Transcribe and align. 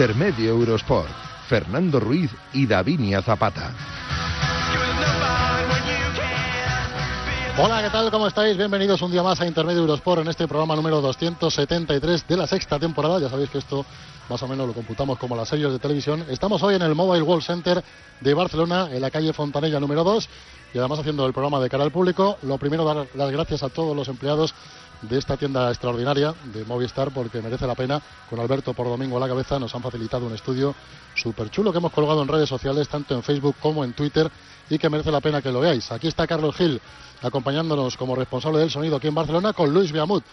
Intermedio 0.00 0.52
Eurosport. 0.52 1.10
Fernando 1.46 2.00
Ruiz 2.00 2.30
y 2.54 2.66
Davinia 2.66 3.20
Zapata. 3.20 3.74
Hola, 7.58 7.82
¿qué 7.82 7.90
tal? 7.90 8.10
¿Cómo 8.10 8.26
estáis? 8.26 8.56
Bienvenidos 8.56 9.02
un 9.02 9.12
día 9.12 9.22
más 9.22 9.38
a 9.42 9.46
Intermedio 9.46 9.80
Eurosport 9.80 10.22
en 10.22 10.28
este 10.28 10.48
programa 10.48 10.74
número 10.74 11.02
273 11.02 12.26
de 12.26 12.36
la 12.38 12.46
sexta 12.46 12.78
temporada. 12.78 13.20
Ya 13.20 13.28
sabéis 13.28 13.50
que 13.50 13.58
esto 13.58 13.84
más 14.30 14.42
o 14.42 14.48
menos 14.48 14.66
lo 14.66 14.72
computamos 14.72 15.18
como 15.18 15.36
las 15.36 15.50
series 15.50 15.70
de 15.70 15.78
televisión. 15.78 16.24
Estamos 16.30 16.62
hoy 16.62 16.76
en 16.76 16.82
el 16.82 16.94
Mobile 16.94 17.22
World 17.22 17.44
Center 17.44 17.84
de 18.22 18.32
Barcelona, 18.32 18.88
en 18.90 19.02
la 19.02 19.10
calle 19.10 19.34
Fontanella 19.34 19.80
número 19.80 20.02
2, 20.02 20.28
y 20.72 20.78
además 20.78 21.00
haciendo 21.00 21.26
el 21.26 21.34
programa 21.34 21.60
de 21.60 21.68
cara 21.68 21.84
al 21.84 21.92
público. 21.92 22.38
Lo 22.40 22.56
primero, 22.56 22.86
dar 22.86 23.06
las 23.14 23.30
gracias 23.30 23.62
a 23.62 23.68
todos 23.68 23.94
los 23.94 24.08
empleados 24.08 24.54
de 25.02 25.18
esta 25.18 25.36
tienda 25.36 25.68
extraordinaria 25.70 26.34
de 26.52 26.64
Movistar 26.64 27.10
porque 27.12 27.40
merece 27.40 27.66
la 27.66 27.74
pena. 27.74 28.00
Con 28.28 28.40
Alberto 28.40 28.74
por 28.74 28.86
domingo 28.86 29.16
a 29.16 29.20
la 29.20 29.28
cabeza 29.28 29.58
nos 29.58 29.74
han 29.74 29.82
facilitado 29.82 30.26
un 30.26 30.34
estudio 30.34 30.74
súper 31.14 31.50
chulo 31.50 31.72
que 31.72 31.78
hemos 31.78 31.92
colgado 31.92 32.22
en 32.22 32.28
redes 32.28 32.48
sociales, 32.48 32.88
tanto 32.88 33.14
en 33.14 33.22
Facebook 33.22 33.56
como 33.60 33.84
en 33.84 33.92
Twitter, 33.92 34.30
y 34.68 34.78
que 34.78 34.88
merece 34.90 35.10
la 35.10 35.20
pena 35.20 35.42
que 35.42 35.50
lo 35.50 35.60
veáis. 35.60 35.90
Aquí 35.90 36.08
está 36.08 36.26
Carlos 36.26 36.54
Gil 36.56 36.80
acompañándonos 37.22 37.96
como 37.96 38.14
responsable 38.14 38.60
del 38.60 38.70
sonido 38.70 38.96
aquí 38.96 39.08
en 39.08 39.14
Barcelona 39.14 39.52
con 39.52 39.72
Luis 39.72 39.92
Viamut 39.92 40.24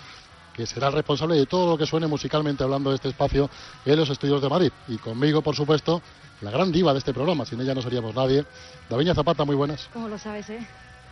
que 0.57 0.65
será 0.65 0.87
el 0.87 0.93
responsable 0.93 1.35
de 1.35 1.45
todo 1.45 1.69
lo 1.69 1.77
que 1.77 1.85
suene 1.85 2.07
musicalmente 2.07 2.63
hablando 2.63 2.89
de 2.89 2.95
este 2.95 3.09
espacio 3.09 3.47
en 3.85 3.95
los 3.95 4.09
estudios 4.09 4.41
de 4.41 4.49
Madrid. 4.49 4.71
Y 4.87 4.97
conmigo, 4.97 5.43
por 5.43 5.55
supuesto, 5.55 6.01
la 6.41 6.49
gran 6.49 6.71
diva 6.71 6.93
de 6.93 6.99
este 6.99 7.13
programa, 7.13 7.45
sin 7.45 7.61
ella 7.61 7.75
no 7.75 7.81
seríamos 7.83 8.15
nadie. 8.15 8.43
Daviña 8.89 9.13
Zapata, 9.13 9.45
muy 9.45 9.55
buenas. 9.55 9.87
¿Cómo 9.93 10.07
lo 10.07 10.17
sabes, 10.17 10.49
eh? 10.49 10.67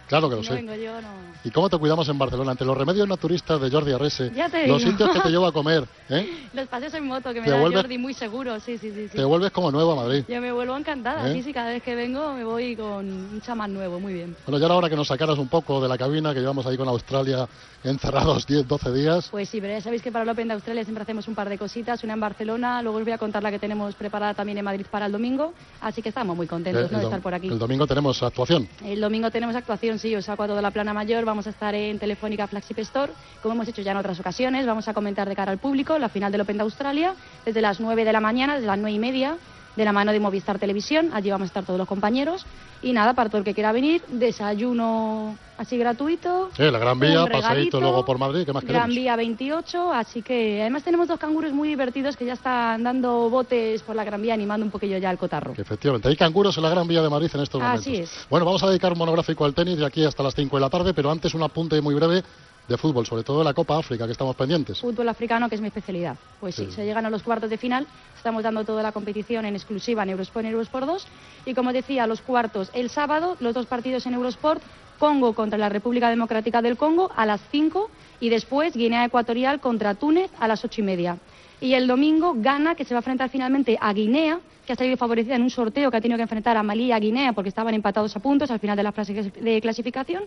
Claro 0.07 0.29
que 0.29 0.35
lo 0.35 0.41
no 0.41 0.47
sé. 0.47 0.53
vengo 0.53 0.75
yo, 0.75 1.01
no. 1.01 1.07
¿Y 1.43 1.49
cómo 1.51 1.69
te 1.69 1.77
cuidamos 1.77 2.07
en 2.09 2.17
Barcelona? 2.17 2.51
Ante 2.51 2.63
los 2.65 2.77
remedios 2.77 3.07
naturistas 3.07 3.59
de 3.59 3.69
Jordi 3.71 3.91
Arrese, 3.93 4.31
los 4.31 4.51
digo. 4.51 4.79
sitios 4.91 5.09
que 5.11 5.19
te 5.19 5.29
llevo 5.29 5.47
a 5.47 5.51
comer, 5.51 5.83
¿eh? 6.09 6.47
Los 6.53 6.67
paseos 6.67 6.93
en 6.93 7.05
moto 7.05 7.33
que 7.33 7.41
me 7.41 7.49
da 7.49 7.57
vuelves- 7.59 7.81
Jordi 7.81 7.97
muy 7.97 8.13
seguro, 8.13 8.59
sí, 8.59 8.77
sí, 8.77 8.91
sí. 8.91 9.07
sí. 9.09 9.17
te 9.17 9.23
vuelves 9.25 9.51
como 9.51 9.71
nuevo 9.71 9.91
a 9.93 9.95
Madrid. 10.03 10.23
Yo 10.27 10.39
me 10.41 10.51
vuelvo 10.51 10.77
encantada, 10.77 11.29
¿Eh? 11.29 11.33
sí, 11.33 11.43
sí, 11.43 11.51
cada 11.53 11.69
vez 11.71 11.83
que 11.83 11.95
vengo 11.95 12.33
me 12.33 12.43
voy 12.43 12.75
con 12.75 13.05
un 13.05 13.41
chamán 13.41 13.73
nuevo, 13.73 13.99
muy 13.99 14.13
bien. 14.13 14.35
Bueno, 14.45 14.59
ya 14.59 14.65
era 14.67 14.75
hora 14.75 14.89
que 14.89 14.95
nos 14.95 15.07
sacaras 15.07 15.37
un 15.37 15.47
poco 15.49 15.81
de 15.81 15.87
la 15.89 15.97
cabina, 15.97 16.33
que 16.33 16.39
llevamos 16.39 16.65
ahí 16.65 16.77
con 16.77 16.87
Australia 16.87 17.47
encerrados 17.89 18.45
10, 18.47 18.67
12 18.67 18.91
días. 18.93 19.27
Pues 19.29 19.49
sí, 19.49 19.61
pero 19.61 19.73
ya 19.73 19.81
sabéis 19.81 20.01
que 20.01 20.11
para 20.11 20.23
el 20.23 20.29
Open 20.29 20.47
de 20.47 20.53
Australia 20.55 20.83
siempre 20.83 21.03
hacemos 21.03 21.27
un 21.27 21.35
par 21.35 21.49
de 21.49 21.57
cositas, 21.57 22.03
una 22.03 22.13
en 22.13 22.19
Barcelona, 22.19 22.81
luego 22.81 22.97
os 22.97 23.03
voy 23.03 23.13
a 23.13 23.17
contar 23.17 23.43
la 23.43 23.51
que 23.51 23.59
tenemos 23.59 23.95
preparada 23.95 24.33
también 24.33 24.57
en 24.57 24.65
Madrid 24.65 24.85
para 24.89 25.05
el 25.05 25.11
domingo, 25.11 25.53
así 25.81 26.01
que 26.01 26.09
estamos 26.09 26.35
muy 26.35 26.47
contentos 26.47 26.85
Eh, 26.85 26.89
¿no? 26.91 26.99
de 26.99 27.03
estar 27.05 27.21
por 27.21 27.33
aquí. 27.33 27.47
el 27.47 27.59
domingo 27.59 27.85
tenemos 27.87 28.21
actuación. 28.23 28.67
El 28.83 28.99
domingo 29.01 29.29
tenemos 29.31 29.55
actuación, 29.55 29.99
sí, 29.99 30.15
os 30.15 30.25
saco 30.25 30.43
a 30.43 30.47
toda 30.47 30.61
la 30.61 30.71
plana 30.71 30.93
mayor, 30.93 31.25
vamos 31.25 31.47
a 31.47 31.51
estar 31.51 31.75
en 31.75 31.99
Telefónica 31.99 32.47
Flagship 32.47 32.79
Store, 32.79 33.11
como 33.41 33.55
hemos 33.55 33.67
hecho 33.67 33.81
ya 33.81 33.91
en 33.91 33.97
otras 33.97 34.19
ocasiones, 34.19 34.65
vamos 34.65 34.87
a 34.87 34.93
comentar 34.93 35.27
de 35.29 35.35
cara 35.35 35.51
al 35.51 35.57
público 35.59 35.97
la 35.99 36.09
final 36.09 36.31
del 36.31 36.41
Open 36.41 36.57
de 36.57 36.63
Australia, 36.63 37.13
desde 37.45 37.61
las 37.61 37.79
9 37.79 38.03
de 38.05 38.13
la 38.13 38.19
mañana, 38.19 38.55
desde 38.55 38.67
las 38.67 38.77
9 38.79 38.91
y 38.95 38.99
media, 38.99 39.37
de 39.75 39.85
la 39.85 39.91
mano 39.91 40.11
de 40.11 40.19
Movistar 40.19 40.59
Televisión, 40.59 41.09
allí 41.13 41.29
vamos 41.29 41.45
a 41.45 41.47
estar 41.47 41.63
todos 41.63 41.77
los 41.77 41.87
compañeros, 41.87 42.45
y 42.81 42.93
nada, 42.93 43.13
para 43.13 43.29
todo 43.29 43.39
el 43.39 43.43
que 43.43 43.53
quiera 43.53 43.71
venir, 43.71 44.01
desayuno 44.07 45.37
así 45.57 45.77
gratuito. 45.77 46.49
Sí, 46.55 46.63
la 46.63 46.79
Gran 46.79 46.99
Vía, 46.99 47.23
un 47.23 47.29
paseíto 47.29 47.49
regalito, 47.49 47.81
luego 47.81 48.05
por 48.05 48.17
Madrid, 48.17 48.45
¿qué 48.45 48.53
más 48.53 48.63
Gran 48.63 48.83
queremos? 48.89 48.95
Vía 48.95 49.15
28, 49.15 49.93
así 49.93 50.21
que 50.21 50.61
además 50.61 50.83
tenemos 50.83 51.07
dos 51.07 51.19
canguros 51.19 51.53
muy 51.53 51.69
divertidos 51.69 52.15
que 52.17 52.25
ya 52.25 52.33
están 52.33 52.83
dando 52.83 53.29
botes 53.29 53.81
por 53.83 53.95
la 53.95 54.03
Gran 54.03 54.21
Vía, 54.21 54.33
animando 54.33 54.65
un 54.65 54.71
poquillo 54.71 54.97
ya 54.97 55.09
al 55.09 55.17
cotarro. 55.17 55.53
Que 55.53 55.61
efectivamente, 55.61 56.07
hay 56.07 56.15
canguros 56.15 56.55
en 56.57 56.63
la 56.63 56.69
Gran 56.69 56.87
Vía 56.87 57.01
de 57.01 57.09
Madrid 57.09 57.29
en 57.33 57.41
estos 57.41 57.61
Así 57.61 57.89
momentos. 57.89 58.17
es. 58.17 58.27
Bueno, 58.29 58.45
vamos 58.45 58.63
a 58.63 58.69
dedicar 58.69 58.91
un 58.91 58.99
monográfico 58.99 59.45
al 59.45 59.53
tenis 59.53 59.77
de 59.77 59.85
aquí 59.85 60.03
hasta 60.03 60.23
las 60.23 60.35
5 60.35 60.55
de 60.55 60.61
la 60.61 60.69
tarde, 60.69 60.93
pero 60.93 61.09
antes 61.11 61.33
un 61.33 61.43
apunte 61.43 61.79
muy 61.81 61.95
breve 61.95 62.23
de 62.67 62.77
fútbol, 62.77 63.05
sobre 63.05 63.23
todo 63.23 63.39
de 63.39 63.45
la 63.45 63.53
Copa 63.53 63.77
África, 63.77 64.05
que 64.05 64.11
estamos 64.11 64.35
pendientes. 64.35 64.79
Fútbol 64.79 65.07
africano, 65.09 65.47
que 65.49 65.55
es 65.55 65.61
mi 65.61 65.67
especialidad. 65.67 66.17
Pues 66.39 66.55
sí, 66.55 66.65
Sí. 66.65 66.71
se 66.71 66.85
llegan 66.85 67.05
a 67.05 67.09
los 67.09 67.23
cuartos 67.23 67.49
de 67.49 67.57
final. 67.57 67.85
Estamos 68.17 68.43
dando 68.43 68.63
toda 68.63 68.81
la 68.81 68.91
competición 68.91 69.45
en 69.45 69.55
exclusiva 69.55 70.03
en 70.03 70.09
Eurosport 70.09 70.45
y 70.45 70.47
en 70.47 70.53
Eurosport 70.53 70.87
2. 70.87 71.07
Y 71.45 71.53
como 71.53 71.73
decía, 71.73 72.07
los 72.07 72.21
cuartos 72.21 72.71
el 72.73 72.89
sábado, 72.89 73.37
los 73.39 73.53
dos 73.53 73.65
partidos 73.67 74.05
en 74.05 74.13
Eurosport. 74.13 74.61
Congo 74.97 75.33
contra 75.33 75.57
la 75.57 75.67
República 75.67 76.09
Democrática 76.09 76.61
del 76.61 76.77
Congo 76.77 77.11
a 77.17 77.25
las 77.25 77.41
5 77.51 77.89
y 78.21 78.29
después 78.29 78.73
Guinea 78.73 79.03
Ecuatorial 79.03 79.59
contra 79.59 79.93
Túnez 79.95 80.31
a 80.39 80.47
las 80.47 80.63
ocho 80.63 80.79
y 80.79 80.85
media. 80.85 81.17
Y 81.61 81.73
el 81.73 81.87
domingo 81.87 82.33
Ghana, 82.35 82.75
que 82.75 82.83
se 82.85 82.93
va 82.93 82.99
a 82.99 83.01
enfrentar 83.01 83.29
finalmente 83.29 83.77
a 83.79 83.93
Guinea, 83.93 84.39
que 84.65 84.73
ha 84.73 84.75
salido 84.75 84.97
favorecida 84.97 85.35
en 85.35 85.43
un 85.43 85.49
sorteo 85.49 85.91
que 85.91 85.97
ha 85.97 86.01
tenido 86.01 86.17
que 86.17 86.23
enfrentar 86.23 86.57
a 86.57 86.63
Malí 86.63 86.85
y 86.85 86.91
a 86.91 86.99
Guinea 86.99 87.33
porque 87.33 87.49
estaban 87.49 87.73
empatados 87.73 88.15
a 88.15 88.19
puntos 88.19 88.49
al 88.51 88.59
final 88.59 88.75
de 88.75 88.83
la 88.83 88.91
fase 88.91 89.13
de 89.13 89.61
clasificación. 89.61 90.23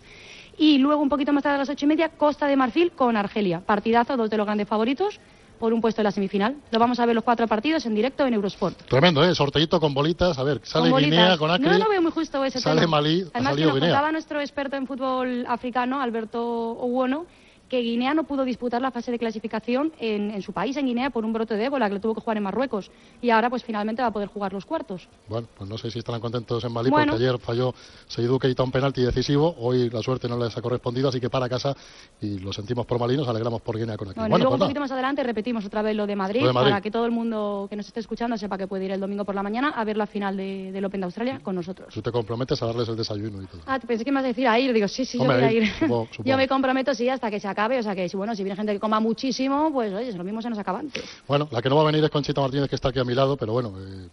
Y 0.57 0.79
luego, 0.79 1.03
un 1.03 1.09
poquito 1.09 1.33
más 1.33 1.43
tarde, 1.43 1.57
a 1.57 1.59
las 1.59 1.69
ocho 1.69 1.85
y 1.87 1.89
media, 1.89 2.11
Costa 2.11 2.47
de 2.47 2.57
Marfil 2.57 2.93
con 2.93 3.17
Argelia. 3.17 3.61
Partidazo, 3.61 4.17
dos 4.17 4.31
de 4.31 4.37
los 4.37 4.47
grandes 4.47 4.69
favoritos 4.69 5.21
por 5.59 5.73
un 5.73 5.81
puesto 5.81 6.01
en 6.01 6.05
la 6.05 6.13
semifinal. 6.13 6.57
Lo 6.71 6.79
vamos 6.79 7.01
a 7.01 7.07
ver 7.07 7.17
los 7.17 7.25
cuatro 7.25 7.49
partidos 7.49 7.85
en 7.85 7.95
directo 7.95 8.25
en 8.25 8.35
Eurosport. 8.35 8.81
Tremendo, 8.87 9.25
¿eh? 9.25 9.35
Sorteito 9.35 9.81
con 9.81 9.93
bolitas. 9.93 10.39
A 10.39 10.45
ver, 10.45 10.61
sale 10.63 10.89
Con. 10.91 11.03
Guinea 11.03 11.37
con 11.37 11.51
Acre. 11.51 11.69
No 11.69 11.79
lo 11.79 11.89
veo 11.89 12.01
muy 12.01 12.13
justo 12.13 12.45
ese 12.45 12.61
Sale 12.61 12.83
tema. 12.83 12.99
Malí, 12.99 13.23
ha 13.23 13.31
Además, 13.35 13.35
que 13.35 13.45
salido 13.63 13.71
nos 13.71 13.81
Guinea. 13.81 14.13
nuestro 14.13 14.41
experto 14.41 14.77
en 14.77 14.87
fútbol 14.87 15.45
africano, 15.49 16.01
Alberto 16.01 16.41
Owono, 16.43 17.27
que 17.69 17.81
Guinea 17.81 18.15
no 18.15 18.25
pudo 18.25 18.45
disputar 18.45 18.81
la 18.81 18.91
fase 18.91 19.11
de 19.11 19.19
clasificación 19.19 19.93
en, 19.99 20.31
en 20.31 20.43
su 20.43 20.53
país, 20.53 20.77
en 20.77 20.87
Guinea, 20.87 21.11
por 21.11 21.25
un 21.25 21.33
brote 21.33 21.55
de 21.55 21.65
ébola, 21.67 21.89
que 21.89 21.95
lo 21.95 22.01
tuvo 22.01 22.15
que 22.15 22.21
jugar 22.21 22.37
en 22.37 22.43
Marruecos. 22.43 22.91
Y 23.21 23.31
ahora, 23.31 23.51
pues 23.51 23.63
finalmente 23.65 24.03
va 24.03 24.09
a 24.09 24.11
poder 24.13 24.29
jugar 24.29 24.53
los 24.53 24.65
cuartos. 24.65 25.09
Bueno, 25.29 25.47
pues 25.57 25.69
no 25.69 25.77
sé 25.79 25.91
si 25.91 25.99
estarán 25.99 26.21
contentos 26.21 26.65
en 26.65 26.73
Malí, 26.73 26.91
Bueno. 26.91 27.13
porque 27.13 27.25
ayer 27.27 27.39
falló 27.39 27.75
Seydou 28.07 28.39
Keita 28.39 28.63
un 28.63 28.71
penalti 28.73 29.03
decisivo. 29.03 29.55
Hoy 29.59 29.91
la 29.91 30.01
suerte 30.03 30.29
no 30.29 30.39
les 30.39 30.57
ha 30.57 30.63
correspondido, 30.63 31.09
así 31.11 31.21
que 31.21 31.29
para 31.31 31.49
casa. 31.49 31.75
Y 32.21 32.39
lo 32.39 32.53
sentimos 32.53 32.87
por 32.87 32.99
Malí, 32.99 33.17
nos 33.17 33.29
alegramos 33.29 33.61
por 33.63 33.77
Guinea 33.79 33.97
con 33.97 34.09
aquí. 34.09 34.19
Bueno, 34.19 34.29
y 34.29 34.31
Bueno, 34.31 34.43
luego 34.45 34.51
pues 34.57 34.61
un 34.63 34.67
poquito 34.69 34.81
más 34.81 34.93
adelante 34.93 35.23
repetimos 35.23 35.65
otra 35.65 35.83
vez 35.83 35.95
lo 35.95 36.07
de 36.07 36.17
Madrid, 36.17 36.41
Lo 36.41 36.47
de 36.49 36.53
Madrid. 36.55 36.71
para 36.71 36.81
que 36.81 36.91
todo 36.91 37.05
el 37.05 37.13
mundo 37.13 37.67
que 37.69 37.77
nos 37.77 37.87
esté 37.87 38.01
escuchando 38.01 38.37
sepa 38.39 38.57
que 38.57 38.67
puede 38.67 38.87
ir 38.87 38.93
el 38.93 39.01
domingo 39.01 39.25
por 39.25 39.35
la 39.35 39.43
mañana 39.43 39.71
a 39.77 39.85
ver 39.85 39.97
la 39.97 40.07
final 40.07 40.37
de- 40.37 40.73
del 40.73 40.85
Open 40.85 41.01
de 41.01 41.05
Australia 41.05 41.41
con 41.43 41.55
nosotros. 41.55 41.93
Tú 41.93 42.01
te 42.03 42.11
comprometes 42.11 42.63
a 42.63 42.67
darles 42.67 42.89
el 42.89 42.97
desayuno 42.97 43.43
y 43.43 43.47
todo. 43.47 43.61
Ah, 43.67 43.79
pensé 43.79 44.05
que 44.05 44.11
me 44.11 44.21
ibas 44.21 44.25
a 44.25 44.29
decir 44.29 44.49
a 44.49 44.59
ir. 44.59 44.73
Digo, 44.73 44.89
sí, 44.89 45.05
sí, 45.05 45.19
Hombre, 45.19 45.37
yo 45.37 45.47
voy 45.47 45.49
a 45.49 45.53
ir. 45.53 45.69
supongo, 45.75 46.07
supongo. 46.11 46.25
yo 46.31 46.37
me 46.37 46.49
comprometo, 46.49 46.95
sí, 46.95 47.09
hasta 47.09 47.31
que 47.31 47.39
se 47.41 47.47
acabe. 47.49 47.58
O 47.59 47.83
sea 47.83 47.95
que, 47.95 48.09
si, 48.09 48.17
bueno, 48.17 48.37
si 48.37 48.45
viene 48.45 48.55
gente 48.55 48.73
que 48.73 48.79
coma 48.79 49.01
muchísimo, 49.01 49.73
pues 49.73 49.93
oye, 49.93 50.13
lo 50.13 50.23
mismo 50.23 50.41
se 50.41 50.49
nos 50.49 50.59
acaba 50.59 50.79
antes. 50.79 51.03
Bueno, 51.27 51.49
la 51.51 51.61
que 51.61 51.69
no 51.69 51.75
va 51.75 51.83
a 51.83 51.87
venir 51.87 52.05
es 52.05 52.11
Conchita 52.11 52.41
Martínez, 52.41 52.69
que 52.69 52.77
está 52.77 52.91
aquí 52.91 53.01
a 53.01 53.05
mi 53.05 53.15
lado, 53.15 53.37
pero 53.37 53.53
bueno, 53.53 53.75
eh, 53.81 54.09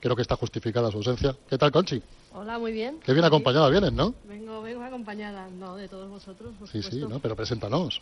creo 0.00 0.16
que 0.16 0.22
está 0.22 0.34
justificada 0.34 0.90
su 0.90 0.96
ausencia. 0.96 1.36
¿Qué 1.48 1.56
tal, 1.56 1.70
Conchi? 1.70 2.02
Hola, 2.34 2.58
muy 2.58 2.72
bien. 2.72 2.98
Qué 3.04 3.12
bien 3.12 3.24
acompañada 3.24 3.68
vienes, 3.68 3.92
¿no? 3.92 4.14
Vengo, 4.28 4.62
vengo 4.62 4.82
acompañada, 4.82 5.48
no, 5.48 5.76
de 5.76 5.86
todos 5.86 6.10
vosotros, 6.10 6.52
por 6.58 6.68
Sí, 6.68 6.82
sí. 6.82 7.04
¿no? 7.08 7.20
Pero 7.20 7.36
preséntanos. 7.36 8.00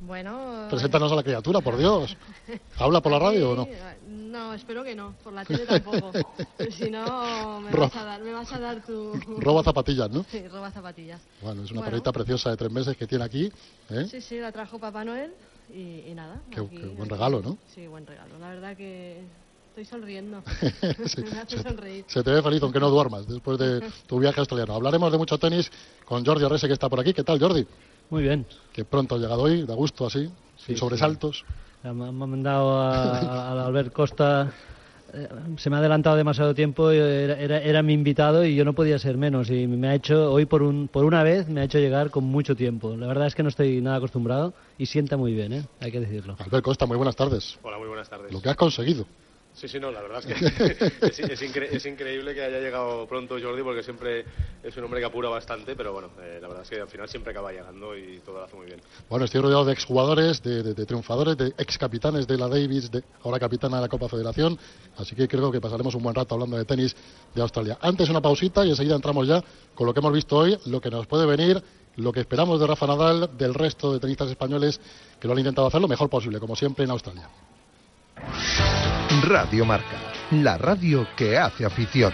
Bueno... 0.00 0.66
Preséntanos 0.70 1.10
a 1.10 1.16
la 1.16 1.22
criatura, 1.22 1.60
por 1.60 1.76
Dios. 1.76 2.16
¿Habla 2.78 3.00
por 3.00 3.12
la 3.12 3.18
radio 3.18 3.50
o 3.50 3.56
no? 3.56 3.68
No, 4.08 4.52
espero 4.54 4.84
que 4.84 4.94
no, 4.94 5.14
por 5.24 5.32
la 5.32 5.44
tele 5.44 5.64
tampoco. 5.66 6.12
si 6.70 6.90
no, 6.90 7.60
me 7.60 7.70
vas, 7.70 7.96
a 7.96 8.04
dar, 8.04 8.20
me 8.22 8.32
vas 8.32 8.52
a 8.52 8.58
dar 8.58 8.84
tu... 8.84 9.14
Roba 9.38 9.62
zapatillas, 9.62 10.10
¿no? 10.10 10.24
Sí, 10.30 10.46
roba 10.48 10.70
zapatillas. 10.70 11.20
Bueno, 11.42 11.62
es 11.62 11.70
una 11.70 11.80
Bueno. 11.80 11.90
perrita 11.92 12.12
preciosa 12.12 12.50
de 12.50 12.56
tres 12.56 12.70
meses 12.70 12.96
que 12.96 13.06
tiene 13.06 13.24
aquí. 13.24 13.50
¿eh? 13.90 14.06
Sí, 14.10 14.20
sí, 14.20 14.38
la 14.38 14.52
trajo 14.52 14.78
Papá 14.78 15.04
Noel 15.04 15.32
y, 15.74 16.00
y 16.08 16.14
nada. 16.14 16.40
Qué- 16.50 16.60
aquí- 16.60 16.76
qué 16.76 16.86
buen 16.86 17.08
regalo, 17.08 17.40
¿no? 17.40 17.56
Sí, 17.74 17.86
buen 17.86 18.06
regalo. 18.06 18.38
La 18.38 18.50
verdad 18.50 18.76
que 18.76 19.22
estoy 19.70 19.84
sonriendo. 19.86 20.42
Sí, 21.06 21.22
me 21.22 21.40
hace 21.40 21.56
se, 21.58 21.62
sonreír. 21.62 22.04
se 22.06 22.22
te 22.22 22.30
ve 22.30 22.42
feliz 22.42 22.62
aunque 22.62 22.80
no 22.80 22.90
duermas 22.90 23.26
después 23.26 23.58
de 23.58 23.82
tu 24.06 24.18
viaje 24.18 24.40
australiano. 24.40 24.74
Hablaremos 24.74 25.10
de 25.10 25.18
mucho 25.18 25.38
tenis 25.38 25.70
con 26.04 26.24
Jordi 26.24 26.44
Arrese 26.44 26.66
que 26.66 26.72
está 26.74 26.88
por 26.88 27.00
aquí. 27.00 27.12
¿Qué 27.14 27.24
tal, 27.24 27.38
Jordi? 27.40 27.66
Muy 28.10 28.22
bien. 28.22 28.46
Que 28.72 28.84
pronto 28.84 29.14
ha 29.14 29.18
llegado 29.18 29.42
hoy, 29.42 29.64
da 29.64 29.74
gusto 29.74 30.06
así, 30.06 30.28
sin 30.56 30.74
Sí, 30.74 30.76
sobresaltos. 30.76 31.44
Ya 31.82 31.92
Me 31.92 32.06
han 32.08 32.14
mandado 32.16 32.80
a- 32.80 33.18
a- 33.18 33.52
al 33.52 33.58
Albert 33.60 33.92
Costa 33.92 34.52
eh, 35.14 35.28
se 35.56 35.70
me 35.70 35.76
ha 35.76 35.78
adelantado 35.78 36.16
demasiado 36.16 36.52
tiempo, 36.54 36.90
era, 36.90 37.38
era, 37.38 37.58
era, 37.60 37.82
mi 37.82 37.92
invitado 37.92 38.44
y 38.44 38.56
yo 38.56 38.64
no 38.64 38.74
podía 38.74 38.98
ser 38.98 39.16
menos. 39.16 39.50
Y 39.50 39.66
me 39.66 39.88
ha 39.88 39.94
hecho, 39.94 40.32
hoy 40.32 40.46
por, 40.46 40.62
un, 40.62 40.88
por 40.88 41.04
una 41.04 41.22
vez, 41.22 41.48
me 41.48 41.60
ha 41.60 41.64
hecho 41.64 41.78
llegar 41.78 42.10
con 42.10 42.24
mucho 42.24 42.56
tiempo. 42.56 42.96
La 42.96 43.06
verdad 43.06 43.28
es 43.28 43.34
que 43.34 43.42
no 43.44 43.48
estoy 43.48 43.80
nada 43.80 43.96
acostumbrado 43.98 44.54
y 44.78 44.86
sienta 44.86 45.16
muy 45.16 45.32
bien, 45.32 45.52
¿eh? 45.52 45.64
hay 45.80 45.92
que 45.92 46.00
decirlo. 46.00 46.36
Albert 46.38 46.64
Costa, 46.64 46.86
muy 46.86 46.96
buenas 46.96 47.14
tardes. 47.16 47.58
Hola, 47.62 47.78
muy 47.78 47.86
buenas 47.88 48.08
tardes. 48.10 48.32
Lo 48.32 48.40
que 48.40 48.48
has 48.48 48.56
conseguido. 48.56 49.06
Sí, 49.56 49.68
sí, 49.68 49.80
no, 49.80 49.90
la 49.90 50.02
verdad 50.02 50.22
es 50.22 50.26
que 50.26 51.06
es, 51.06 51.18
es, 51.18 51.42
incre 51.42 51.74
es, 51.74 51.86
increíble 51.86 52.34
que 52.34 52.42
haya 52.42 52.60
llegado 52.60 53.06
pronto 53.06 53.36
Jordi 53.40 53.62
porque 53.62 53.82
siempre 53.82 54.26
es 54.62 54.76
un 54.76 54.84
hombre 54.84 55.00
que 55.00 55.06
apura 55.06 55.30
bastante, 55.30 55.74
pero 55.74 55.94
bueno, 55.94 56.10
eh, 56.20 56.38
la 56.42 56.48
verdad 56.48 56.62
es 56.62 56.68
que 56.68 56.78
al 56.78 56.88
final 56.88 57.08
siempre 57.08 57.30
acaba 57.30 57.50
llegando 57.52 57.96
y 57.96 58.20
todo 58.20 58.36
lo 58.36 58.44
hace 58.44 58.54
muy 58.54 58.66
bien. 58.66 58.82
Bueno, 59.08 59.24
estoy 59.24 59.40
rodeado 59.40 59.64
de 59.64 59.72
exjugadores, 59.72 60.42
de, 60.42 60.62
de, 60.62 60.74
de 60.74 60.84
triunfadores, 60.84 61.38
de 61.38 61.54
excapitanes 61.56 62.26
de 62.26 62.36
la 62.36 62.48
Davis, 62.48 62.90
de, 62.90 63.02
ahora 63.22 63.38
capitana 63.38 63.76
de 63.76 63.82
la 63.82 63.88
Copa 63.88 64.10
Federación, 64.10 64.58
así 64.98 65.16
que 65.16 65.26
creo 65.26 65.50
que 65.50 65.58
pasaremos 65.58 65.94
un 65.94 66.02
buen 66.02 66.14
rato 66.14 66.34
hablando 66.34 66.58
de 66.58 66.66
tenis 66.66 66.94
de 67.34 67.40
Australia. 67.40 67.78
Antes 67.80 68.10
una 68.10 68.20
pausita 68.20 68.62
y 68.66 68.70
enseguida 68.70 68.94
entramos 68.94 69.26
ya 69.26 69.42
con 69.74 69.86
lo 69.86 69.94
que 69.94 70.00
hemos 70.00 70.12
visto 70.12 70.36
hoy, 70.36 70.58
lo 70.66 70.82
que 70.82 70.90
nos 70.90 71.06
puede 71.06 71.24
venir, 71.24 71.62
lo 71.96 72.12
que 72.12 72.20
esperamos 72.20 72.60
de 72.60 72.66
Rafa 72.66 72.86
Nadal, 72.86 73.30
del 73.38 73.54
resto 73.54 73.94
de 73.94 74.00
tenistas 74.00 74.28
españoles 74.28 74.78
que 75.18 75.26
lo 75.26 75.32
han 75.32 75.38
intentado 75.38 75.66
hacer 75.66 75.80
lo 75.80 75.88
mejor 75.88 76.10
posible, 76.10 76.38
como 76.38 76.54
siempre 76.54 76.84
en 76.84 76.90
Australia. 76.90 77.26
Radio 79.22 79.64
Marca, 79.64 79.96
la 80.32 80.58
radio 80.58 81.06
que 81.16 81.38
hace 81.38 81.64
afición. 81.64 82.12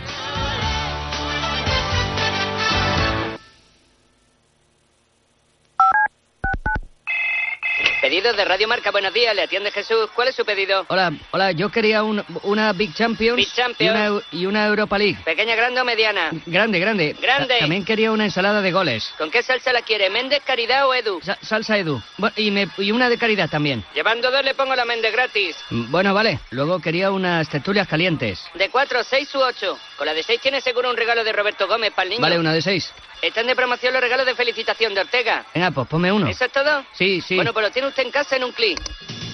De 8.23 8.45
Radio 8.45 8.69
Marca, 8.69 8.93
buenos 8.93 9.13
días, 9.13 9.35
le 9.35 9.43
atiende 9.43 9.73
Jesús. 9.73 10.09
¿Cuál 10.15 10.29
es 10.29 10.37
su 10.37 10.45
pedido? 10.45 10.87
Hola, 10.87 11.13
hola, 11.33 11.51
yo 11.51 11.71
quería 11.71 12.05
un, 12.05 12.25
una 12.45 12.73
Big 12.73 12.95
Champions, 12.95 13.35
Big 13.37 13.53
Champions. 13.53 13.81
Y, 13.81 13.89
una, 13.89 14.23
y, 14.31 14.47
una, 14.47 14.67
Europa 14.69 14.97
League. 14.97 15.19
¿Pequeña, 15.25 15.57
grande 15.57 15.81
o 15.81 15.85
mediana? 15.85 16.31
Grande, 16.47 16.79
grande. 16.79 17.17
Grande. 17.21 17.59
También 17.59 17.85
quería 17.85 18.13
una 18.13 18.25
ensalada 18.25 18.63
de 18.63 18.71
goles. 18.71 19.13
¿Con 19.19 19.29
qué 19.29 19.43
salsa 19.43 19.73
la 19.73 19.83
quiere? 19.83 20.09
¿Méndez, 20.09 20.41
Caridad 20.47 20.87
o 20.87 20.95
Edu? 20.95 21.21
Sa 21.21 21.37
salsa 21.43 21.77
Edu. 21.77 22.01
Bueno, 22.17 22.33
y, 22.37 22.53
me, 22.53 22.69
y, 22.79 22.93
una 22.93 23.09
de 23.09 23.19
Caridad 23.19 23.51
también. 23.51 23.85
Llevando 23.93 24.31
dos 24.31 24.45
le 24.45 24.55
pongo 24.55 24.77
la 24.77 24.85
Méndez 24.85 25.11
gratis. 25.11 25.57
Bueno, 25.71 26.15
vale. 26.15 26.39
Luego 26.51 26.79
quería 26.79 27.11
unas 27.11 27.49
tertulias 27.49 27.89
calientes. 27.89 28.41
¿De 28.55 28.71
cuatro, 28.71 29.03
seis 29.03 29.35
u 29.35 29.41
ocho? 29.41 29.77
Con 29.99 30.07
la 30.07 30.15
de 30.15 30.23
seis 30.23 30.41
tiene 30.41 30.61
seguro 30.61 30.91
un 30.91 30.97
regalo 30.97 31.25
de 31.25 31.33
Roberto 31.33 31.67
Gómez 31.67 31.91
para 31.91 32.05
el 32.05 32.11
niño. 32.11 32.23
Vale, 32.23 32.39
una 32.39 32.53
de 32.53 32.63
seis. 32.63 32.93
Están 33.21 33.47
de 33.47 33.57
promoción 33.57 33.93
los 33.93 34.03
regalos 34.03 34.27
de 34.27 34.35
felicitación 34.35 34.95
de 34.95 35.01
Ortega. 35.01 35.45
Venga, 35.55 35.71
pues 35.71 35.89
ponme 35.89 36.11
uno. 36.11 36.29
¿Eso 36.29 36.45
es 36.45 36.53
todo? 36.53 36.85
Sí, 36.93 37.21
sí. 37.21 37.37
Bueno, 37.37 37.53
pues 37.53 37.67
lo 37.67 37.73
tiene 37.73 37.89
usted 37.89 38.03
en 38.03 38.12
casa 38.13 38.37
en 38.37 38.45
un 38.45 38.53
clic. 38.53 38.81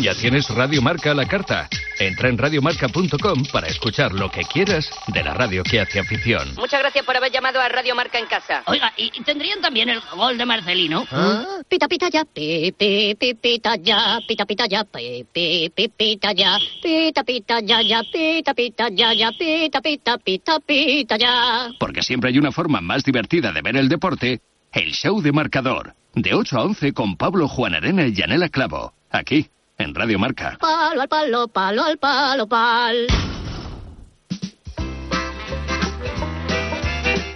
Ya 0.00 0.14
tienes 0.14 0.48
Radio 0.50 0.80
Marca 0.80 1.10
a 1.10 1.14
la 1.14 1.26
carta. 1.26 1.68
Entra 1.98 2.28
en 2.28 2.38
radiomarca.com 2.38 3.42
para 3.52 3.66
escuchar 3.66 4.12
lo 4.12 4.30
que 4.30 4.42
quieras 4.42 4.88
de 5.08 5.24
la 5.24 5.34
radio 5.34 5.64
que 5.64 5.80
hace 5.80 5.98
afición. 5.98 6.54
Muchas 6.54 6.78
gracias 6.78 7.04
por 7.04 7.16
haber 7.16 7.32
llamado 7.32 7.60
a 7.60 7.68
Radio 7.68 7.96
Marca 7.96 8.20
en 8.20 8.26
casa. 8.26 8.62
Oiga, 8.66 8.92
¿y 8.96 9.10
tendrían 9.24 9.60
también 9.60 9.88
el 9.88 10.00
gol 10.14 10.38
de 10.38 10.46
Marcelino? 10.46 11.04
¿Ah? 11.10 11.44
Pita, 11.68 11.88
pita 11.88 12.08
ya, 12.08 12.24
pi, 12.24 12.72
pi, 12.78 13.16
pi, 13.16 13.34
pita 13.34 13.74
ya, 13.74 14.20
pita, 14.28 14.46
pita 14.46 14.66
ya, 14.68 14.84
pi, 14.84 15.26
pi, 15.32 15.72
pi, 15.74 15.88
pita 15.88 16.32
ya, 16.32 16.56
pita, 16.80 17.24
pita 17.24 17.60
ya, 17.60 17.82
ya, 17.82 18.02
pita, 18.04 18.54
pita 18.54 18.88
ya, 18.90 19.12
ya, 19.12 19.32
pita, 19.32 19.80
pita, 19.80 20.18
pita, 20.18 20.60
pita 20.60 21.16
ya. 21.16 21.70
Porque 21.80 22.02
siempre 22.02 22.30
hay 22.30 22.38
una 22.38 22.52
forma 22.52 22.80
más 22.80 23.02
divertida 23.02 23.50
de 23.50 23.62
ver 23.62 23.76
el 23.76 23.88
deporte, 23.88 24.40
el 24.72 24.92
show 24.92 25.20
de 25.20 25.32
marcador. 25.32 25.94
De 26.14 26.34
8 26.34 26.58
a 26.58 26.64
11 26.64 26.92
con 26.92 27.16
Pablo 27.16 27.48
Juan 27.48 27.74
Arena 27.74 28.06
y 28.06 28.12
Yanela 28.12 28.48
Clavo. 28.48 28.92
Aquí, 29.10 29.48
en 29.78 29.94
Radio 29.94 30.18
Marca. 30.18 30.56
Palo 30.60 31.00
al 31.00 31.08
palo, 31.08 31.48
palo 31.48 31.84
al 31.84 31.98
palo, 31.98 32.46
pal. 32.46 33.06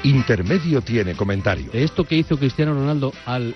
Intermedio 0.05 0.81
tiene 0.81 1.15
comentario. 1.15 1.71
Esto 1.73 2.05
que 2.05 2.17
hizo 2.17 2.37
Cristiano 2.37 2.75
Ronaldo 2.75 3.13
al 3.25 3.55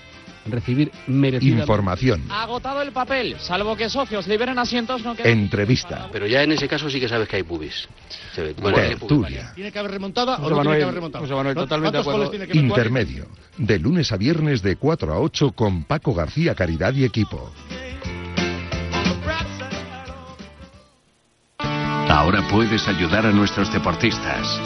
recibir 0.51 0.91
merecida... 1.07 1.61
Información. 1.61 2.23
Agotado 2.29 2.81
el 2.81 2.91
papel, 2.91 3.35
salvo 3.39 3.75
que 3.75 3.89
socios 3.89 4.27
liberen 4.27 4.57
asientos 4.59 5.03
no 5.03 5.15
queda... 5.15 5.29
Entrevista. 5.29 6.09
Pero 6.11 6.27
ya 6.27 6.43
en 6.43 6.51
ese 6.51 6.67
caso 6.67 6.89
sí 6.89 6.99
que 6.99 7.07
sabes 7.07 7.27
que 7.27 7.37
hay 7.37 7.43
pubis. 7.43 7.87
Se 8.33 8.41
ve, 8.41 8.53
bueno, 8.53 8.77
Tertulia. 8.77 9.51
¿Tiene 9.55 9.71
que 9.71 9.79
haber 9.79 9.91
remontada 9.91 10.37
José 10.37 10.47
o 10.47 10.49
no 10.49 10.55
Manuel, 10.57 10.65
tiene 10.65 10.79
que 10.79 10.83
haber 10.83 10.95
remontada? 10.95 11.21
José 11.21 11.35
Manuel, 11.35 11.55
totalmente 11.55 11.97
de 11.97 12.01
acuerdo. 12.01 12.31
Intermedio. 12.53 13.27
De 13.57 13.79
lunes 13.79 14.11
a 14.11 14.17
viernes 14.17 14.61
de 14.61 14.75
4 14.75 15.13
a 15.13 15.19
8 15.19 15.51
con 15.51 15.83
Paco 15.83 16.13
García 16.13 16.55
Caridad 16.55 16.93
y 16.93 17.05
equipo. 17.05 17.51
Ahora 22.09 22.41
puedes 22.49 22.87
ayudar 22.87 23.25
a 23.25 23.31
nuestros 23.31 23.71
deportistas. 23.71 24.59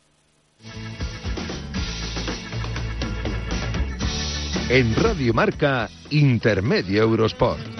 En 4.69 4.94
Radio 4.94 5.32
Marca, 5.32 5.88
Intermedio 6.11 7.02
Eurosport. 7.02 7.77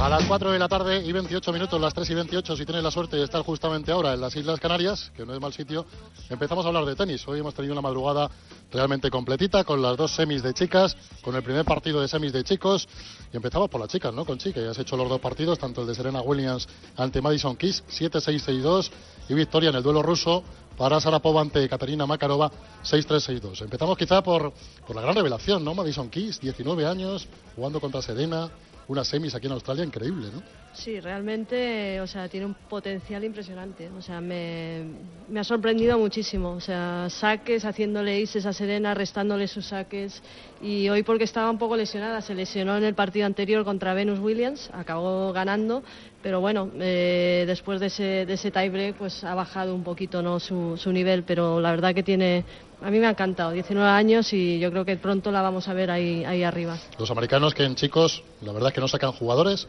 A 0.00 0.08
las 0.08 0.24
4 0.24 0.52
de 0.52 0.58
la 0.58 0.66
tarde 0.66 1.04
y 1.04 1.12
28 1.12 1.52
minutos, 1.52 1.78
las 1.78 1.92
3 1.92 2.08
y 2.08 2.14
28, 2.14 2.56
si 2.56 2.64
tienes 2.64 2.82
la 2.82 2.90
suerte 2.90 3.18
de 3.18 3.24
estar 3.24 3.42
justamente 3.42 3.92
ahora 3.92 4.14
en 4.14 4.20
las 4.22 4.34
Islas 4.34 4.58
Canarias, 4.58 5.12
que 5.14 5.26
no 5.26 5.34
es 5.34 5.40
mal 5.42 5.52
sitio, 5.52 5.84
empezamos 6.30 6.64
a 6.64 6.68
hablar 6.68 6.86
de 6.86 6.96
tenis. 6.96 7.28
Hoy 7.28 7.40
hemos 7.40 7.52
tenido 7.52 7.74
una 7.74 7.82
madrugada 7.82 8.30
realmente 8.72 9.10
completita 9.10 9.62
con 9.62 9.82
las 9.82 9.98
dos 9.98 10.12
semis 10.12 10.42
de 10.42 10.54
chicas, 10.54 10.96
con 11.20 11.36
el 11.36 11.42
primer 11.42 11.66
partido 11.66 12.00
de 12.00 12.08
semis 12.08 12.32
de 12.32 12.42
chicos, 12.44 12.88
y 13.30 13.36
empezamos 13.36 13.68
por 13.68 13.78
las 13.78 13.90
chicas, 13.90 14.14
¿no? 14.14 14.24
Con 14.24 14.38
Chica, 14.38 14.62
ya 14.62 14.70
has 14.70 14.78
hecho 14.78 14.96
los 14.96 15.06
dos 15.06 15.20
partidos, 15.20 15.58
tanto 15.58 15.82
el 15.82 15.86
de 15.86 15.94
Serena 15.94 16.22
Williams 16.22 16.66
ante 16.96 17.20
Madison 17.20 17.54
Keys, 17.54 17.84
7-6-6-2, 17.90 18.90
y 19.28 19.34
victoria 19.34 19.68
en 19.68 19.76
el 19.76 19.82
duelo 19.82 20.02
ruso 20.02 20.42
para 20.78 20.98
Sarapova 20.98 21.42
ante 21.42 21.68
Katerina 21.68 22.06
Makarova 22.06 22.50
6-3-6-2. 22.84 23.64
Empezamos 23.64 23.98
quizá 23.98 24.22
por, 24.22 24.50
por 24.86 24.96
la 24.96 25.02
gran 25.02 25.14
revelación, 25.14 25.62
¿no? 25.62 25.74
Madison 25.74 26.08
Keys, 26.08 26.40
19 26.40 26.86
años, 26.86 27.28
jugando 27.54 27.80
contra 27.80 28.00
Serena, 28.00 28.50
unas 28.90 29.06
semis 29.06 29.32
aquí 29.36 29.46
en 29.46 29.52
Australia 29.52 29.84
increíble, 29.84 30.26
¿no? 30.34 30.42
Sí, 30.72 30.98
realmente, 30.98 32.00
o 32.00 32.06
sea, 32.08 32.28
tiene 32.28 32.46
un 32.46 32.54
potencial 32.54 33.22
impresionante. 33.22 33.88
O 33.96 34.02
sea, 34.02 34.20
me, 34.20 34.84
me 35.28 35.38
ha 35.38 35.44
sorprendido 35.44 35.96
muchísimo. 35.96 36.50
O 36.50 36.60
sea, 36.60 37.08
saques, 37.08 37.64
haciéndole 37.64 38.20
ises 38.20 38.46
a 38.46 38.52
Serena, 38.52 38.92
restándole 38.94 39.46
sus 39.46 39.66
saques. 39.66 40.20
Y 40.60 40.88
hoy 40.88 41.04
porque 41.04 41.24
estaba 41.24 41.50
un 41.50 41.58
poco 41.58 41.76
lesionada, 41.76 42.20
se 42.20 42.34
lesionó 42.34 42.76
en 42.76 42.84
el 42.84 42.94
partido 42.94 43.26
anterior 43.26 43.64
contra 43.64 43.94
Venus 43.94 44.18
Williams, 44.18 44.70
acabó 44.72 45.32
ganando. 45.32 45.84
Pero 46.20 46.40
bueno, 46.40 46.70
eh, 46.80 47.44
después 47.46 47.78
de 47.78 47.86
ese, 47.86 48.26
de 48.26 48.34
ese 48.34 48.50
tiebreak, 48.50 48.96
pues 48.96 49.22
ha 49.22 49.34
bajado 49.36 49.74
un 49.74 49.84
poquito 49.84 50.20
¿no? 50.20 50.40
su, 50.40 50.76
su 50.76 50.92
nivel. 50.92 51.22
Pero 51.22 51.60
la 51.60 51.70
verdad 51.70 51.94
que 51.94 52.02
tiene, 52.02 52.44
a 52.82 52.90
mí 52.90 52.98
me 52.98 53.06
ha 53.06 53.10
encantado, 53.10 53.52
19 53.52 53.88
años 53.88 54.32
y 54.32 54.58
yo 54.58 54.70
creo 54.70 54.84
que 54.84 54.96
pronto 54.96 55.30
la 55.30 55.42
vamos 55.42 55.68
a 55.68 55.74
ver 55.74 55.90
ahí, 55.90 56.24
ahí 56.24 56.42
arriba. 56.42 56.78
Los 56.98 57.10
americanos 57.10 57.54
que 57.54 57.64
en 57.64 57.74
chicos, 57.74 58.22
la 58.42 58.52
verdad 58.52 58.68
es 58.68 58.74
que 58.74 58.80
no 58.80 58.88
sacan 58.88 59.12
jugadores, 59.12 59.68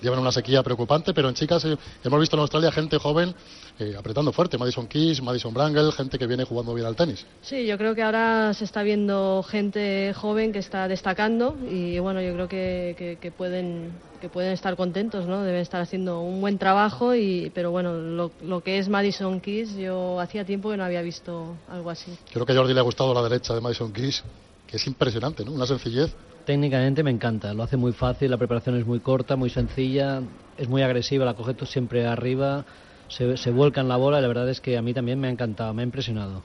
llevan 0.00 0.18
una 0.18 0.32
sequía 0.32 0.62
preocupante, 0.62 1.12
pero 1.14 1.28
en 1.28 1.34
chicas 1.34 1.64
eh, 1.64 1.76
hemos 2.04 2.20
visto 2.20 2.36
en 2.36 2.40
Australia 2.40 2.72
gente 2.72 2.98
joven 2.98 3.34
eh, 3.78 3.94
apretando 3.96 4.32
fuerte, 4.32 4.58
Madison 4.58 4.86
Keys, 4.86 5.22
Madison 5.22 5.54
Brangle, 5.54 5.92
gente 5.92 6.18
que 6.18 6.26
viene 6.26 6.44
jugando 6.44 6.74
bien 6.74 6.86
al 6.86 6.96
tenis. 6.96 7.24
Sí, 7.42 7.66
yo 7.66 7.78
creo 7.78 7.94
que 7.94 8.02
ahora 8.02 8.52
se 8.54 8.64
está 8.64 8.82
viendo 8.82 9.44
gente 9.48 10.12
joven 10.14 10.52
que 10.52 10.58
está 10.58 10.88
destacando 10.88 11.56
y 11.70 11.98
bueno, 11.98 12.20
yo 12.20 12.32
creo 12.34 12.48
que, 12.48 12.94
que, 12.98 13.18
que 13.20 13.30
pueden 13.30 13.92
que 14.20 14.28
pueden 14.28 14.52
estar 14.52 14.74
contentos, 14.76 15.26
¿no? 15.26 15.44
Deben 15.44 15.60
estar 15.60 15.80
haciendo 15.80 16.20
un 16.20 16.40
buen 16.40 16.58
trabajo 16.58 17.14
y 17.14 17.52
pero 17.54 17.70
bueno, 17.70 17.94
lo, 17.94 18.32
lo 18.42 18.60
que 18.62 18.78
es 18.78 18.88
Madison 18.88 19.40
Keys, 19.40 19.76
yo 19.76 20.18
hacía 20.18 20.44
tiempo 20.44 20.70
que 20.70 20.76
no 20.76 20.84
había 20.84 21.02
visto 21.02 21.56
algo 21.68 21.90
así. 21.90 22.16
Creo 22.32 22.44
que 22.44 22.52
a 22.52 22.56
Jordi 22.56 22.74
le 22.74 22.80
ha 22.80 22.82
gustado 22.82 23.14
la 23.14 23.22
derecha 23.22 23.54
de 23.54 23.60
Madison 23.60 23.92
Keys, 23.92 24.24
que 24.66 24.76
es 24.76 24.86
impresionante, 24.86 25.44
¿no? 25.44 25.52
Una 25.52 25.66
sencillez 25.66 26.12
técnicamente 26.48 27.02
me 27.02 27.10
encanta, 27.10 27.52
lo 27.52 27.62
hace 27.62 27.76
muy 27.76 27.92
fácil, 27.92 28.30
la 28.30 28.38
preparación 28.38 28.74
es 28.78 28.86
muy 28.86 29.00
corta, 29.00 29.36
muy 29.36 29.50
sencilla, 29.50 30.22
es 30.56 30.66
muy 30.66 30.80
agresiva, 30.80 31.26
la 31.26 31.34
coge 31.34 31.54
siempre 31.66 32.06
arriba, 32.06 32.64
se, 33.06 33.36
se, 33.36 33.50
vuelca 33.50 33.82
en 33.82 33.88
la 33.88 33.98
bola 33.98 34.18
y 34.18 34.22
la 34.22 34.28
verdad 34.28 34.48
es 34.48 34.58
que 34.62 34.78
a 34.78 34.80
mí 34.80 34.94
también 34.94 35.20
me 35.20 35.28
ha 35.28 35.30
encantado, 35.30 35.74
me 35.74 35.82
ha 35.82 35.84
impresionado. 35.84 36.40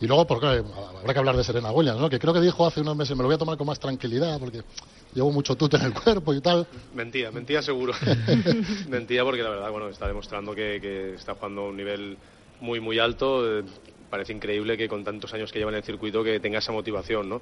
Y 0.00 0.06
luego, 0.06 0.28
porque 0.28 0.46
habrá 0.46 1.12
que 1.12 1.18
hablar 1.18 1.36
de 1.36 1.42
Serena 1.42 1.72
Williams, 1.72 2.00
¿no? 2.00 2.08
que 2.08 2.20
creo 2.20 2.32
que 2.32 2.40
dijo 2.40 2.64
hace 2.64 2.82
unos 2.82 2.96
meses, 2.96 3.16
me 3.16 3.24
lo 3.24 3.26
voy 3.26 3.34
a 3.34 3.38
tomar 3.38 3.58
con 3.58 3.66
más 3.66 3.80
tranquilidad 3.80 4.38
porque 4.38 4.62
llevo 5.12 5.32
mucho 5.32 5.56
tute 5.56 5.76
en 5.76 5.86
el 5.86 5.92
cuerpo 5.92 6.32
y 6.34 6.40
tal. 6.40 6.64
Mentía, 6.94 7.32
mentía 7.32 7.60
seguro. 7.60 7.94
mentía 8.88 9.24
porque 9.24 9.42
la 9.42 9.50
verdad, 9.50 9.72
bueno, 9.72 9.88
está 9.88 10.06
demostrando 10.06 10.54
que, 10.54 10.78
que 10.80 11.14
está 11.14 11.34
jugando 11.34 11.62
a 11.62 11.68
un 11.70 11.76
nivel 11.76 12.16
muy, 12.60 12.78
muy 12.78 13.00
alto. 13.00 13.58
Eh, 13.58 13.64
parece 14.08 14.32
increíble 14.32 14.76
que 14.76 14.88
con 14.88 15.04
tantos 15.04 15.32
años 15.34 15.52
que 15.52 15.58
lleva 15.58 15.70
en 15.70 15.78
el 15.78 15.82
circuito 15.82 16.24
que 16.24 16.40
tenga 16.40 16.58
esa 16.58 16.72
motivación, 16.72 17.28
¿no? 17.28 17.40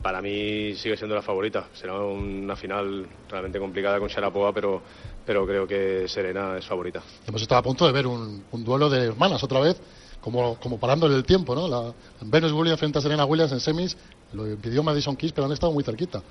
Para 0.00 0.22
mí 0.22 0.74
sigue 0.76 0.96
siendo 0.96 1.14
la 1.14 1.22
favorita. 1.22 1.68
Será 1.74 1.98
una 1.98 2.54
final 2.54 3.06
realmente 3.28 3.58
complicada 3.58 3.98
con 3.98 4.08
Sharapova, 4.08 4.52
pero, 4.52 4.80
pero 5.26 5.44
creo 5.44 5.66
que 5.66 6.06
Serena 6.08 6.56
es 6.56 6.66
favorita. 6.66 7.02
Hemos 7.26 7.42
estado 7.42 7.58
a 7.58 7.62
punto 7.62 7.86
de 7.86 7.92
ver 7.92 8.06
un, 8.06 8.44
duelo 8.52 8.88
de 8.88 9.06
hermanas 9.06 9.42
otra 9.42 9.58
vez, 9.58 9.80
como, 10.20 10.56
como 10.60 10.78
parándole 10.78 11.16
el 11.16 11.24
tiempo, 11.24 11.54
¿no? 11.54 11.66
La, 11.66 11.92
Venus 12.20 12.52
Williams 12.52 12.78
frente 12.78 12.98
a 12.98 13.02
Serena 13.02 13.24
Williams 13.24 13.52
en 13.52 13.60
semis, 13.60 13.96
lo 14.32 14.46
impidió 14.46 14.84
Madison 14.84 15.16
Keys, 15.16 15.32
pero 15.32 15.46
han 15.46 15.52
estado 15.52 15.72
muy 15.72 15.82
cerquita. 15.82 16.22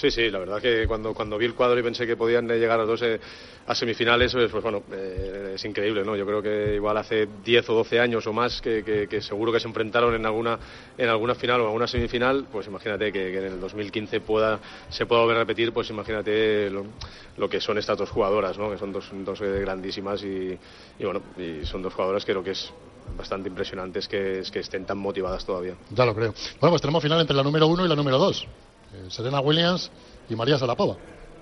Sí, 0.00 0.10
sí, 0.10 0.30
la 0.30 0.38
verdad 0.38 0.62
que 0.62 0.86
cuando, 0.86 1.12
cuando 1.12 1.36
vi 1.36 1.44
el 1.44 1.54
cuadro 1.54 1.78
y 1.78 1.82
pensé 1.82 2.06
que 2.06 2.16
podían 2.16 2.48
llegar 2.48 2.80
a 2.80 2.86
dos 2.86 3.02
eh, 3.02 3.20
a 3.66 3.74
semifinales, 3.74 4.32
pues, 4.32 4.50
pues 4.50 4.62
bueno, 4.62 4.82
eh, 4.90 5.52
es 5.56 5.64
increíble, 5.66 6.02
¿no? 6.04 6.16
Yo 6.16 6.24
creo 6.24 6.40
que 6.40 6.76
igual 6.76 6.96
hace 6.96 7.28
10 7.44 7.68
o 7.68 7.74
12 7.74 8.00
años 8.00 8.26
o 8.26 8.32
más 8.32 8.62
que, 8.62 9.06
seguro 9.20 9.52
que 9.52 9.60
se 9.60 9.68
enfrentaron 9.68 10.14
en 10.14 10.24
alguna, 10.24 10.58
en 10.96 11.06
alguna 11.06 11.34
final 11.34 11.60
o 11.60 11.66
alguna 11.66 11.86
semifinal, 11.86 12.46
pues 12.50 12.66
imagínate 12.66 13.12
que, 13.12 13.28
en 13.28 13.44
el 13.44 13.60
2015 13.60 14.22
pueda, 14.22 14.58
se 14.88 15.04
pueda 15.04 15.20
volver 15.20 15.36
a 15.36 15.40
repetir, 15.40 15.70
pues 15.70 15.90
imagínate 15.90 16.70
lo, 16.70 17.50
que 17.50 17.60
son 17.60 17.76
estas 17.76 17.98
dos 17.98 18.08
jugadoras, 18.08 18.56
¿no? 18.56 18.70
Que 18.70 18.78
son 18.78 18.94
dos, 18.94 19.06
dos 19.12 19.38
eh, 19.42 19.60
grandísimas 19.60 20.24
y, 20.24 20.58
bueno, 20.98 21.20
y 21.36 21.66
son 21.66 21.82
dos 21.82 21.92
jugadoras 21.92 22.24
que 22.24 22.32
creo 22.32 22.42
que 22.42 22.52
es 22.52 22.72
bastante 23.18 23.50
impresionante 23.50 24.00
que, 24.08 24.40
que 24.50 24.60
estén 24.60 24.86
tan 24.86 24.96
motivadas 24.96 25.44
todavía. 25.44 25.74
Ya 25.90 26.06
lo 26.06 26.14
creo. 26.14 26.32
Bueno, 26.58 26.70
pues 26.70 26.80
tenemos 26.80 27.02
final 27.02 27.20
entre 27.20 27.36
la 27.36 27.42
número 27.42 27.66
uno 27.66 27.84
y 27.84 27.88
la 27.88 27.96
número 27.96 28.16
dos. 28.16 28.48
Eh, 28.94 29.08
Serena 29.10 29.40
Williams 29.40 29.90
y 30.28 30.34
María 30.34 30.58
Salapova. 30.58 30.96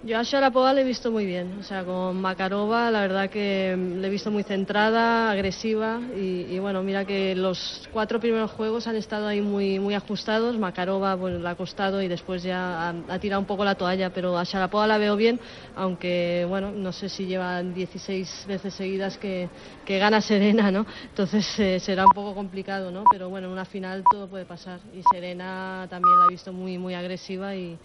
Yo 0.04 0.16
a 0.16 0.22
Sharapova 0.22 0.72
le 0.72 0.82
he 0.82 0.84
visto 0.84 1.10
muy 1.10 1.26
bien, 1.26 1.58
o 1.58 1.64
sea, 1.64 1.84
con 1.84 2.20
Makarova 2.20 2.88
la 2.88 3.00
verdad 3.00 3.28
que 3.28 3.76
le 3.76 4.06
he 4.06 4.10
visto 4.10 4.30
muy 4.30 4.44
centrada, 4.44 5.28
agresiva 5.28 6.00
y, 6.16 6.56
bueno, 6.60 6.84
mira 6.84 7.04
que 7.04 7.34
los 7.34 7.88
cuatro 7.92 8.20
primeros 8.20 8.52
juegos 8.52 8.86
han 8.86 8.94
estado 8.94 9.26
ahí 9.26 9.40
muy, 9.40 9.80
muy 9.80 9.94
ajustados, 9.94 10.56
Makarova 10.56 11.16
bueno, 11.16 11.40
le 11.40 11.48
ha 11.48 11.56
costado 11.56 12.00
y 12.00 12.06
después 12.06 12.44
ya 12.44 12.90
ha, 13.08 13.18
tirado 13.18 13.40
un 13.40 13.46
poco 13.46 13.64
la 13.64 13.74
toalla, 13.74 14.10
pero 14.10 14.38
a 14.38 14.44
Sharapova 14.44 14.86
la 14.86 14.98
veo 14.98 15.16
bien, 15.16 15.40
aunque 15.74 16.46
bueno, 16.48 16.70
no 16.70 16.92
sé 16.92 17.08
si 17.08 17.26
llevan 17.26 17.74
16 17.74 18.44
veces 18.46 18.74
seguidas 18.74 19.18
que, 19.18 19.48
que 19.84 19.98
gana 19.98 20.20
Serena, 20.20 20.70
¿no? 20.70 20.86
Entonces 21.08 21.58
eh, 21.58 21.80
será 21.80 22.06
un 22.06 22.12
poco 22.12 22.36
complicado, 22.36 22.92
¿no? 22.92 23.02
Pero 23.10 23.30
bueno, 23.30 23.48
en 23.48 23.52
una 23.52 23.64
final 23.64 24.04
todo 24.08 24.28
puede 24.28 24.44
pasar 24.44 24.78
y 24.94 25.02
Serena 25.12 25.88
también 25.90 26.16
la 26.20 26.26
ha 26.26 26.30
visto 26.30 26.52
muy, 26.52 26.78
muy 26.78 26.94
agresiva 26.94 27.56
y 27.56 27.76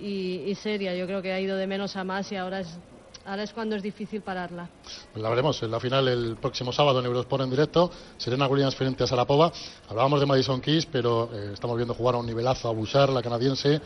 y, 0.00 0.54
seria. 0.56 0.94
Yo 0.94 1.06
creo 1.06 1.22
que 1.22 1.32
ha 1.32 1.40
ido 1.40 1.56
de 1.56 1.66
menos 1.66 1.96
a 1.96 2.04
más 2.04 2.30
y 2.32 2.36
ahora 2.36 2.60
es 2.60 2.68
ahora 3.26 3.42
es 3.42 3.52
cuando 3.52 3.74
es 3.74 3.82
difícil 3.82 4.20
pararla. 4.20 4.68
La 5.14 5.30
veremos 5.30 5.62
en 5.62 5.70
la 5.70 5.80
final 5.80 6.08
el 6.08 6.36
próximo 6.36 6.72
sábado 6.72 7.00
en 7.00 7.06
Eurosport 7.06 7.44
en 7.44 7.50
directo. 7.50 7.90
Serena 8.18 8.46
Williams 8.46 8.74
frente 8.74 9.04
a 9.04 9.06
Sarapova. 9.06 9.50
Hablábamos 9.88 10.20
de 10.20 10.26
Madison 10.26 10.60
Keys, 10.60 10.86
pero 10.86 11.30
eh, 11.32 11.50
estamos 11.54 11.76
viendo 11.76 11.94
jugar 11.94 12.16
a 12.16 12.18
un 12.18 12.26
nivelazo 12.26 12.68
a 12.68 12.72
Bouchard, 12.72 13.10
la 13.10 13.22
canadiense 13.22 13.80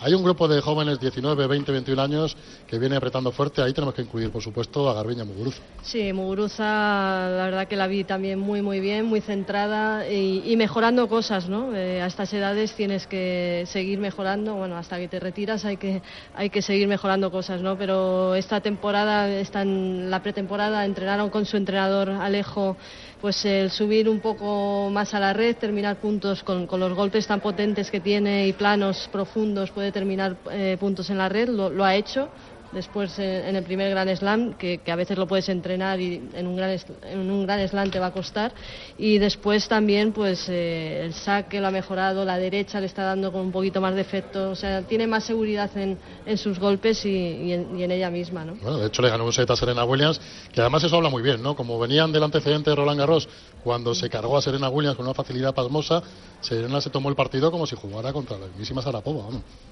hay 0.00 0.14
un 0.14 0.22
grupo 0.22 0.48
de 0.48 0.60
jóvenes 0.60 0.98
19, 0.98 1.46
20, 1.46 1.72
21 1.72 2.02
años 2.02 2.36
que 2.66 2.78
viene 2.78 2.96
apretando 2.96 3.30
fuerte. 3.30 3.60
Ahí 3.60 3.72
tenemos 3.72 3.94
que 3.94 4.02
incluir, 4.02 4.30
por 4.30 4.42
supuesto, 4.42 4.88
a 4.88 4.94
Garbiña 4.94 5.24
Muguruza. 5.24 5.60
Sí, 5.82 6.12
Muguruza, 6.12 6.64
la 6.64 7.44
verdad 7.44 7.68
que 7.68 7.76
la 7.76 7.86
vi 7.86 8.04
también 8.04 8.38
muy, 8.38 8.62
muy 8.62 8.80
bien, 8.80 9.04
muy 9.04 9.20
centrada 9.20 10.10
y, 10.10 10.56
mejorando 10.56 11.08
cosas, 11.08 11.48
¿no? 11.48 11.76
Eh, 11.76 12.00
a 12.00 12.06
estas 12.06 12.32
edades 12.32 12.72
tienes 12.74 13.06
que 13.06 13.64
seguir 13.66 13.98
mejorando. 13.98 14.54
Bueno, 14.54 14.76
hasta 14.76 14.98
que 14.98 15.08
te 15.08 15.20
retiras 15.20 15.64
hay 15.64 15.76
que, 15.76 16.00
hay 16.34 16.48
que 16.48 16.62
seguir 16.62 16.88
mejorando 16.88 17.30
cosas, 17.30 17.60
¿no? 17.60 17.76
Pero 17.76 18.34
esta 18.34 18.60
temporada, 18.60 19.28
está 19.28 19.62
en 19.62 20.10
la 20.10 20.22
pretemporada, 20.22 20.84
entrenaron 20.86 21.28
con 21.28 21.44
su 21.44 21.56
entrenador 21.56 22.10
Alejo 22.10 22.76
pues 23.20 23.44
el 23.44 23.70
subir 23.70 24.08
un 24.08 24.20
poco 24.20 24.90
más 24.90 25.14
a 25.14 25.20
la 25.20 25.32
red, 25.32 25.56
terminar 25.56 25.96
puntos 25.96 26.42
con, 26.42 26.68
los 26.70 26.94
golpes 26.94 27.26
tan 27.26 27.40
potentes 27.40 27.90
que 27.90 28.00
tiene 28.00 28.46
y 28.46 28.52
planos 28.52 29.08
profundos, 29.10 29.70
puede 29.70 29.92
terminar 29.92 30.36
eh, 30.50 30.76
puntos 30.78 31.10
en 31.10 31.18
la 31.18 31.28
red, 31.28 31.48
lo 31.48 31.84
ha 31.84 31.94
hecho 31.94 32.28
después 32.72 33.18
en 33.18 33.56
el 33.56 33.62
primer 33.62 33.90
Gran 33.90 34.14
Slam, 34.16 34.54
que, 34.54 34.80
a 34.86 34.96
veces 34.96 35.18
lo 35.18 35.26
puedes 35.26 35.48
entrenar 35.48 36.00
y 36.00 36.22
en 36.34 36.46
un 36.46 36.56
Gran, 36.56 36.78
en 37.02 37.30
un 37.30 37.46
gran 37.46 37.66
Slam 37.68 37.90
te 37.90 37.98
va 37.98 38.06
a 38.06 38.12
costar. 38.12 38.52
Y 38.98 39.18
después 39.18 39.68
también 39.68 40.12
pues 40.12 40.48
eh, 40.48 41.02
el 41.04 41.14
saque 41.14 41.60
lo 41.60 41.68
ha 41.68 41.70
mejorado, 41.70 42.24
la 42.24 42.38
derecha 42.38 42.80
le 42.80 42.86
está 42.86 43.04
dando 43.04 43.32
con 43.32 43.42
un 43.42 43.52
poquito 43.52 43.80
más 43.80 43.94
de 43.94 44.00
efecto, 44.00 44.50
o 44.50 44.54
sea, 44.54 44.82
tiene 44.82 45.06
más 45.06 45.24
seguridad 45.24 45.70
en, 45.76 45.98
en 46.24 46.38
sus 46.38 46.58
golpes 46.58 47.04
y, 47.04 47.52
en, 47.52 47.90
ella 47.90 48.10
misma. 48.10 48.44
¿no? 48.44 48.54
Bueno, 48.56 48.78
de 48.78 48.86
hecho 48.88 49.02
le 49.02 49.10
ganó 49.10 49.24
un 49.24 49.32
set 49.32 49.50
a 49.50 49.56
Serena 49.56 49.84
Williams, 49.84 50.20
que 50.52 50.60
además 50.60 50.82
eso 50.84 50.96
habla 50.96 51.08
muy 51.08 51.22
bien, 51.22 51.42
¿no? 51.42 51.54
Como 51.54 51.78
venían 51.78 52.12
del 52.12 52.22
antecedente 52.22 52.70
de 52.70 52.76
Roland 52.76 52.98
Garros, 52.98 53.28
cuando 53.62 53.94
se 53.94 54.08
cargó 54.08 54.36
a 54.36 54.42
Serena 54.42 54.68
Williams 54.68 54.96
con 54.96 55.06
una 55.06 55.14
facilidad 55.14 55.54
pasmosa, 55.54 56.02
Serena 56.40 56.80
se 56.80 56.90
tomó 56.90 57.08
el 57.08 57.16
partido 57.16 57.50
como 57.50 57.66
si 57.66 57.76
jugara 57.76 58.12
contra 58.12 58.38
la 58.38 58.46
mismísima 58.46 58.82
Sarapova. 58.82 59.24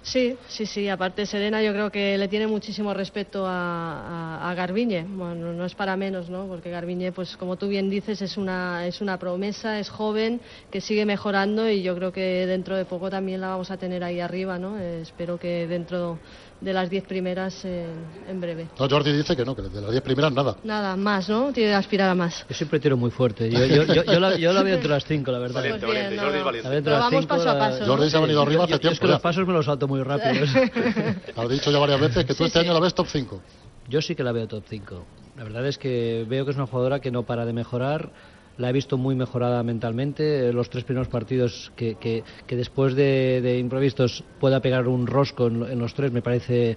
Sí, 0.02 0.36
sí, 0.48 0.66
sí, 0.66 0.88
aparte 0.88 1.26
Serena 1.26 1.62
yo 1.62 1.72
creo 1.72 1.90
que 1.90 2.18
le 2.18 2.28
tiene 2.28 2.46
muchísimo 2.46 2.83
respecto 2.92 3.46
a, 3.46 4.50
a, 4.50 4.54
Garbiñe. 4.54 5.06
Bueno, 5.08 5.52
no 5.52 5.64
es 5.64 5.74
para 5.74 5.96
menos, 5.96 6.28
¿no? 6.28 6.46
Porque 6.46 6.70
Garbiñe, 6.70 7.12
pues 7.12 7.36
como 7.36 7.56
tú 7.56 7.68
bien 7.68 7.88
dices, 7.88 8.20
es 8.20 8.36
una, 8.36 8.86
es 8.86 9.00
una 9.00 9.18
promesa, 9.18 9.78
es 9.78 9.88
joven, 9.88 10.40
que 10.70 10.80
sigue 10.80 11.06
mejorando 11.06 11.70
y 11.70 11.82
yo 11.82 11.94
creo 11.94 12.12
que 12.12 12.46
dentro 12.46 12.76
de 12.76 12.84
poco 12.84 13.08
también 13.08 13.40
la 13.40 13.48
vamos 13.48 13.70
a 13.70 13.76
tener 13.76 14.04
ahí 14.04 14.20
arriba, 14.20 14.58
¿no? 14.58 14.78
Eh, 14.78 15.02
espero 15.02 15.38
que 15.38 15.66
dentro 15.66 16.18
de 16.60 16.72
las 16.72 16.88
diez 16.88 17.04
primeras 17.04 17.64
en 17.64 18.40
breve. 18.40 18.68
No, 18.78 18.88
Jordi 18.88 19.12
dice 19.12 19.36
que 19.36 19.44
no, 19.44 19.54
que 19.54 19.62
de 19.62 19.80
las 19.80 19.90
diez 19.90 20.02
primeras 20.02 20.32
nada. 20.32 20.56
Nada, 20.64 20.96
más, 20.96 21.28
¿no? 21.28 21.52
Tiene 21.52 21.70
que 21.70 21.74
aspirar 21.74 22.10
a 22.10 22.14
más. 22.14 22.44
Yo 22.48 22.54
siempre 22.54 22.80
tiro 22.80 22.96
muy 22.96 23.10
fuerte. 23.10 23.50
Yo, 23.50 23.64
yo, 23.66 23.84
yo, 23.84 24.20
la, 24.20 24.36
yo 24.36 24.52
la, 24.52 24.62
veo 24.62 24.74
entre 24.76 24.90
las 24.90 25.04
cinco, 25.04 25.30
la 25.30 25.38
verdad. 25.38 25.56
Valiente, 25.56 25.86
pues 25.86 25.94
valiente. 25.94 26.24
Jordi 26.24 26.38
es 26.38 26.44
valiente. 26.44 26.82
Pero 26.82 26.98
vamos 26.98 27.26
paso 27.26 27.50
a 27.50 27.58
paso. 27.58 27.86
Jordi 27.86 28.10
se 28.10 28.16
ha 28.16 28.20
venido 28.20 28.42
arriba 28.42 28.64
hace 28.64 28.78
tiempo. 28.78 28.94
Es 28.94 29.00
que 29.00 29.06
los 29.06 29.20
pasos 29.20 29.46
me 29.46 29.52
los 29.52 29.66
salto 29.66 29.88
muy 29.88 30.02
rápido. 30.02 30.44
Has 31.36 31.48
dicho 31.48 31.70
ya 31.70 31.78
varias 31.78 32.00
veces 32.00 32.24
que 32.24 32.34
tú 32.34 32.44
este 32.44 32.60
año 32.60 32.72
la 32.72 32.80
ves 32.80 32.94
top 32.94 33.06
5. 33.08 33.40
Yo 33.88 34.00
sí 34.00 34.14
que 34.14 34.22
la 34.22 34.32
veo 34.32 34.46
top 34.46 34.64
5. 34.68 35.04
La 35.36 35.44
verdad 35.44 35.66
es 35.66 35.78
que 35.78 36.24
veo 36.28 36.44
que 36.44 36.52
es 36.52 36.56
una 36.56 36.66
jugadora 36.66 37.00
que 37.00 37.10
no 37.10 37.24
para 37.24 37.44
de 37.44 37.52
mejorar 37.52 38.10
la 38.58 38.70
he 38.70 38.72
visto 38.72 38.96
muy 38.96 39.14
mejorada 39.14 39.62
mentalmente. 39.62 40.52
Los 40.52 40.70
tres 40.70 40.84
primeros 40.84 41.08
partidos 41.08 41.72
que, 41.76 41.96
que, 41.96 42.56
después 42.56 42.94
de, 42.94 43.40
de, 43.42 43.58
imprevistos 43.58 44.24
pueda 44.40 44.60
pegar 44.60 44.86
un 44.88 45.06
rosco 45.06 45.48
en, 45.48 45.62
en, 45.64 45.78
los 45.78 45.94
tres 45.94 46.12
me 46.12 46.22
parece 46.22 46.76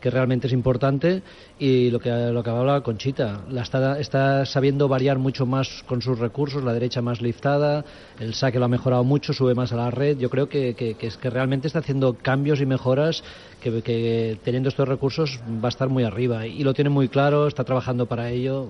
que 0.00 0.10
realmente 0.10 0.46
es 0.46 0.52
importante. 0.52 1.22
Y 1.58 1.90
lo 1.90 1.98
que 1.98 2.10
lo 2.10 2.42
que 2.42 2.50
habla 2.50 2.80
Conchita 2.82 3.42
la 3.50 3.62
está, 3.62 3.98
está 3.98 4.46
sabiendo 4.46 4.88
variar 4.88 5.18
mucho 5.18 5.46
más 5.46 5.82
con 5.86 6.02
sus 6.02 6.18
recursos 6.18 6.62
la 6.62 6.72
derecha 6.72 7.02
más 7.02 7.20
liftada 7.20 7.84
el 8.18 8.34
saque 8.34 8.58
lo 8.58 8.66
ha 8.66 8.68
mejorado 8.68 9.04
mucho 9.04 9.32
sube 9.32 9.54
más 9.54 9.72
a 9.72 9.76
la 9.76 9.90
red. 9.90 10.18
Yo 10.18 10.30
creo 10.30 10.48
que, 10.48 10.74
que, 10.74 10.96
es 11.00 11.16
que 11.16 11.30
realmente 11.30 11.66
está 11.66 11.80
haciendo 11.80 12.14
cambios 12.14 12.60
y 12.60 12.66
mejoras 12.66 13.22
que, 13.60 13.82
que 13.82 14.38
teniendo 14.44 14.68
estos 14.68 14.88
recursos 14.88 15.40
va 15.62 15.68
a 15.68 15.70
estar 15.70 15.88
muy 15.88 16.04
arriba. 16.04 16.46
Y 16.46 16.62
lo 16.62 16.74
tiene 16.74 16.90
muy 16.90 17.08
claro 17.08 17.46
está 17.46 17.64
trabajando 17.64 18.06
para 18.06 18.30
ello. 18.30 18.68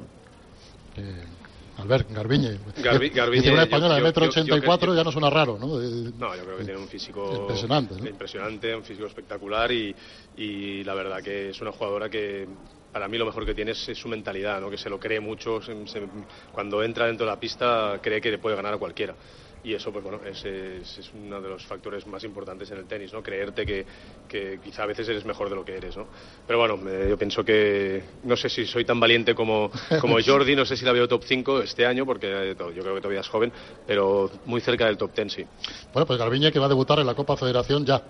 Eh, 0.96 1.37
Albert 1.78 2.10
Garbiñe. 2.10 2.58
Garbi, 2.82 3.10
Garbiñe 3.10 3.52
una 3.52 3.62
española 3.62 3.94
de 3.94 4.02
metro 4.02 4.26
84 4.26 4.94
ya 4.94 5.04
no 5.04 5.12
suena 5.12 5.30
raro, 5.30 5.56
¿no? 5.58 5.66
No, 5.68 6.36
yo 6.36 6.44
creo 6.44 6.58
que 6.58 6.64
tiene 6.64 6.80
un 6.80 6.88
físico 6.88 7.32
impresionante, 7.34 7.94
impresionante 7.94 8.74
un 8.74 8.82
físico 8.82 9.06
espectacular 9.06 9.70
y, 9.70 9.94
y 10.36 10.82
la 10.82 10.94
verdad 10.94 11.22
que 11.22 11.50
es 11.50 11.60
una 11.60 11.70
jugadora 11.70 12.08
que 12.08 12.48
para 12.92 13.06
mí 13.06 13.16
lo 13.16 13.26
mejor 13.26 13.46
que 13.46 13.54
tiene 13.54 13.72
es, 13.72 13.90
su 13.94 14.08
mentalidad, 14.08 14.60
¿no? 14.60 14.70
que 14.70 14.78
se 14.78 14.90
lo 14.90 14.98
cree 14.98 15.20
mucho, 15.20 15.60
cuando 16.52 16.82
entra 16.82 17.06
dentro 17.06 17.26
de 17.26 17.32
la 17.32 17.38
pista 17.38 18.00
cree 18.02 18.20
que 18.20 18.30
le 18.32 18.38
puede 18.38 18.56
ganar 18.56 18.74
a 18.74 18.78
cualquiera 18.78 19.14
y 19.64 19.74
eso 19.74 19.92
pues 19.92 20.04
bueno 20.04 20.20
es, 20.24 20.44
es, 20.44 21.10
uno 21.14 21.40
de 21.40 21.48
los 21.48 21.64
factores 21.64 22.06
más 22.06 22.22
importantes 22.24 22.70
en 22.70 22.78
el 22.78 22.86
tenis 22.86 23.12
no 23.12 23.22
creerte 23.22 23.66
que, 23.66 23.84
que, 24.28 24.60
quizá 24.62 24.84
a 24.84 24.86
veces 24.86 25.08
eres 25.08 25.24
mejor 25.24 25.48
de 25.48 25.56
lo 25.56 25.64
que 25.64 25.76
eres 25.76 25.96
no 25.96 26.06
pero 26.46 26.58
bueno 26.58 26.78
yo 27.08 27.16
pienso 27.16 27.44
que 27.44 28.02
no 28.24 28.36
sé 28.36 28.48
si 28.48 28.66
soy 28.66 28.84
tan 28.84 29.00
valiente 29.00 29.34
como, 29.34 29.70
como 30.00 30.16
Jordi 30.24 30.54
no 30.54 30.64
sé 30.64 30.76
si 30.76 30.84
la 30.84 30.92
veo 30.92 31.08
top 31.08 31.24
5 31.24 31.62
este 31.62 31.86
año 31.86 32.06
porque 32.06 32.54
yo 32.58 32.82
creo 32.82 32.94
que 32.94 33.00
todavía 33.00 33.20
es 33.20 33.28
joven 33.28 33.52
pero 33.86 34.30
muy 34.44 34.60
cerca 34.60 34.86
del 34.86 34.96
top 34.96 35.14
10 35.14 35.32
sí. 35.32 35.44
Bueno 35.92 36.06
pues 36.06 36.18
Garbiñe 36.18 36.52
que 36.52 36.58
va 36.58 36.66
a 36.66 36.70
debutar 36.70 36.98
en 36.98 37.06
la 37.06 37.14
Copa 37.14 37.36
Federación 37.36 37.84
ya 37.84 38.02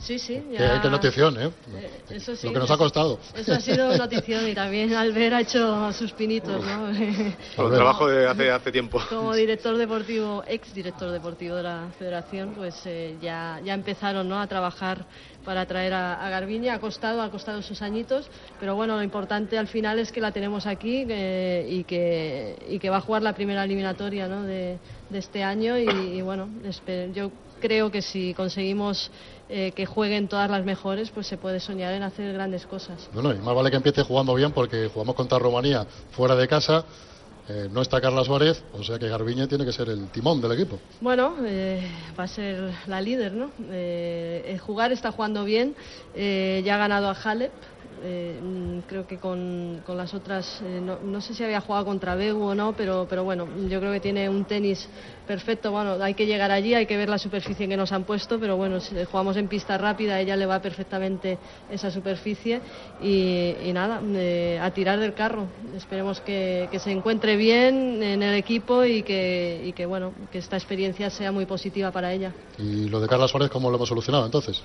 Sí, 0.00 0.18
sí. 0.18 0.42
Ya... 0.50 0.80
Qué, 0.80 0.88
notición, 0.88 1.38
¿eh? 1.38 1.50
¿eh? 1.74 1.90
Eso 2.10 2.34
sí, 2.34 2.46
Lo 2.46 2.54
que 2.54 2.58
nos 2.60 2.70
ha 2.70 2.78
costado. 2.78 3.18
Eso 3.34 3.52
ha 3.52 3.60
sido 3.60 3.96
notición 3.96 4.48
y 4.48 4.54
también 4.54 4.94
Albert 4.94 5.34
ha 5.34 5.40
hecho 5.40 5.92
sus 5.92 6.12
pinitos, 6.12 6.64
¿no? 6.64 6.88
el 6.90 7.34
trabajo 7.56 8.08
de 8.08 8.26
hace, 8.26 8.50
hace 8.50 8.72
tiempo. 8.72 9.00
Como 9.08 9.34
director 9.34 9.76
deportivo, 9.76 10.42
ex 10.46 10.72
director 10.72 11.10
deportivo 11.10 11.56
de 11.56 11.62
la 11.62 11.88
federación, 11.98 12.54
pues 12.56 12.80
eh, 12.86 13.16
ya, 13.20 13.60
ya 13.62 13.74
empezaron 13.74 14.28
¿no? 14.28 14.40
a 14.40 14.46
trabajar 14.46 15.04
para 15.44 15.66
traer 15.66 15.92
a, 15.92 16.26
a, 16.26 16.30
Garbiñe. 16.30 16.70
Ha 16.70 16.80
costado, 16.80 17.20
ha 17.20 17.30
costado 17.30 17.60
sus 17.60 17.82
añitos, 17.82 18.30
pero 18.58 18.74
bueno, 18.74 18.96
lo 18.96 19.02
importante 19.02 19.58
al 19.58 19.68
final 19.68 19.98
es 19.98 20.12
que 20.12 20.20
la 20.20 20.32
tenemos 20.32 20.66
aquí 20.66 21.04
eh, 21.08 21.66
y, 21.68 21.84
que, 21.84 22.56
y 22.68 22.78
que 22.78 22.88
va 22.88 22.98
a 22.98 23.00
jugar 23.02 23.22
la 23.22 23.34
primera 23.34 23.64
eliminatoria 23.64 24.28
¿no? 24.28 24.44
de, 24.44 24.78
de 25.10 25.18
este 25.18 25.42
año 25.42 25.78
y, 25.78 25.88
y 25.88 26.22
bueno, 26.22 26.48
yo 27.12 27.30
creo 27.60 27.90
que 27.90 28.02
si 28.02 28.34
conseguimos 28.34 29.10
eh, 29.48 29.72
que 29.74 29.86
jueguen 29.86 30.28
todas 30.28 30.50
las 30.50 30.64
mejores, 30.64 31.10
pues 31.10 31.26
se 31.26 31.36
puede 31.36 31.60
soñar 31.60 31.92
en 31.92 32.02
hacer 32.02 32.32
grandes 32.32 32.66
cosas. 32.66 33.08
Bueno, 33.12 33.32
y 33.32 33.38
más 33.38 33.54
vale 33.54 33.70
que 33.70 33.76
empiece 33.76 34.02
jugando 34.02 34.34
bien 34.34 34.52
porque 34.52 34.88
jugamos 34.92 35.14
contra 35.14 35.38
Rumanía 35.38 35.86
fuera 36.12 36.34
de 36.34 36.46
casa. 36.48 36.84
Eh, 37.48 37.68
no 37.72 37.82
está 37.82 38.00
Carla 38.00 38.22
Suárez, 38.22 38.62
o 38.72 38.84
sea 38.84 38.96
que 38.96 39.08
Garbiñe 39.08 39.48
tiene 39.48 39.64
que 39.64 39.72
ser 39.72 39.88
el 39.88 40.08
timón 40.10 40.40
del 40.40 40.52
equipo. 40.52 40.78
Bueno, 41.00 41.34
eh, 41.44 41.82
va 42.16 42.24
a 42.24 42.28
ser 42.28 42.72
la 42.86 43.00
líder, 43.00 43.32
¿no? 43.32 43.50
el 43.72 44.58
jugar 44.60 44.92
está 44.92 45.10
jugando 45.10 45.44
bien, 45.44 45.74
ya 46.14 46.74
ha 46.76 46.78
ganado 46.78 47.08
a 47.08 47.12
Halep, 47.12 47.50
eh, 48.02 48.40
mm, 48.42 48.80
creo 48.88 49.06
que 49.06 49.18
con, 49.18 49.82
las 49.86 50.14
otras, 50.14 50.60
eh, 50.62 50.80
no, 50.80 51.20
sé 51.20 51.34
si 51.34 51.44
había 51.44 51.60
jugado 51.60 51.84
contra 51.84 52.14
Begu 52.14 52.42
o 52.42 52.54
no, 52.54 52.74
pero, 52.74 53.06
pero 53.08 53.24
bueno, 53.24 53.46
yo 53.68 53.80
creo 53.80 53.92
que 53.92 54.00
tiene 54.00 54.28
un 54.28 54.44
tenis 54.44 54.88
perfecto. 55.26 55.70
Bueno, 55.70 56.02
hay 56.02 56.14
que 56.14 56.26
llegar 56.26 56.50
allí, 56.50 56.74
hay 56.74 56.86
que 56.86 56.96
ver 56.96 57.08
la 57.08 57.18
superficie 57.18 57.68
que 57.68 57.76
nos 57.76 57.92
han 57.92 58.04
puesto, 58.04 58.38
pero 58.40 58.56
bueno, 58.56 58.80
si 58.80 58.96
jugamos 59.04 59.36
en 59.36 59.48
pista 59.48 59.78
rápida, 59.78 60.20
ella 60.20 60.36
le 60.36 60.46
va 60.46 60.60
perfectamente 60.60 61.38
esa 61.70 61.90
superficie 61.90 62.60
y, 63.02 63.72
nada, 63.72 64.00
eh, 64.14 64.58
a 64.60 64.70
tirar 64.70 64.98
del 64.98 65.14
carro. 65.14 65.46
Esperemos 65.76 66.20
que, 66.20 66.68
se 66.80 66.90
encuentre 66.90 67.36
bien 67.36 68.02
en 68.02 68.22
el 68.22 68.34
equipo 68.34 68.84
y 68.84 69.02
que, 69.02 69.62
y 69.66 69.72
que, 69.72 69.86
bueno, 69.86 70.12
que 70.32 70.38
esta 70.38 70.56
experiencia 70.56 71.10
sea 71.10 71.30
muy 71.32 71.46
positiva 71.46 71.90
para 71.90 72.12
ella. 72.12 72.32
¿Y 72.58 72.88
lo 72.88 73.00
de 73.00 73.08
Carla 73.08 73.28
Suárez 73.28 73.50
cómo 73.50 73.70
lo 73.70 73.76
hemos 73.76 73.88
solucionado 73.88 74.24
entonces? 74.24 74.62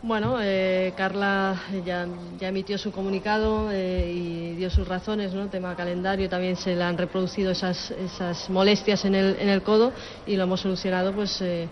Bueno, 0.00 0.38
eh, 0.40 0.94
Carla 0.96 1.60
ya, 1.84 2.06
emitió 2.40 2.78
su 2.78 2.92
comunicado 2.92 3.68
eh, 3.72 4.12
y 4.14 4.54
dio 4.54 4.70
sus 4.70 4.86
razones, 4.86 5.34
¿no? 5.34 5.48
Tema 5.48 5.74
calendario, 5.74 6.28
también 6.28 6.54
se 6.54 6.76
le 6.76 6.84
han 6.84 6.96
reproducido 6.96 7.50
esas, 7.50 7.90
esas 7.90 8.48
molestias 8.48 9.04
en 9.04 9.16
el, 9.16 9.36
en 9.40 9.48
el 9.48 9.62
codo 9.64 9.92
y 10.24 10.36
lo 10.36 10.44
hemos 10.44 10.60
solucionado 10.60 11.12
pues 11.12 11.40
eh, 11.42 11.68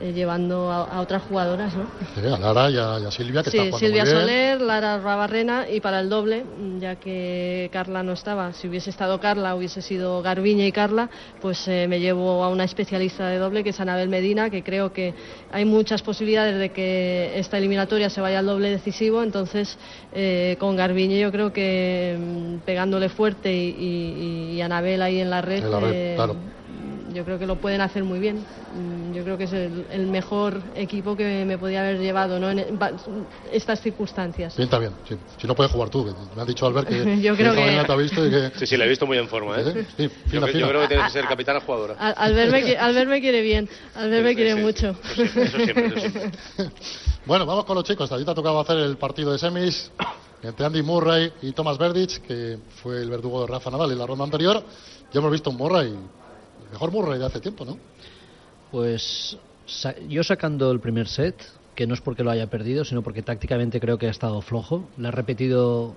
eh, 0.00 0.12
llevando 0.14 0.72
a, 0.72 1.00
otras 1.00 1.22
jugadoras, 1.24 1.74
¿no? 1.74 1.84
Sí, 2.14 2.26
a 2.26 2.38
Lara 2.38 2.70
y 2.70 2.78
a, 2.78 3.10
Silvia, 3.10 3.42
que 3.42 3.50
sí, 3.50 3.70
Silvia 3.78 4.06
Soler, 4.06 4.58
Lara 4.60 4.98
Rabarrena 4.98 5.68
y 5.68 5.80
para 5.80 6.00
el 6.00 6.08
doble, 6.08 6.44
ya 6.78 6.96
que 6.96 7.68
Carla 7.70 8.02
no 8.02 8.12
estaba. 8.12 8.54
Si 8.54 8.66
hubiese 8.66 8.88
estado 8.88 9.20
Carla, 9.20 9.54
hubiese 9.54 9.82
sido 9.82 10.22
Garbiña 10.22 10.66
y 10.66 10.72
Carla, 10.72 11.10
pues 11.42 11.68
eh, 11.68 11.86
me 11.86 12.00
llevo 12.00 12.42
a 12.42 12.48
una 12.48 12.64
especialista 12.64 13.28
de 13.28 13.36
doble, 13.36 13.62
que 13.62 13.70
es 13.70 13.80
Anabel 13.80 14.08
Medina, 14.08 14.48
que 14.48 14.62
creo 14.62 14.90
que 14.90 15.12
hay 15.52 15.66
muchas 15.66 16.00
posibilidades 16.00 16.58
de 16.58 16.70
que 16.70 17.38
esta 17.38 17.58
eliminatoria 17.58 18.08
se 18.08 18.22
vaya 18.22 18.38
al 18.38 18.46
doble 18.46 18.70
decisivo. 18.70 19.22
Entonces, 19.22 19.76
eh, 20.14 20.56
con 20.58 20.76
Garbiñe 20.76 21.20
yo 21.20 21.30
creo 21.30 21.52
que 21.52 22.16
mm, 22.18 22.64
pegándole 22.64 23.10
fuerte 23.10 23.52
y, 23.52 24.54
y, 24.54 24.62
Anabel 24.62 25.02
ahí 25.02 25.20
en 25.20 25.30
la 25.30 25.42
red, 25.42 25.62
yo 27.12 27.24
creo 27.24 27.38
que 27.38 27.46
lo 27.46 27.56
pueden 27.56 27.80
hacer 27.80 28.04
muy 28.04 28.18
bien. 28.18 28.38
Mm, 28.38 29.12
yo 29.12 29.24
creo 29.24 29.36
que 29.36 29.44
es 29.44 29.52
el, 29.52 30.06
mejor 30.06 30.60
equipo 30.74 31.16
que 31.16 31.44
me 31.44 31.58
podía 31.58 31.80
haber 31.80 31.98
llevado 31.98 32.38
¿no? 32.38 32.50
en 32.50 32.78
estas 33.52 33.80
circunstancias. 33.80 34.56
Bien, 34.56 34.64
está 34.64 34.78
bien. 34.78 34.92
Si 35.38 35.46
no 35.46 35.54
puedes 35.54 35.72
jugar 35.72 35.90
tú, 35.90 36.14
me 36.34 36.42
ha 36.42 36.44
dicho 36.44 36.66
Albert 36.66 36.88
que, 36.88 37.20
yo 37.20 37.36
creo 37.36 37.54
que, 37.54 37.84
te 37.86 37.92
ha 37.92 37.96
visto 37.96 38.26
y 38.26 38.30
que... 38.30 38.52
Sí, 38.56 38.66
sí, 38.66 38.76
la 38.76 38.84
he 38.84 38.88
visto 38.88 39.06
muy 39.06 39.18
en 39.18 39.28
forma. 39.28 39.60
¿eh? 39.60 39.86
yo, 39.98 40.40
creo 40.40 40.80
que 40.82 40.88
tienes 40.88 41.06
que 41.06 41.12
ser 41.12 41.26
capitana 41.26 41.60
jugadora. 41.60 41.94
Albert 41.94 42.52
me, 42.52 42.76
Albert 42.76 43.10
me 43.10 43.20
quiere 43.20 43.42
bien, 43.42 43.68
Albert 43.94 44.24
me 44.24 44.34
quiere 44.34 44.54
mucho. 44.54 44.96
Eso 45.16 45.58
siempre, 45.58 46.30
bueno, 47.26 47.46
vamos 47.46 47.64
con 47.64 47.76
los 47.76 47.84
chicos. 47.84 48.10
Ahorita 48.10 48.34
tocaba 48.34 48.62
hacer 48.62 48.78
el 48.78 48.96
partido 48.96 49.32
de 49.32 49.38
semis 49.38 49.90
entre 50.42 50.66
Andy 50.66 50.82
Murray 50.82 51.32
y 51.42 51.52
Thomas 51.52 51.78
Verdich, 51.78 52.20
que 52.22 52.58
fue 52.82 53.02
el 53.02 53.10
verdugo 53.10 53.42
de 53.42 53.46
Rafa 53.46 53.70
Nadal 53.70 53.92
en 53.92 53.98
la 53.98 54.06
ronda 54.06 54.24
anterior. 54.24 54.62
Ya 55.12 55.18
hemos 55.18 55.32
visto 55.32 55.50
un 55.50 55.56
Murray 55.56 55.94
mejor 56.70 56.92
Murray 56.92 57.18
de 57.18 57.26
hace 57.26 57.40
tiempo, 57.40 57.64
¿no? 57.64 57.78
Pues 58.70 59.36
yo 60.08 60.22
sacando 60.22 60.70
el 60.70 60.80
primer 60.80 61.08
set, 61.08 61.36
que 61.74 61.86
no 61.86 61.94
es 61.94 62.00
porque 62.00 62.24
lo 62.24 62.30
haya 62.30 62.48
perdido, 62.48 62.84
sino 62.84 63.02
porque 63.02 63.22
tácticamente 63.22 63.80
creo 63.80 63.98
que 63.98 64.06
ha 64.06 64.10
estado 64.10 64.40
flojo. 64.40 64.88
Le 64.96 65.08
ha 65.08 65.10
repetido 65.10 65.94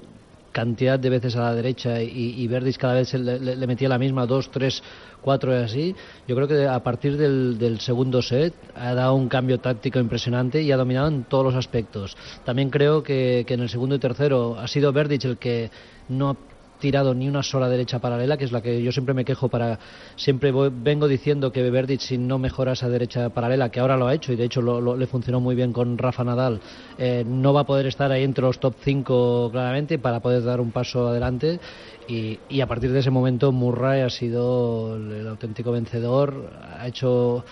cantidad 0.51 0.99
de 0.99 1.09
veces 1.09 1.35
a 1.35 1.41
la 1.41 1.55
derecha 1.55 2.01
y, 2.01 2.35
y 2.37 2.47
Verdis 2.47 2.77
cada 2.77 2.93
vez 2.93 3.13
le, 3.13 3.67
metía 3.67 3.89
la 3.89 3.97
misma, 3.97 4.25
dos, 4.25 4.49
tres, 4.51 4.81
cuatro 5.21 5.51
y 5.51 5.63
así. 5.63 5.95
Yo 6.27 6.35
creo 6.35 6.47
que 6.47 6.67
a 6.67 6.81
partir 6.81 7.17
del, 7.17 7.79
segundo 7.81 8.21
set 8.21 8.53
ha 8.75 8.93
dado 8.93 9.15
un 9.15 9.27
cambio 9.27 9.59
táctico 9.59 9.99
impresionante 9.99 10.61
y 10.61 10.71
ha 10.71 10.77
dominado 10.77 11.07
en 11.07 11.23
todos 11.23 11.43
los 11.43 11.55
aspectos. 11.55 12.15
También 12.45 12.69
creo 12.69 13.03
que, 13.03 13.43
que 13.47 13.55
en 13.55 13.61
el 13.61 13.69
segundo 13.69 13.95
y 13.95 13.99
tercero 13.99 14.57
ha 14.57 14.67
sido 14.67 14.93
Verdic 14.93 15.25
el 15.25 15.37
que 15.37 15.71
no 16.07 16.37
tirado 16.83 17.13
ni 17.13 17.29
una 17.29 17.43
sola 17.43 17.69
derecha 17.69 17.99
paralela, 17.99 18.35
que 18.35 18.43
es 18.43 18.51
la 18.51 18.61
que 18.61 18.83
yo 18.83 18.91
siempre 18.91 19.13
me 19.13 19.23
quejo 19.23 19.47
para. 19.47 19.79
Siempre 20.17 20.51
vengo 20.51 21.07
diciendo 21.07 21.49
que 21.49 21.69
Verdic, 21.69 22.01
si 22.01 22.17
no 22.17 22.37
mejora 22.37 22.73
esa 22.73 22.89
derecha 22.89 23.29
paralela, 23.29 23.69
que 23.69 23.79
ahora 23.79 23.95
lo 23.95 24.07
ha 24.07 24.13
hecho 24.13 24.33
y 24.33 24.35
de 24.35 24.43
hecho 24.43 24.61
le 24.61 25.07
funcionó 25.07 25.39
muy 25.39 25.55
bien 25.55 25.71
con 25.71 25.97
Rafa 25.97 26.25
Nadal, 26.25 26.59
eh, 26.97 27.23
no 27.25 27.53
va 27.53 27.61
a 27.61 27.65
poder 27.65 27.85
estar 27.85 28.11
ahí 28.11 28.25
entre 28.25 28.43
los 28.43 28.59
top 28.59 28.75
5 28.83 29.49
claramente 29.53 29.97
para 29.97 30.19
poder 30.19 30.43
dar 30.43 30.59
un 30.59 30.71
paso 30.71 31.07
adelante. 31.07 31.61
Y, 32.09 32.59
a 32.59 32.67
partir 32.67 32.91
de 32.91 32.99
ese 32.99 33.11
momento 33.11 33.53
Murray 33.53 34.01
ha 34.01 34.09
sido 34.09 34.97
el 34.97 35.25
auténtico 35.25 35.71
vencedor, 35.71 36.51
ha 36.77 36.85
hecho 36.85 37.45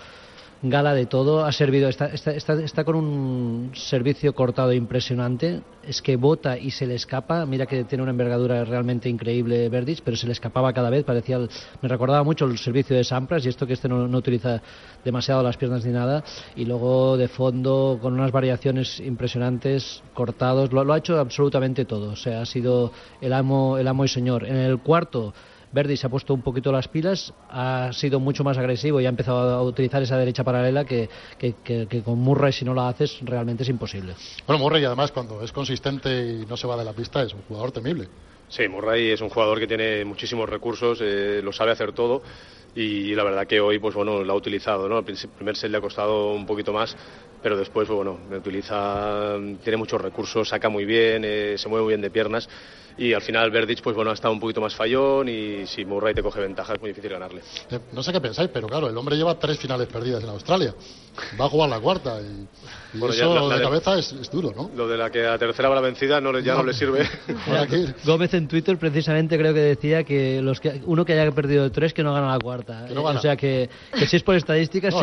gala 0.63 0.93
de 0.93 1.07
todo, 1.07 1.43
ha 1.43 1.51
servido, 1.51 1.89
está, 1.89 2.07
está, 2.07 2.31
está, 2.31 2.83
con 2.83 2.95
un 2.95 3.71
servicio 3.73 4.35
cortado 4.35 4.73
impresionante, 4.73 5.61
es 5.83 6.01
que 6.01 6.15
bota 6.15 6.57
y 6.57 6.69
se 6.69 6.85
le 6.85 6.95
escapa, 6.95 7.45
mira 7.47 7.65
que 7.65 7.83
tiene 7.85 8.03
una 8.03 8.11
envergadura 8.11 8.63
realmente 8.63 9.09
increíble 9.09 9.69
Verdis, 9.69 10.01
pero 10.01 10.15
se 10.15 10.27
le 10.27 10.33
escapaba 10.33 10.71
cada 10.71 10.91
vez, 10.91 11.03
parecía, 11.03 11.39
me 11.39 11.89
recordaba 11.89 12.23
mucho 12.23 12.45
el 12.45 12.59
servicio 12.59 12.95
de 12.95 13.03
Sampras 13.03 13.43
y 13.45 13.49
esto 13.49 13.65
que 13.65 13.73
este 13.73 13.89
no, 13.89 14.05
utiliza 14.17 14.61
demasiado 15.03 15.41
las 15.41 15.57
piernas 15.57 15.83
ni 15.83 15.91
nada, 15.91 16.23
y 16.55 16.65
luego 16.65 17.17
de 17.17 17.27
fondo 17.27 17.97
con 17.99 18.13
unas 18.13 18.31
variaciones 18.31 18.99
impresionantes, 18.99 20.03
cortados, 20.13 20.71
lo, 20.71 20.83
lo 20.83 20.93
ha 20.93 20.99
hecho 20.99 21.19
absolutamente 21.19 21.85
todo, 21.85 22.11
o 22.11 22.15
sea, 22.15 22.41
ha 22.41 22.45
sido 22.45 22.91
el 23.19 23.33
amo, 23.33 23.79
el 23.79 23.87
amo 23.87 24.05
y 24.05 24.07
señor. 24.07 24.45
En 24.45 24.57
el 24.57 24.79
cuarto 24.79 25.33
Verdi 25.71 25.95
se 25.95 26.07
ha 26.07 26.09
puesto 26.09 26.33
un 26.33 26.41
poquito 26.41 26.71
las 26.71 26.87
pilas, 26.87 27.33
ha 27.49 27.91
sido 27.93 28.19
mucho 28.19 28.43
más 28.43 28.57
agresivo 28.57 28.99
y 28.99 29.05
ha 29.05 29.09
empezado 29.09 29.53
a 29.53 29.63
utilizar 29.63 30.01
esa 30.03 30.17
derecha 30.17 30.43
paralela 30.43 30.85
que, 30.85 31.09
con 32.03 32.19
Murray 32.19 32.51
si 32.51 32.65
no 32.65 32.73
la 32.73 32.89
haces 32.89 33.19
realmente 33.21 33.63
es 33.63 33.69
imposible. 33.69 34.15
Bueno, 34.45 34.61
Murray 34.61 34.83
además 34.83 35.11
cuando 35.11 35.41
es 35.43 35.51
consistente 35.51 36.41
y 36.41 36.45
no 36.45 36.57
se 36.57 36.67
va 36.67 36.77
de 36.77 36.85
la 36.85 36.93
pista 36.93 37.23
es 37.23 37.33
un 37.33 37.41
jugador 37.43 37.71
temible. 37.71 38.07
Sí, 38.49 38.67
Murray 38.67 39.11
es 39.11 39.21
un 39.21 39.29
jugador 39.29 39.59
que 39.59 39.67
tiene 39.67 40.03
muchísimos 40.03 40.49
recursos, 40.49 40.99
eh, 41.01 41.41
lo 41.41 41.53
sabe 41.53 41.71
hacer 41.71 41.93
todo 41.93 42.21
y 42.75 43.13
la 43.15 43.23
verdad 43.23 43.47
que 43.47 43.59
hoy 43.59 43.79
pues 43.79 43.95
bueno 43.95 44.23
lo 44.23 44.33
ha 44.33 44.35
utilizado, 44.35 44.87
¿no? 44.87 44.99
El 44.99 45.05
primer 45.35 45.55
set 45.55 45.71
le 45.71 45.77
ha 45.77 45.81
costado 45.81 46.31
un 46.33 46.45
poquito 46.45 46.71
más, 46.71 46.95
pero 47.41 47.57
después 47.57 47.87
pues, 47.87 47.97
bueno, 47.97 48.19
utiliza, 48.35 49.37
tiene 49.63 49.77
muchos 49.77 49.99
recursos, 49.99 50.49
saca 50.49 50.69
muy 50.69 50.85
bien, 50.85 51.23
eh, 51.25 51.55
se 51.57 51.67
mueve 51.67 51.83
muy 51.83 51.91
bien 51.91 52.01
de 52.01 52.11
piernas 52.11 52.47
y 52.97 53.13
al 53.13 53.21
final 53.21 53.49
Verdic 53.51 53.81
pues 53.81 53.95
bueno 53.95 54.11
ha 54.11 54.13
estado 54.13 54.33
un 54.33 54.39
poquito 54.39 54.61
más 54.61 54.75
fallón 54.75 55.27
y 55.29 55.65
si 55.65 55.85
Murray 55.85 56.13
te 56.13 56.21
coge 56.21 56.39
ventaja 56.39 56.73
es 56.73 56.81
muy 56.81 56.89
difícil 56.89 57.11
ganarle. 57.11 57.41
Eh, 57.69 57.79
no 57.93 58.03
sé 58.03 58.11
qué 58.11 58.21
pensáis, 58.21 58.49
pero 58.53 58.67
claro, 58.67 58.89
el 58.89 58.97
hombre 58.97 59.15
lleva 59.15 59.37
tres 59.39 59.57
finales 59.57 59.87
perdidas 59.87 60.23
en 60.23 60.29
Australia. 60.29 60.75
Va 61.39 61.45
a 61.45 61.49
jugar 61.49 61.69
la 61.69 61.79
cuarta 61.79 62.19
y, 62.21 62.47
eso 63.05 63.49
de 63.49 63.61
cabeza 63.61 63.97
es, 63.97 64.29
duro, 64.31 64.53
¿no? 64.55 64.69
Lo 64.75 64.87
de 64.87 64.97
la 64.97 65.09
que 65.09 65.25
a 65.25 65.37
tercera 65.37 65.69
va 65.69 65.75
la 65.75 65.81
vencida 65.81 66.21
no, 66.21 66.37
ya 66.39 66.55
no, 66.55 66.63
le 66.63 66.73
sirve. 66.73 67.07
Gómez 68.05 68.33
en 68.33 68.47
Twitter 68.47 68.77
precisamente 68.77 69.37
creo 69.37 69.53
que 69.53 69.61
decía 69.61 70.03
que 70.03 70.41
los 70.41 70.59
que 70.59 70.81
uno 70.85 71.05
que 71.05 71.13
haya 71.13 71.31
perdido 71.31 71.71
tres 71.71 71.93
que 71.93 72.03
no 72.03 72.13
gana 72.13 72.31
la 72.31 72.39
cuarta. 72.39 72.60
O 72.67 73.19
sea 73.19 73.35
que, 73.35 73.69
si 74.07 74.15
es 74.15 74.23
por 74.23 74.35
estadísticas 74.35 74.93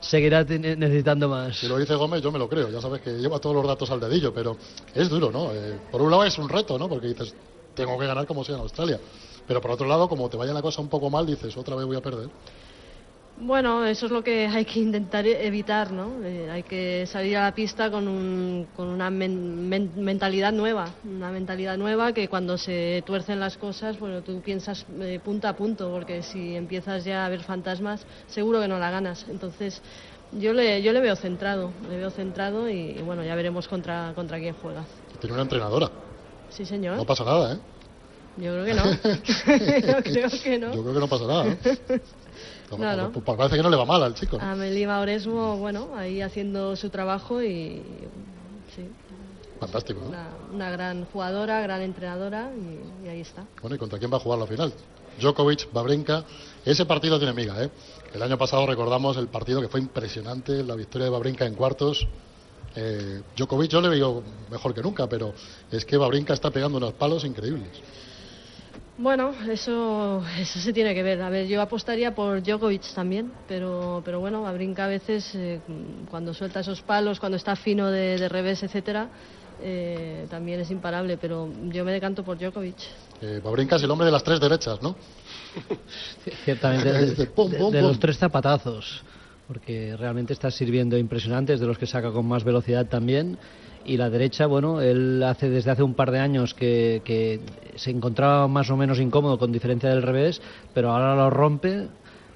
seguirá 0.00 0.44
necesitando 0.44 1.28
más. 1.28 1.58
Si 1.58 1.68
lo 1.68 1.78
dice 1.78 1.94
Gómez 1.94 2.22
yo 2.22 2.32
me 2.32 2.38
lo 2.38 2.48
creo, 2.48 2.70
ya 2.70 2.80
sabes 2.80 3.00
que 3.00 3.10
lleva 3.12 3.38
todos 3.38 3.56
los 3.56 3.66
datos 3.66 3.90
al 3.90 4.00
dedillo, 4.00 4.32
pero 4.32 4.56
es 4.94 5.08
duro, 5.08 5.30
¿no? 5.30 5.52
Eh, 5.52 5.78
por 5.90 6.02
un 6.02 6.10
lado 6.10 6.24
es 6.24 6.36
un 6.38 6.48
reto, 6.48 6.78
¿no? 6.78 6.88
Porque 6.88 7.08
dices, 7.08 7.34
tengo 7.74 7.98
que 7.98 8.06
ganar 8.06 8.26
como 8.26 8.44
sea 8.44 8.56
en 8.56 8.62
Australia. 8.62 9.00
Pero 9.46 9.60
por 9.60 9.72
otro 9.72 9.86
lado, 9.86 10.08
como 10.08 10.28
te 10.28 10.36
vaya 10.36 10.52
la 10.52 10.62
cosa 10.62 10.80
un 10.80 10.88
poco 10.88 11.10
mal, 11.10 11.26
dices, 11.26 11.56
otra 11.56 11.74
vez 11.74 11.86
voy 11.86 11.96
a 11.96 12.00
perder. 12.00 12.28
Bueno, 13.36 13.84
eso 13.86 14.06
es 14.06 14.12
lo 14.12 14.22
que 14.22 14.46
hay 14.46 14.64
que 14.64 14.78
intentar 14.80 15.26
evitar, 15.26 15.90
¿no? 15.90 16.22
Eh, 16.22 16.50
hay 16.50 16.62
que 16.62 17.06
salir 17.06 17.36
a 17.36 17.44
la 17.44 17.54
pista 17.54 17.90
con, 17.90 18.06
un, 18.06 18.68
con 18.76 18.88
una 18.88 19.10
mentalidad 19.10 20.52
nueva, 20.52 20.90
una 21.04 21.30
mentalidad 21.30 21.76
nueva 21.76 22.12
que 22.12 22.28
cuando 22.28 22.56
se 22.58 23.02
tuercen 23.06 23.40
las 23.40 23.56
cosas, 23.56 23.98
bueno, 23.98 24.22
tú 24.22 24.40
piensas 24.42 24.86
eh, 25.00 25.18
punto 25.24 25.48
a 25.48 25.54
punto, 25.54 25.90
porque 25.90 26.22
si 26.22 26.54
empiezas 26.54 27.04
ya 27.04 27.26
a 27.26 27.28
ver 27.30 27.42
fantasmas, 27.42 28.06
seguro 28.26 28.60
que 28.60 28.68
no 28.68 28.78
la 28.78 28.90
ganas. 28.90 29.26
Entonces, 29.28 29.80
yo 30.32 30.52
le, 30.52 30.82
yo 30.82 30.92
le 30.92 31.00
veo 31.00 31.16
centrado, 31.16 31.72
le 31.88 31.96
veo 31.96 32.10
centrado 32.10 32.68
y, 32.68 32.92
bueno, 33.02 33.24
ya 33.24 33.34
veremos 33.34 33.66
contra, 33.66 34.12
contra 34.14 34.38
quién 34.38 34.54
juega. 34.62 34.84
Tiene 35.20 35.34
una 35.34 35.42
entrenadora. 35.42 35.90
Sí, 36.50 36.64
señor. 36.64 36.96
No 36.96 37.06
pasa 37.06 37.24
nada, 37.24 37.54
¿eh? 37.54 37.58
Yo 38.36 38.52
creo 38.52 38.64
que 38.64 38.74
no. 38.74 38.84
Yo 39.94 40.02
creo 40.02 40.30
que 40.42 40.58
no. 40.58 40.74
Yo 40.74 40.82
creo 40.82 40.94
que 40.94 41.00
no 41.00 41.08
pasa 41.08 41.26
nada. 41.26 41.46
¿eh? 41.48 42.00
parece 43.36 43.56
que 43.56 43.62
no 43.62 43.70
le 43.70 43.76
va 43.76 43.84
mal 43.84 44.02
al 44.02 44.14
chico. 44.14 44.38
A 44.40 44.54
Melima 44.54 45.00
Oresmo, 45.00 45.56
bueno, 45.58 45.88
ahí 45.96 46.20
haciendo 46.20 46.76
su 46.76 46.90
trabajo 46.90 47.42
y. 47.42 47.82
Sí. 48.74 48.88
Fantástico, 49.60 50.00
¿no? 50.00 50.54
Una, 50.54 50.70
gran 50.70 51.04
jugadora, 51.06 51.60
gran 51.60 51.82
entrenadora 51.82 52.50
y, 53.04 53.08
ahí 53.08 53.20
está. 53.20 53.44
Bueno, 53.60 53.76
¿y 53.76 53.78
contra 53.78 53.98
quién 53.98 54.12
va 54.12 54.16
a 54.16 54.20
jugar 54.20 54.38
la 54.38 54.46
final? 54.46 54.72
Djokovic, 55.20 55.72
Babrinka. 55.72 56.24
Ese 56.64 56.84
partido 56.86 57.18
tiene 57.18 57.32
miga, 57.32 57.62
¿eh? 57.62 57.70
El 58.14 58.22
año 58.22 58.36
pasado 58.36 58.66
recordamos 58.66 59.16
el 59.16 59.28
partido 59.28 59.60
que 59.60 59.68
fue 59.68 59.80
impresionante, 59.80 60.62
la 60.64 60.74
victoria 60.74 61.06
de 61.06 61.10
Babrinka 61.10 61.46
en 61.46 61.54
cuartos. 61.54 62.06
Eh, 62.74 63.22
Djokovic 63.36 63.70
yo 63.70 63.80
le 63.80 63.88
veo 63.88 64.22
mejor 64.50 64.74
que 64.74 64.82
nunca, 64.82 65.08
pero 65.08 65.32
es 65.70 65.84
que 65.84 65.96
Babrinka 65.96 66.34
está 66.34 66.50
pegando 66.50 66.78
unos 66.78 66.94
palos 66.94 67.24
increíbles. 67.24 67.68
Bueno, 69.02 69.34
eso, 69.50 70.22
eso 70.38 70.60
se 70.60 70.72
tiene 70.72 70.94
que 70.94 71.02
ver. 71.02 71.20
A 71.22 71.28
ver, 71.28 71.48
yo 71.48 71.60
apostaría 71.60 72.14
por 72.14 72.40
Djokovic 72.40 72.94
también, 72.94 73.32
pero, 73.48 74.00
pero 74.04 74.20
bueno, 74.20 74.46
a 74.46 74.52
brinca 74.52 74.84
a 74.84 74.86
veces 74.86 75.28
eh, 75.34 75.58
cuando 76.08 76.32
suelta 76.32 76.60
esos 76.60 76.82
palos, 76.82 77.18
cuando 77.18 77.34
está 77.34 77.56
fino 77.56 77.90
de, 77.90 78.28
revés, 78.28 78.62
etcétera, 78.62 79.08
eh, 79.60 80.28
también 80.30 80.60
es 80.60 80.70
imparable, 80.70 81.16
pero 81.16 81.50
yo 81.70 81.84
me 81.84 81.90
decanto 81.90 82.22
por 82.22 82.38
Djokovic. 82.38 82.76
Eh, 83.22 83.40
Babrinka 83.42 83.74
es 83.74 83.82
el 83.82 83.90
hombre 83.90 84.06
de 84.06 84.12
las 84.12 84.22
tres 84.22 84.38
derechas, 84.38 84.80
¿no? 84.80 84.94
Ciertamente, 86.44 86.92
de, 87.72 87.82
los 87.82 87.98
tres 87.98 88.18
zapatazos, 88.18 89.02
porque 89.48 89.96
realmente 89.96 90.32
está 90.32 90.48
sirviendo 90.52 90.96
impresionantes, 90.96 91.58
de 91.58 91.66
los 91.66 91.76
que 91.76 91.88
saca 91.88 92.12
con 92.12 92.24
más 92.24 92.44
velocidad 92.44 92.86
también 92.86 93.36
y 93.84 93.96
la 93.96 94.10
derecha, 94.10 94.46
bueno, 94.46 94.80
él 94.80 95.22
hace 95.22 95.48
desde 95.48 95.70
hace 95.70 95.82
un 95.82 95.94
par 95.94 96.10
de 96.10 96.18
años 96.18 96.54
que, 96.54 97.40
se 97.74 97.90
encontraba 97.90 98.48
más 98.48 98.70
o 98.70 98.76
menos 98.76 99.00
incómodo 99.00 99.38
con 99.38 99.50
diferencia 99.50 99.88
del 99.88 100.02
revés, 100.02 100.40
pero 100.74 100.90
ahora 100.90 101.16
lo 101.16 101.30
rompe, 101.30 101.88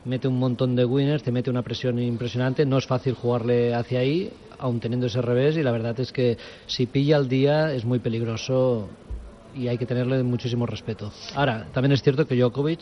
mete 0.05 0.29
un 0.29 0.39
montón 0.39 0.75
de 0.75 0.85
winners, 0.85 1.23
te 1.23 1.33
mete 1.33 1.51
una 1.51 1.63
presión 1.63 1.99
impresionante, 1.99 2.65
no 2.65 2.79
es 2.79 2.87
fácil 2.87 3.15
jugarle 3.15 3.75
hacia 3.75 4.01
ahí, 4.01 4.31
aun 4.59 4.81
teniendo 4.81 5.07
ese 5.07 5.21
revés, 5.21 5.57
y 5.57 5.63
la 5.63 5.73
verdad 5.73 5.99
es 6.01 6.13
que 6.13 6.39
si 6.67 6.87
pilla 6.87 7.17
al 7.17 7.29
día 7.29 7.73
es 7.73 7.85
muy 7.85 7.99
peligroso 7.99 8.89
y 9.57 9.69
hay 9.69 9.79
que 9.79 9.87
tenerle 9.87 10.23
muchísimo 10.23 10.67
respeto. 10.67 11.11
Ahora, 11.35 11.67
también 11.73 11.93
es 11.93 12.03
cierto 12.03 12.27
que 12.27 12.35
Djokovic 12.37 12.81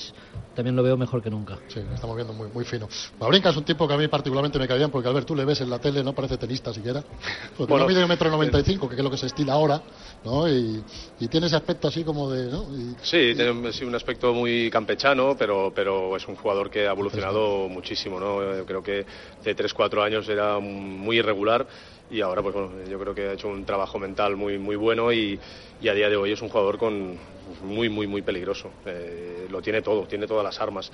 también 0.55 0.75
lo 0.77 0.83
veo 0.83 0.97
mejor 0.97 1.23
que 1.23 1.31
nunca. 1.31 1.59
Sí, 1.69 1.81
lo 1.81 1.95
estamos 1.95 2.17
viendo 2.17 2.33
muy, 2.33 2.49
muy 2.49 2.65
fino. 2.65 2.89
Babrinka 3.19 3.51
es 3.51 3.57
un 3.57 3.65
tipo 3.65 3.87
que 3.87 3.95
a 3.95 3.97
mí 3.97 4.09
particularmente 4.09 4.59
me 4.59 4.67
cae 4.67 4.79
bien 4.79 4.91
porque, 4.91 5.09
al 5.09 5.15
ver, 5.15 5.25
tú 5.25 5.35
le 5.35 5.45
ves 5.45 5.61
en 5.61 5.71
la 5.71 5.79
tele, 5.79 6.03
no 6.03 6.13
parece 6.13 6.37
tenista 6.37 6.73
siquiera. 6.73 7.03
Porque 7.57 7.71
bueno, 7.71 7.87
no 7.87 7.89
mide 7.89 8.03
un 8.03 8.09
metro 8.09 8.31
noventa 8.31 8.59
y 8.59 8.65
cinco, 8.65 8.89
que 8.89 8.97
es 8.97 9.03
lo 9.03 9.11
que 9.11 9.17
se 9.17 9.27
estila 9.27 9.53
ahora, 9.53 9.81
¿no? 10.25 10.49
Y, 10.49 10.83
tiene 11.29 11.47
ese 11.47 11.57
aspecto 11.57 11.89
así 11.89 12.05
como 12.05 12.31
de, 12.31 12.51
¿no? 12.51 12.67
sí, 13.03 13.35
tiene 13.35 13.51
un 13.51 13.95
aspecto 13.95 14.33
muy 14.33 14.71
campechano, 14.71 15.35
pero, 15.37 15.73
pero 15.75 16.17
es 16.17 16.27
un 16.29 16.37
jugador 16.37 16.71
que 16.71 16.87
ha 16.87 16.93
evolucionado 16.93 17.69
muchísimo, 17.69 18.21
¿no? 18.21 18.57
Yo 18.57 18.67
creo 18.67 18.83
que 18.83 19.05
de 19.43 19.57
3-4 19.57 20.05
años 20.05 20.29
era 20.29 20.59
muy 20.59 21.19
irregular 21.19 21.67
y 22.09 22.21
ahora 22.21 22.43
pues 22.43 22.55
bueno 22.55 22.85
yo 22.85 22.99
creo 22.99 23.15
que 23.15 23.29
ha 23.29 23.33
hecho 23.33 23.49
un 23.49 23.65
trabajo 23.65 23.99
mental 23.99 24.37
muy 24.37 24.59
muy 24.59 24.77
bueno 24.77 25.13
y, 25.13 25.41
y 25.81 25.89
a 25.89 25.95
día 25.95 26.09
de 26.09 26.17
hoy 26.17 26.33
es 26.33 26.43
un 26.43 26.49
jugador 26.49 26.79
con 26.79 27.19
muy 27.63 27.89
muy 27.89 28.07
muy 28.07 28.23
peligroso 28.23 28.71
eh, 28.87 29.47
lo 29.51 29.61
tiene 29.63 29.83
todo 29.83 30.07
tiene 30.07 30.27
todas 30.27 30.45
las 30.45 30.61
armas 30.61 30.91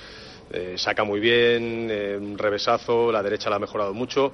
eh, 0.51 0.75
saca 0.77 1.05
muy 1.05 1.21
bien 1.21 1.89
eh, 1.91 2.17
un 2.21 2.37
revesazo 2.37 3.13
la 3.13 3.23
derecha 3.23 3.51
la 3.51 3.57
ha 3.57 3.61
mejorado 3.61 3.95
mucho 3.95 4.33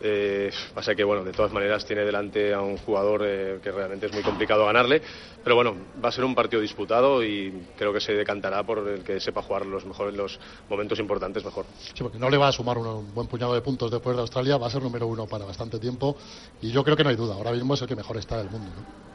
eh, 0.00 0.50
pasa 0.74 0.94
que, 0.94 1.02
bueno, 1.02 1.24
de 1.24 1.32
todas 1.32 1.52
maneras 1.52 1.84
tiene 1.84 2.04
delante 2.04 2.54
a 2.54 2.60
un 2.60 2.76
jugador 2.76 3.22
eh, 3.24 3.58
que 3.62 3.72
realmente 3.72 4.06
es 4.06 4.12
muy 4.12 4.22
complicado 4.22 4.64
ganarle. 4.64 5.02
Pero 5.42 5.56
bueno, 5.56 5.74
va 6.02 6.08
a 6.08 6.12
ser 6.12 6.24
un 6.24 6.34
partido 6.34 6.62
disputado 6.62 7.22
y 7.24 7.66
creo 7.76 7.92
que 7.92 8.00
se 8.00 8.12
decantará 8.12 8.62
por 8.64 8.86
el 8.86 9.02
que 9.02 9.20
sepa 9.20 9.42
jugar 9.42 9.66
los 9.66 9.84
mejores, 9.84 10.14
los 10.14 10.38
momentos 10.68 10.98
importantes 10.98 11.44
mejor. 11.44 11.66
Sí, 11.94 12.02
porque 12.02 12.18
no 12.18 12.30
le 12.30 12.36
va 12.36 12.48
a 12.48 12.52
sumar 12.52 12.78
un, 12.78 13.12
buen 13.12 13.26
puñado 13.26 13.54
de 13.54 13.60
puntos 13.60 13.90
después 13.90 14.14
de 14.14 14.22
Australia, 14.22 14.56
va 14.56 14.68
a 14.68 14.70
ser 14.70 14.82
número 14.82 15.06
uno 15.06 15.26
para 15.26 15.44
bastante 15.44 15.78
tiempo 15.78 16.16
y 16.60 16.70
yo 16.70 16.84
creo 16.84 16.96
que 16.96 17.02
no 17.02 17.10
hay 17.10 17.16
duda. 17.16 17.34
Ahora 17.34 17.52
mismo 17.52 17.74
es 17.74 17.82
el 17.82 17.88
que 17.88 17.96
mejor 17.96 18.16
está 18.18 18.38
del 18.38 18.50
mundo. 18.50 18.70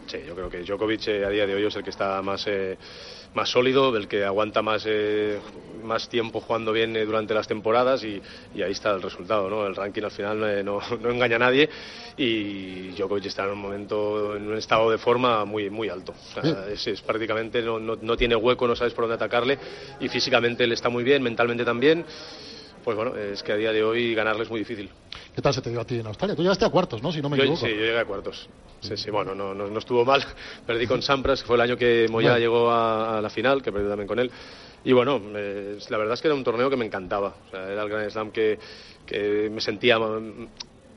Sí, 0.08 0.18
yo 0.28 0.36
creo 0.36 0.50
que 0.50 0.64
Djokovic 0.64 1.08
eh, 1.08 1.26
a 1.26 1.30
día 1.30 1.48
de 1.48 1.56
hoy 1.56 1.66
es 1.66 1.76
el 1.76 1.84
que 1.84 1.90
está 1.90 2.22
más 2.22 2.48
más 3.34 3.50
sólido, 3.50 3.96
el 3.96 4.08
que 4.08 4.24
aguanta 4.24 4.62
más, 4.62 4.84
eh, 4.88 5.40
más 5.84 6.08
tiempo 6.08 6.40
jugando 6.40 6.72
bien 6.72 6.96
eh, 6.96 7.06
durante 7.06 7.34
las 7.34 7.48
temporadas 7.48 8.04
y, 8.04 8.22
ahí 8.62 8.72
está 8.72 8.92
el 8.92 9.02
resultado. 9.02 9.50
¿no? 9.50 9.66
El 9.66 9.76
ranking 9.76 10.04
al 10.04 10.12
final 10.12 10.44
eh, 10.44 10.64
no, 10.64 10.80
no, 11.02 11.10
engaña 11.10 11.38
a 11.38 11.40
nadie 11.40 11.70
y 12.18 12.90
Djokovic 12.92 13.26
está 13.26 13.46
en 13.46 13.52
un 13.52 13.60
momento, 13.60 14.36
en 14.36 14.48
un 14.48 14.58
estado 14.58 14.90
de 14.92 14.98
forma 14.98 15.46
muy, 15.46 15.70
muy 15.70 15.90
alto. 15.90 16.14
es, 16.70 17.02
prácticamente 17.02 17.62
no, 17.62 17.80
no, 17.80 18.18
tiene 18.18 18.36
hueco, 18.36 18.68
no 18.68 18.76
sabes 18.76 18.94
por 18.94 19.04
dónde 19.06 19.16
atacarle 19.16 19.58
y 20.00 20.08
físicamente 20.10 20.64
él 20.64 20.72
está 20.72 20.90
muy 20.90 21.04
bien, 21.04 21.24
mentalmente 21.24 21.66
también. 21.66 22.06
Pues 22.84 22.98
bueno, 22.98 23.16
es 23.16 23.42
que 23.42 23.54
a 23.54 23.56
día 23.56 23.72
de 23.72 23.82
hoy 23.82 24.14
ganarle 24.14 24.44
es 24.44 24.50
muy 24.50 24.60
difícil. 24.60 24.90
¿Qué 25.34 25.42
tal 25.42 25.54
se 25.54 25.62
te 25.62 25.72
dio 25.72 25.82
a 25.82 25.86
ti 25.86 26.00
en 26.00 26.06
Australia? 26.06 26.36
Tú 26.36 26.44
llegaste 26.44 26.66
a 26.66 26.70
cuartos, 26.70 27.02
¿no? 27.02 27.12
Si 27.12 27.22
no 27.22 27.28
me 27.28 27.38
yo, 27.38 27.44
equivoco. 27.44 27.66
Sí, 27.66 27.72
yo 27.72 27.78
llegué 27.82 28.00
a 28.00 28.06
cuartos. 28.06 28.48
Sí, 28.82 28.98
sí, 28.98 29.10
bueno, 29.10 29.34
no, 29.34 29.54
no, 29.54 29.80
estuvo 29.80 30.06
mal. 30.06 30.24
Perdí 30.68 30.86
con 30.86 31.02
Sampras, 31.02 31.42
que 31.42 31.48
fue 31.48 31.56
el 31.56 31.62
año 31.62 31.76
que 31.76 32.08
Moya 32.10 32.38
llegó 32.38 32.70
a, 32.70 33.20
la 33.22 33.30
final, 33.30 33.64
que 33.64 33.72
perdí 33.72 33.88
también 33.88 34.08
con 34.08 34.20
él. 34.20 34.30
Y 34.84 34.92
bueno, 34.92 35.20
eh, 35.36 35.80
la 35.90 35.98
verdad 35.98 36.14
es 36.14 36.22
que 36.22 36.28
era 36.28 36.36
un 36.36 36.44
torneo 36.44 36.70
que 36.70 36.76
me 36.76 36.86
encantaba. 36.86 37.34
O 37.48 37.50
sea, 37.50 37.72
era 37.72 37.82
el 37.82 37.90
Gran 37.90 38.12
Slam 38.12 38.32
que, 38.32 38.60
que 39.08 39.50
me 39.50 39.62
sentía 39.62 39.98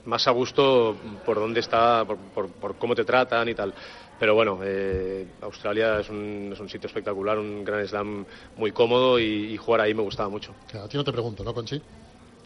más 0.04 0.28
a 0.28 0.30
gusto 0.32 0.96
por 1.24 1.36
dónde 1.36 1.60
está, 1.60 2.04
por, 2.04 2.48
por, 2.50 2.76
cómo 2.76 2.94
te 2.94 3.04
tratan 3.04 3.48
y 3.48 3.54
tal. 3.54 3.72
Pero 4.18 4.34
bueno, 4.34 4.60
eh, 4.62 5.26
Australia 5.42 6.00
es 6.00 6.10
un, 6.10 6.50
es 6.52 6.60
un, 6.60 6.68
sitio 6.68 6.88
espectacular, 6.88 7.38
un 7.38 7.64
Gran 7.64 7.86
Slam 7.86 8.26
muy 8.56 8.72
cómodo 8.72 9.18
y, 9.18 9.52
y, 9.52 9.56
jugar 9.56 9.82
ahí 9.82 9.94
me 9.94 10.02
gustaba 10.02 10.28
mucho. 10.28 10.54
A 10.74 10.88
ti 10.88 10.96
no 10.96 11.04
te 11.04 11.12
pregunto, 11.12 11.44
¿no, 11.44 11.54
Conchi? 11.54 11.80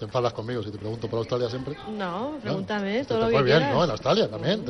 ¿Te 0.01 0.07
enfadas 0.07 0.33
conmigo 0.33 0.63
si 0.63 0.71
te 0.71 0.79
pregunto 0.79 1.09
por 1.09 1.19
Australia 1.19 1.51
siempre? 1.51 1.77
No, 1.91 2.39
pregúntame, 2.41 3.05
todo 3.05 3.29
lo 3.29 3.37
que 3.37 3.43
bien, 3.43 3.71
¿no? 3.71 3.85
En 3.85 3.91
Australia 3.91 4.29
también. 4.29 4.65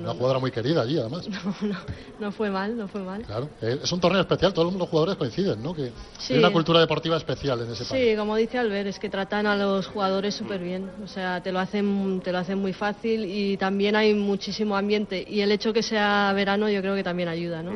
una 0.00 0.12
jugadora 0.12 0.38
muy 0.38 0.52
querida 0.52 0.82
allí, 0.82 0.98
además. 0.98 1.26
No, 1.42 1.68
no, 1.68 1.78
no 2.20 2.32
fue 2.32 2.50
mal, 2.50 2.76
no 2.76 2.86
fue 2.86 3.02
mal. 3.02 3.22
Claro, 3.22 3.48
eh, 3.60 3.80
es 3.82 3.90
un 3.90 4.00
torneo 4.00 4.20
especial, 4.20 4.52
todos 4.52 4.72
los 4.72 4.88
jugadores 4.88 5.16
coinciden, 5.16 5.60
¿no? 5.60 5.74
Que 5.74 5.90
hay 6.30 6.38
una 6.38 6.50
cultura 6.50 6.78
deportiva 6.78 7.16
especial 7.16 7.60
en 7.62 7.72
ese 7.72 7.84
país. 7.84 8.10
Sí, 8.10 8.16
como 8.16 8.36
dice 8.36 8.58
Albert, 8.58 8.86
es 8.86 8.98
que 9.00 9.08
tratan 9.08 9.46
a 9.46 9.56
los 9.56 9.88
jugadores 9.88 10.34
súper 10.36 10.60
bien. 10.60 10.88
O 11.02 11.08
sea, 11.08 11.42
te 11.42 11.50
lo, 11.50 11.58
hacen, 11.58 12.20
te 12.22 12.30
lo 12.30 12.38
hacen 12.38 12.58
muy 12.58 12.72
fácil 12.72 13.24
y 13.24 13.56
también 13.56 13.96
hay 13.96 14.14
muchísimo 14.14 14.76
ambiente. 14.76 15.24
Y 15.26 15.40
el 15.40 15.50
hecho 15.50 15.72
que 15.72 15.82
sea 15.82 16.32
verano 16.34 16.68
yo 16.68 16.80
creo 16.80 16.94
que 16.94 17.02
también 17.02 17.28
ayuda, 17.28 17.64
¿no? 17.64 17.72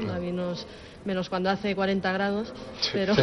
menos 1.06 1.28
cuando 1.28 1.48
hace 1.48 1.74
40 1.74 2.12
grados, 2.12 2.52
pero, 2.92 3.14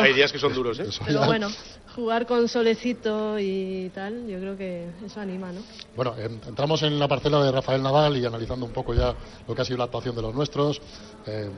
hay, 0.00 0.12
días 0.12 0.32
que 0.32 0.38
son 0.38 0.52
duros, 0.52 0.78
¿eh? 0.80 0.86
Pero 1.06 1.24
bueno, 1.24 1.48
jugar 1.94 2.26
con 2.26 2.48
solecito 2.48 3.38
y 3.38 3.90
tal, 3.94 4.26
yo 4.26 4.38
creo 4.38 4.56
que 4.56 4.88
eso 5.04 5.20
anima, 5.20 5.52
¿no? 5.52 5.60
Bueno, 5.96 6.14
entramos 6.18 6.82
en 6.82 6.98
la 6.98 7.08
parcela 7.08 7.42
de 7.42 7.52
Rafael 7.52 7.82
Nadal 7.82 8.16
y 8.16 8.24
analizando 8.24 8.66
un 8.66 8.72
poco 8.72 8.94
ya 8.94 9.14
lo 9.46 9.54
que 9.54 9.62
ha 9.62 9.64
sido 9.64 9.78
la 9.78 9.84
actuación 9.84 10.14
de 10.16 10.22
los 10.22 10.34
nuestros. 10.34 10.80
Eh, 11.26 11.50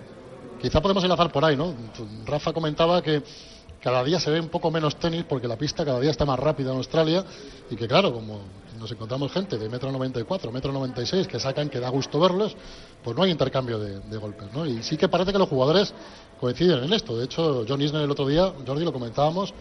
quizá 0.61 0.81
podemos 0.81 1.05
enlazar 1.05 1.31
por 1.31 1.45
ahí, 1.45 1.57
¿no? 1.57 1.75
Rafa 2.25 2.53
comentaba 2.53 3.03
que 3.03 3.23
cada 3.85 4.03
día 4.03 4.19
se 4.19 4.31
ve 4.31 4.41
un 4.41 4.49
poco 4.49 4.71
menos 4.71 4.97
tenis 4.97 5.27
porque 5.29 5.47
la 5.47 5.59
pista 5.59 5.85
cada 5.85 6.01
día 6.01 6.11
está 6.11 6.25
más 6.25 6.39
rápida 6.39 6.71
en 6.71 6.79
Australia 6.79 7.23
y 7.71 7.77
que 7.77 7.87
claro, 7.87 8.15
como 8.15 8.41
nos 8.79 8.91
encontramos 8.91 9.31
gente 9.31 9.59
de 9.59 9.69
metro 9.69 9.93
94, 9.93 10.51
metro 10.51 10.73
96 10.73 11.29
que 11.29 11.39
sacan 11.39 11.69
que 11.69 11.79
da 11.79 11.91
gusto 11.91 12.19
verlos, 12.19 12.57
pues 13.03 13.15
no 13.15 13.25
hay 13.25 13.31
intercambio 13.31 13.79
de, 13.79 14.17
golpes, 14.17 14.51
¿no? 14.55 14.65
Y 14.65 14.83
sí 14.83 14.97
que 14.97 15.09
parece 15.09 15.33
que 15.33 15.39
los 15.39 15.51
jugadores 15.51 15.93
coinciden 16.41 16.83
en 16.85 16.95
esto. 16.95 17.15
De 17.15 17.27
hecho, 17.27 17.67
John 17.69 17.83
Isner 17.83 18.01
el 18.01 18.11
otro 18.11 18.27
día, 18.27 18.55
Jordi 18.67 18.87
lo 18.87 18.93
comentábamos, 18.93 19.53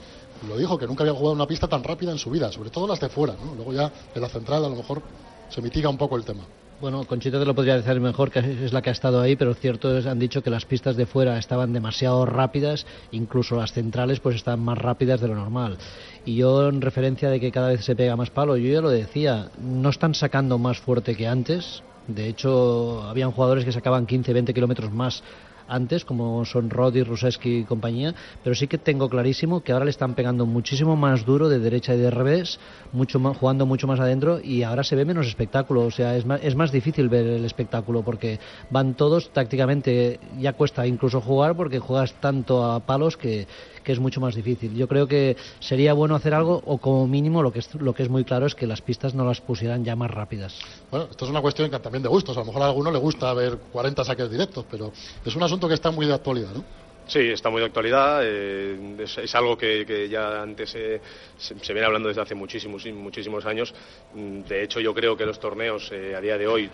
lo 0.47 0.55
dijo, 0.55 0.77
que 0.77 0.87
nunca 0.87 1.03
había 1.03 1.13
jugado 1.13 1.33
una 1.33 1.45
pista 1.45 1.67
tan 1.67 1.83
rápida 1.83 2.13
en 2.13 2.17
su 2.17 2.29
vida, 2.29 2.49
sobre 2.49 2.69
todo 2.69 2.87
las 2.87 3.01
de 3.01 3.09
fuera, 3.09 3.35
¿no? 3.43 3.55
Luego 3.55 3.73
ya 3.73 3.91
en 4.15 4.21
la 4.21 4.29
central 4.29 4.63
a 4.63 4.69
lo 4.69 4.75
mejor 4.77 5.01
se 5.49 5.61
mitiga 5.61 5.89
un 5.89 5.97
poco 5.97 6.15
el 6.15 6.23
tema. 6.23 6.43
Bueno, 6.83 7.05
Conchita 7.05 7.39
te 7.39 7.45
lo 7.45 7.55
podría 7.55 7.77
decir 7.77 7.97
mejor, 8.01 8.29
que 8.29 8.39
es 8.39 8.73
la 8.73 8.81
que 8.81 8.89
ha 8.89 8.91
estado 8.91 9.21
ahí, 9.21 9.37
pero 9.37 9.53
cierto 9.53 9.97
es, 9.97 10.05
han 10.05 10.19
dicho 10.19 10.43
que 10.43 10.49
las 10.49 10.65
pistas 10.65 10.97
de 10.97 11.05
fuera 11.05 11.37
estaban 11.37 11.71
demasiado 11.71 12.25
rápidas, 12.25 12.85
incluso 13.13 13.55
las 13.55 13.71
centrales 13.71 14.19
pues 14.19 14.35
están 14.35 14.59
más 14.59 14.77
rápidas 14.77 15.21
de 15.21 15.29
lo 15.29 15.35
normal. 15.35 15.77
Y 16.25 16.35
yo 16.35 16.67
en 16.67 16.81
referencia 16.81 17.29
de 17.29 17.39
que 17.39 17.53
cada 17.53 17.69
vez 17.69 17.85
se 17.85 17.95
pega 17.95 18.17
más 18.17 18.31
palo, 18.31 18.57
yo 18.57 18.69
ya 18.69 18.81
lo 18.81 18.89
decía, 18.89 19.47
no 19.61 19.91
están 19.91 20.13
sacando 20.13 20.57
más 20.57 20.77
fuerte 20.77 21.15
que 21.15 21.25
antes. 21.25 21.83
De 22.09 22.27
hecho, 22.27 23.01
habían 23.03 23.31
jugadores 23.31 23.63
que 23.63 23.71
sacaban 23.71 24.05
15, 24.05 24.33
20 24.33 24.53
kilómetros 24.53 24.91
más 24.91 25.23
antes, 25.67 26.05
como 26.05 26.43
son 26.45 26.69
Roddy, 26.69 27.03
Ruseski 27.03 27.59
y 27.59 27.63
compañía, 27.63 28.13
pero 28.43 28.55
sí 28.55 28.67
que 28.67 28.77
tengo 28.77 29.09
clarísimo 29.09 29.61
que 29.61 29.71
ahora 29.71 29.85
le 29.85 29.91
están 29.91 30.15
pegando 30.15 30.45
muchísimo 30.45 30.95
más 30.95 31.25
duro 31.25 31.49
de 31.49 31.59
derecha 31.59 31.93
y 31.93 31.97
de 31.97 32.11
revés, 32.11 32.59
mucho 32.91 33.19
más, 33.19 33.37
jugando 33.37 33.65
mucho 33.65 33.87
más 33.87 33.99
adentro 33.99 34.39
y 34.41 34.63
ahora 34.63 34.83
se 34.83 34.95
ve 34.95 35.05
menos 35.05 35.27
espectáculo, 35.27 35.81
o 35.81 35.91
sea, 35.91 36.15
es 36.15 36.25
más, 36.25 36.41
es 36.43 36.55
más 36.55 36.71
difícil 36.71 37.09
ver 37.09 37.25
el 37.25 37.45
espectáculo 37.45 38.03
porque 38.03 38.39
van 38.69 38.95
todos 38.95 39.31
tácticamente, 39.31 40.19
ya 40.39 40.53
cuesta 40.53 40.85
incluso 40.87 41.21
jugar 41.21 41.55
porque 41.55 41.79
juegas 41.79 42.13
tanto 42.19 42.63
a 42.63 42.79
palos 42.81 43.17
que, 43.17 43.47
que 43.83 43.91
es 43.91 43.99
mucho 43.99 44.19
más 44.19 44.35
difícil. 44.35 44.73
Yo 44.75 44.87
creo 44.87 45.07
que 45.07 45.35
sería 45.59 45.93
bueno 45.93 46.15
hacer 46.15 46.33
algo 46.33 46.61
o 46.65 46.77
como 46.77 47.07
mínimo 47.07 47.43
lo 47.43 47.51
que 47.51 47.59
es, 47.59 47.73
lo 47.75 47.93
que 47.93 48.03
es 48.03 48.09
muy 48.09 48.23
claro 48.23 48.45
es 48.45 48.55
que 48.55 48.67
las 48.67 48.81
pistas 48.81 49.13
no 49.13 49.25
las 49.25 49.41
pusieran 49.41 49.83
ya 49.83 49.95
más 49.95 50.11
rápidas. 50.11 50.59
Bueno, 50.89 51.07
esto 51.09 51.25
es 51.25 51.31
una 51.31 51.41
cuestión 51.41 51.69
también 51.69 52.03
de 52.03 52.09
gustos. 52.09 52.35
A 52.37 52.41
lo 52.41 52.47
mejor 52.47 52.61
a 52.61 52.65
alguno 52.67 52.91
le 52.91 52.99
gusta 52.99 53.33
ver 53.33 53.57
40 53.71 54.03
saques 54.03 54.29
directos, 54.29 54.65
pero 54.69 54.91
es 55.25 55.35
un 55.35 55.43
asunto 55.43 55.67
que 55.67 55.73
está 55.73 55.91
muy 55.91 56.05
de 56.05 56.13
actualidad, 56.13 56.53
¿no? 56.53 56.63
Sí, 57.07 57.19
está 57.19 57.49
muy 57.49 57.59
de 57.59 57.65
actualidad. 57.65 58.21
Eh, 58.23 58.95
es, 58.99 59.35
algo 59.35 59.57
que, 59.57 60.07
ya 60.09 60.41
antes 60.41 60.69
se, 60.69 61.73
viene 61.73 61.85
hablando 61.85 62.07
desde 62.07 62.21
hace 62.21 62.35
muchísimos, 62.35 62.85
muchísimos 62.85 63.45
años. 63.45 63.73
De 64.13 64.63
hecho, 64.63 64.79
yo 64.79 64.93
creo 64.93 65.17
que 65.17 65.25
los 65.25 65.39
torneos 65.39 65.91
eh, 65.91 66.15
a 66.15 66.21
día 66.21 66.37
de 66.37 66.47
hoy 66.47 66.69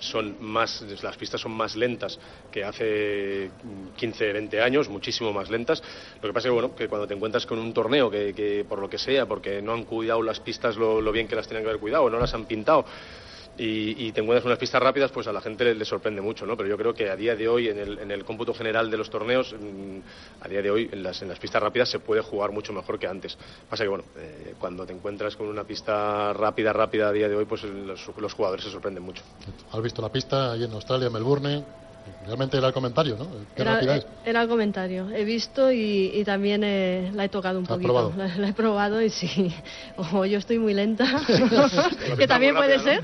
son 0.00 0.36
más, 0.40 0.84
las 1.02 1.16
pistas 1.16 1.40
son 1.40 1.52
más 1.52 1.76
lentas 1.76 2.18
que 2.50 2.64
hace 2.64 3.50
15, 3.96 4.32
20 4.32 4.60
años, 4.60 4.88
muchísimo 4.88 5.32
más 5.32 5.50
lentas. 5.50 5.82
Lo 6.22 6.28
que 6.28 6.32
pasa 6.32 6.48
es 6.48 6.52
que, 6.52 6.54
bueno, 6.54 6.74
que 6.74 6.88
cuando 6.88 7.06
te 7.06 7.14
encuentras 7.14 7.46
con 7.46 7.58
un 7.58 7.72
torneo 7.72 8.10
que, 8.10 8.64
por 8.68 8.78
lo 8.78 8.88
que 8.88 8.98
sea, 8.98 9.26
porque 9.26 9.62
no 9.62 9.72
han 9.72 9.84
cuidado 9.84 10.22
las 10.22 10.40
pistas 10.40 10.76
lo, 10.76 11.00
bien 11.12 11.28
que 11.28 11.36
las 11.36 11.46
tenían 11.46 11.64
que 11.64 11.70
haber 11.70 11.80
cuidado, 11.80 12.10
no 12.10 12.18
las 12.18 12.34
han 12.34 12.46
pintado, 12.46 12.84
y, 13.58 14.12
te 14.12 14.20
encuentras 14.20 14.44
unas 14.44 14.58
pistas 14.58 14.82
rápidas, 14.82 15.10
pues 15.10 15.26
a 15.26 15.32
la 15.32 15.40
gente 15.40 15.74
le, 15.74 15.84
sorprende 15.84 16.20
mucho, 16.20 16.46
¿no? 16.46 16.56
Pero 16.56 16.68
yo 16.68 16.76
creo 16.76 16.94
que 16.94 17.10
a 17.10 17.16
día 17.16 17.34
de 17.34 17.48
hoy, 17.48 17.68
en 17.68 17.78
el, 17.78 17.98
en 17.98 18.10
el 18.10 18.24
cómputo 18.24 18.52
general 18.52 18.90
de 18.90 18.96
los 18.96 19.08
torneos, 19.08 19.52
mm, 19.52 19.98
a 20.40 20.48
día 20.48 20.62
de 20.62 20.70
hoy 20.70 20.88
en 20.92 21.02
las, 21.02 21.22
en 21.22 21.28
las 21.28 21.38
pistas 21.38 21.62
rápidas 21.62 21.88
se 21.88 21.98
puede 21.98 22.20
jugar 22.22 22.52
mucho 22.52 22.72
mejor 22.72 22.98
que 22.98 23.06
antes. 23.06 23.36
Pasa 23.68 23.84
que, 23.84 23.88
bueno, 23.88 24.04
eh, 24.16 24.54
cuando 24.58 24.84
te 24.84 24.92
encuentras 24.92 25.36
con 25.36 25.48
una 25.48 25.64
pista 25.64 26.32
rápida, 26.32 26.72
rápida 26.72 27.08
a 27.08 27.12
día 27.12 27.28
de 27.28 27.36
hoy, 27.36 27.44
pues 27.44 27.62
los, 27.64 28.08
los 28.16 28.32
jugadores 28.34 28.64
se 28.64 28.70
sorprenden 28.70 29.02
mucho. 29.02 29.22
¿Has 29.72 29.82
visto 29.82 30.02
la 30.02 30.10
pista 30.10 30.52
ahí 30.52 30.64
en 30.64 30.72
Australia, 30.72 31.08
Melbourne? 31.10 31.64
Realmente 32.26 32.56
era 32.56 32.66
el 32.66 32.72
comentario, 32.72 33.16
¿no? 33.16 33.28
era, 33.54 33.80
era, 34.24 34.42
el 34.42 34.48
comentario. 34.48 35.08
He 35.10 35.24
visto 35.24 35.70
y, 35.70 36.22
también 36.24 36.60
la 37.16 37.24
he 37.24 37.28
tocado 37.28 37.58
un 37.58 37.66
poquito. 37.66 38.12
La, 38.16 38.48
he 38.48 38.52
probado 38.52 39.00
y 39.00 39.10
sí. 39.10 39.54
O 39.96 40.24
yo 40.24 40.38
estoy 40.38 40.58
muy 40.58 40.74
lenta, 40.74 41.06
que 42.18 42.26
también 42.26 42.56
puede 42.56 42.80
ser. 42.80 43.02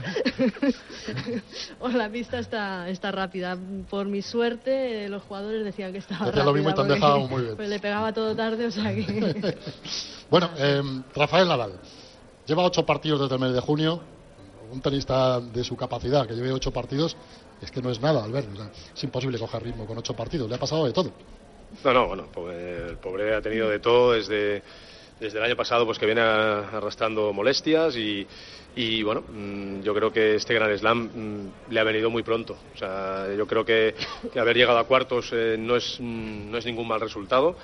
o 1.81 1.89
la 1.89 2.09
pista 2.09 2.41
está, 2.41 2.89
está 2.89 3.13
rápida. 3.13 3.57
Por 3.89 4.07
mi 4.07 4.23
suerte, 4.23 5.09
los 5.09 5.23
jugadores 5.23 5.65
decían 5.65 5.93
que 5.93 5.99
estaba 5.99 6.27
rápida. 6.27 6.45
lo 6.45 6.53
mismo 6.53 6.71
y 6.71 6.75
te 6.75 6.81
han 6.81 6.89
dejado 6.89 7.21
muy 7.21 7.43
bien. 7.43 7.57
Pues 7.57 7.69
le 7.69 7.79
pegaba 7.79 8.13
todo 8.13 8.35
tarde, 8.35 8.67
o 8.67 8.71
sea 8.71 8.93
que... 8.93 9.57
bueno, 10.31 10.51
eh, 10.59 10.83
Rafael 11.15 11.47
Nadal. 11.47 11.73
Lleva 12.47 12.65
ocho 12.65 12.85
partidos 12.85 13.21
desde 13.21 13.35
el 13.37 13.41
mes 13.41 13.53
de 13.53 13.61
junio. 13.61 14.01
Un 14.73 14.81
tenista 14.81 15.39
de 15.39 15.63
su 15.63 15.77
capacidad, 15.77 16.27
que 16.27 16.35
lleve 16.35 16.51
ocho 16.51 16.73
partidos, 16.73 17.15
es 17.63 17.71
que 17.71 17.81
no 17.81 17.91
es 17.91 18.01
nada, 18.01 18.25
Albert. 18.25 18.49
es 18.95 19.05
imposible 19.05 19.39
coger 19.39 19.63
ritmo 19.63 19.87
con 19.87 19.97
ocho 19.97 20.15
partidos. 20.15 20.49
Le 20.49 20.57
ha 20.57 20.59
pasado 20.59 20.85
de 20.85 20.93
todo. 20.93 21.13
No, 21.85 21.93
no, 21.93 22.07
bueno, 22.09 22.29
el 22.51 22.97
pobre 22.99 23.35
ha 23.35 23.41
tenido 23.41 23.69
de 23.69 23.79
todo 23.79 24.13
desde, 24.13 24.63
desde 25.19 25.39
el 25.39 25.45
año 25.45 25.57
pasado, 25.57 25.87
pues 25.87 25.99
que 25.99 26.07
viene 26.07 26.21
arrastrando 26.21 27.33
molestias 27.33 27.97
y, 27.97 28.27
y 28.77 29.03
bueno, 29.03 29.23
mm, 29.23 29.81
yo 29.83 29.95
creo 29.95 30.13
que 30.13 30.35
este 30.35 30.55
Gran 30.55 30.77
Slam 30.77 31.11
mm, 31.15 31.53
le 31.71 31.81
ha 31.81 31.85
venido 31.85 32.11
muy 32.11 32.23
pronto. 32.23 32.57
O 32.75 32.79
sea, 32.79 33.27
yo 33.35 33.47
creo 33.47 33.65
que, 33.65 33.95
haber 34.39 34.57
llegado 34.57 34.79
a 34.79 34.85
cuartos 34.85 35.31
eh, 35.33 35.57
no, 35.59 35.77
es, 35.77 35.99
mm, 36.01 36.51
no 36.51 36.59
es 36.59 36.67
ningún 36.67 36.89
mal 36.89 37.01
resultado. 37.01 37.57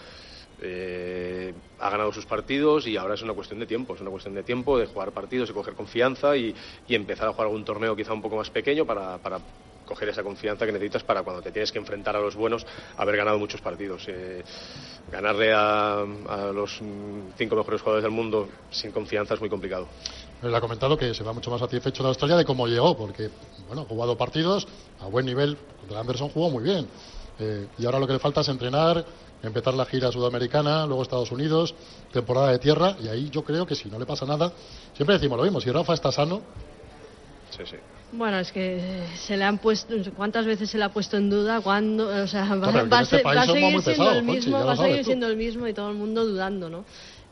Eh, 0.61 1.55
ha 1.79 1.91
ganado 1.91 2.13
sus 2.13 2.27
partidos 2.27 2.87
y 2.87 2.97
ahora 2.97 3.15
es 3.15 3.23
una 3.23 3.33
cuestión 3.33 3.61
de 3.61 3.67
tiempo, 3.67 3.95
es 3.95 4.01
una 4.01 4.11
cuestión 4.11 4.35
de 4.35 4.43
tiempo, 4.43 4.77
de 4.77 4.87
jugar 4.87 5.13
partidos, 5.13 5.49
de 5.49 5.55
coger 5.55 5.75
confianza 5.75 6.37
y, 6.37 6.55
y 6.89 6.95
empezar 6.95 7.29
a 7.29 7.33
jugar 7.33 7.47
algún 7.47 7.65
torneo 7.65 7.95
quizá 7.95 8.13
un 8.13 8.23
poco 8.23 8.37
más 8.37 8.51
pequeño 8.51 8.85
para, 8.85 9.19
para 9.19 9.39
coger 9.89 10.11
esa 10.11 10.23
confianza 10.23 10.67
que 10.67 10.73
necesitas 10.73 11.03
para 11.03 11.23
cuando 11.23 11.41
te 11.41 11.51
tienes 11.51 11.73
que 11.73 11.79
enfrentar 11.79 12.15
a 12.15 12.21
los 12.21 12.37
buenos, 12.37 12.67
haber 12.99 13.17
ganado 13.17 13.39
muchos 13.39 13.61
partidos. 13.63 14.05
Eh, 14.07 14.45
ganarle 15.11 15.53
a, 15.55 16.05
los 16.53 16.81
cinco 17.39 17.57
mejores 17.57 17.81
jugadores 17.81 18.03
del 18.03 18.13
mundo 18.13 18.49
sin 18.71 18.93
confianza 18.93 19.35
es 19.35 19.41
muy 19.41 19.49
complicado. 19.49 19.89
Él 20.43 20.55
ha 20.55 20.61
comentado 20.61 20.97
que 20.97 21.15
se 21.15 21.25
va 21.25 21.33
mucho 21.33 21.51
más 21.51 21.61
satisfecho 21.61 22.03
de 22.03 22.11
Australia 22.11 22.37
de 22.37 22.45
cómo 22.45 22.67
llegó, 22.67 22.97
porque 22.97 23.31
bueno, 23.67 23.83
ha 23.83 23.85
jugado 23.87 24.17
partidos 24.17 24.69
a 25.01 25.07
buen 25.07 25.25
nivel. 25.25 25.57
Contra 25.81 26.01
Anderson 26.01 26.29
jugó 26.29 26.51
muy 26.51 26.63
bien. 26.63 26.87
Eh, 27.39 27.67
y 27.79 27.87
ahora 27.87 27.99
lo 27.99 28.07
que 28.07 28.13
le 28.13 28.19
falta 28.19 28.43
es 28.43 28.49
entrenar, 28.49 29.05
empezar 29.43 29.73
la 29.73 29.87
gira 29.87 30.13
sudamericana, 30.13 30.85
luego 30.87 31.03
Estados 31.03 31.33
Unidos, 31.33 31.75
temporada 32.13 32.51
de 32.51 32.59
tierra, 32.59 32.97
y 33.01 33.09
ahí 33.09 33.31
yo 33.31 33.43
creo 33.43 33.65
que 33.65 33.75
si 33.75 33.89
no 33.89 33.99
le 33.99 34.05
pasa 34.05 34.27
nada, 34.27 34.53
siempre 34.95 35.15
decimos 35.15 35.39
lo 35.39 35.45
mismo, 35.45 35.61
si 35.61 35.71
Rafa 35.71 35.95
está 35.95 36.13
sano. 36.13 36.43
Sí, 37.51 37.63
sí. 37.65 37.77
Bueno, 38.11 38.39
es 38.39 38.53
que 38.53 38.81
se 39.17 39.37
le 39.37 39.45
han 39.45 39.59
puesto, 39.59 39.95
¿cuántas 40.17 40.47
veces 40.47 40.71
se 40.71 40.79
le 40.79 40.85
ha 40.85 40.89
puesto 40.89 41.19
en 41.19 41.29
duda? 41.29 41.61
¿Cuándo? 41.61 42.09
O 42.09 42.27
sea, 42.27 42.55
va, 42.55 43.01
a 43.01 43.05
seguir 43.05 43.83
siendo 43.83 44.11
el 44.13 44.23
mismo, 44.23 44.65
va 44.65 44.73
a 44.73 44.77
seguir 44.77 45.05
siendo 45.05 45.27
el 45.27 45.37
mismo 45.37 45.69
y 45.69 45.75
todo 45.75 45.91
el 45.91 45.97
mundo 45.97 46.25
dudando, 46.25 46.71
¿no? 46.71 46.85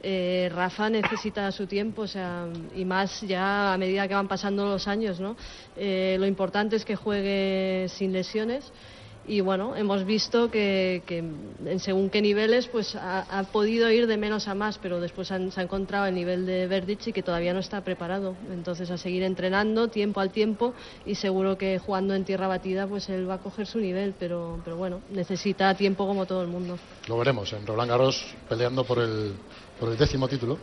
Eh, 0.03 0.51
Rafa 0.55 0.91
necesita 0.91 1.51
su 1.51 1.67
tiempo, 1.67 2.03
o 2.03 2.07
sea, 2.07 2.47
y 2.75 2.85
más 2.85 3.23
ya 3.23 3.73
a 3.73 3.79
medida 3.79 4.07
que 4.07 4.15
van 4.15 4.29
pasando 4.29 4.67
los 4.67 4.87
años, 4.87 5.19
¿no? 5.19 5.35
Eh, 5.77 6.17
lo 6.21 6.27
importante 6.27 6.77
es 6.77 6.85
que 6.85 6.95
juegue 6.95 7.87
sin 7.89 8.13
lesiones 8.13 8.71
y 9.29 9.41
bueno, 9.41 9.75
hemos 9.77 10.05
visto 10.05 10.51
que, 10.51 11.03
en 11.09 11.81
según 11.81 12.11
qué 12.11 12.23
niveles 12.23 12.69
pues 12.69 12.95
ha, 12.95 13.45
podido 13.53 13.91
ir 13.91 14.07
de 14.07 14.17
menos 14.17 14.49
a 14.49 14.55
más, 14.55 14.79
pero 14.79 15.01
después 15.01 15.29
se 15.29 15.35
ha 15.35 15.63
encontrado 15.63 16.07
el 16.07 16.15
nivel 16.15 16.47
de 16.47 16.67
Verdic 16.67 17.09
y 17.09 17.13
que 17.13 17.23
todavía 17.23 17.53
no 17.53 17.61
está 17.61 17.81
preparado. 17.83 18.37
Entonces 18.51 18.91
a 18.91 18.99
seguir 18.99 19.23
entrenando 19.23 19.89
tiempo 19.89 20.21
al 20.21 20.31
tiempo 20.31 20.75
y 21.05 21.17
seguro 21.17 21.59
que 21.59 21.79
jugando 21.79 22.15
en 22.15 22.25
tierra 22.25 22.47
batida 22.47 22.87
pues 22.87 23.09
él 23.09 23.29
va 23.29 23.35
a 23.35 23.39
coger 23.39 23.67
su 23.67 23.79
nivel, 23.79 24.15
pero, 24.19 24.61
pero 24.65 24.77
bueno, 24.77 25.01
necesita 25.11 25.75
tiempo 25.75 26.07
como 26.07 26.27
todo 26.27 26.43
el 26.43 26.49
mundo. 26.49 26.79
Lo 27.09 27.19
veremos 27.19 27.53
en 27.53 27.67
Roland 27.67 27.91
Garros 27.91 28.35
peleando 28.49 28.85
por 28.85 28.99
el, 28.99 29.35
por 29.81 29.91
el 29.91 29.97
décimo 29.97 30.29
título. 30.29 30.59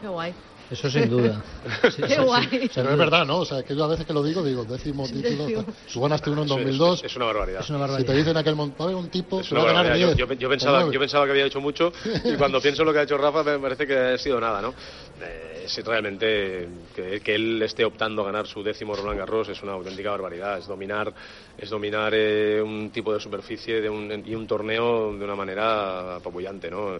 Qué 0.00 0.08
guay. 0.08 0.34
Eso 0.70 0.90
sin 0.90 1.08
duda. 1.10 1.42
Qué 2.08 2.18
guay. 2.18 2.70
Pero 2.74 2.90
es 2.90 2.96
verdad, 2.96 3.26
¿no? 3.26 3.38
O 3.38 3.44
sea, 3.44 3.62
que 3.62 3.76
yo 3.76 3.84
a 3.84 3.88
veces 3.88 4.06
que 4.06 4.12
lo 4.12 4.22
digo, 4.22 4.42
digo, 4.42 4.64
décimo 4.64 5.06
título. 5.06 5.64
Tú 5.92 6.00
ganaste 6.00 6.30
uno 6.30 6.42
en 6.42 6.48
2002. 6.48 7.04
Es, 7.04 7.16
una 7.16 7.26
barbaridad. 7.26 7.60
Es 7.60 7.70
una 7.70 7.78
barbaridad. 7.80 8.06
Si 8.06 8.12
te 8.12 8.18
dicen 8.18 8.36
aquel 8.36 8.56
montón, 8.56 8.94
un 8.94 9.08
tipo, 9.08 9.42
va 9.54 9.62
a 9.62 9.64
ganar 9.64 9.94
10. 9.94 10.16
Yo, 10.16 10.32
yo, 10.32 10.48
pensaba, 10.48 10.90
yo 10.90 10.98
pensaba 10.98 11.24
que 11.26 11.32
había 11.32 11.46
hecho 11.46 11.60
mucho 11.60 11.92
y 12.24 12.34
cuando 12.34 12.60
pienso 12.60 12.84
lo 12.84 12.92
que 12.92 13.00
ha 13.00 13.02
hecho 13.02 13.18
Rafa 13.18 13.42
me 13.42 13.58
parece 13.58 13.86
que 13.86 13.96
ha 13.96 14.18
sido 14.18 14.40
nada, 14.40 14.62
¿no? 14.62 14.74
Eh, 15.22 15.53
es 15.64 15.84
realmente 15.84 16.68
que, 16.94 17.20
que, 17.20 17.34
él 17.34 17.62
esté 17.62 17.84
optando 17.84 18.22
a 18.22 18.26
ganar 18.26 18.46
su 18.46 18.62
décimo 18.62 18.94
Roland 18.94 19.18
Garros 19.18 19.48
es 19.48 19.62
una 19.62 19.72
auténtica 19.72 20.10
barbaridad. 20.10 20.58
Es 20.58 20.66
dominar, 20.66 21.12
es 21.56 21.70
dominar 21.70 22.12
eh, 22.14 22.60
un 22.62 22.90
tipo 22.90 23.12
de 23.12 23.20
superficie 23.20 23.80
de 23.80 23.88
un, 23.88 24.22
y 24.24 24.34
un 24.34 24.46
torneo 24.46 25.16
de 25.16 25.24
una 25.24 25.34
manera 25.34 26.16
apabullante, 26.16 26.70
¿no? 26.70 26.98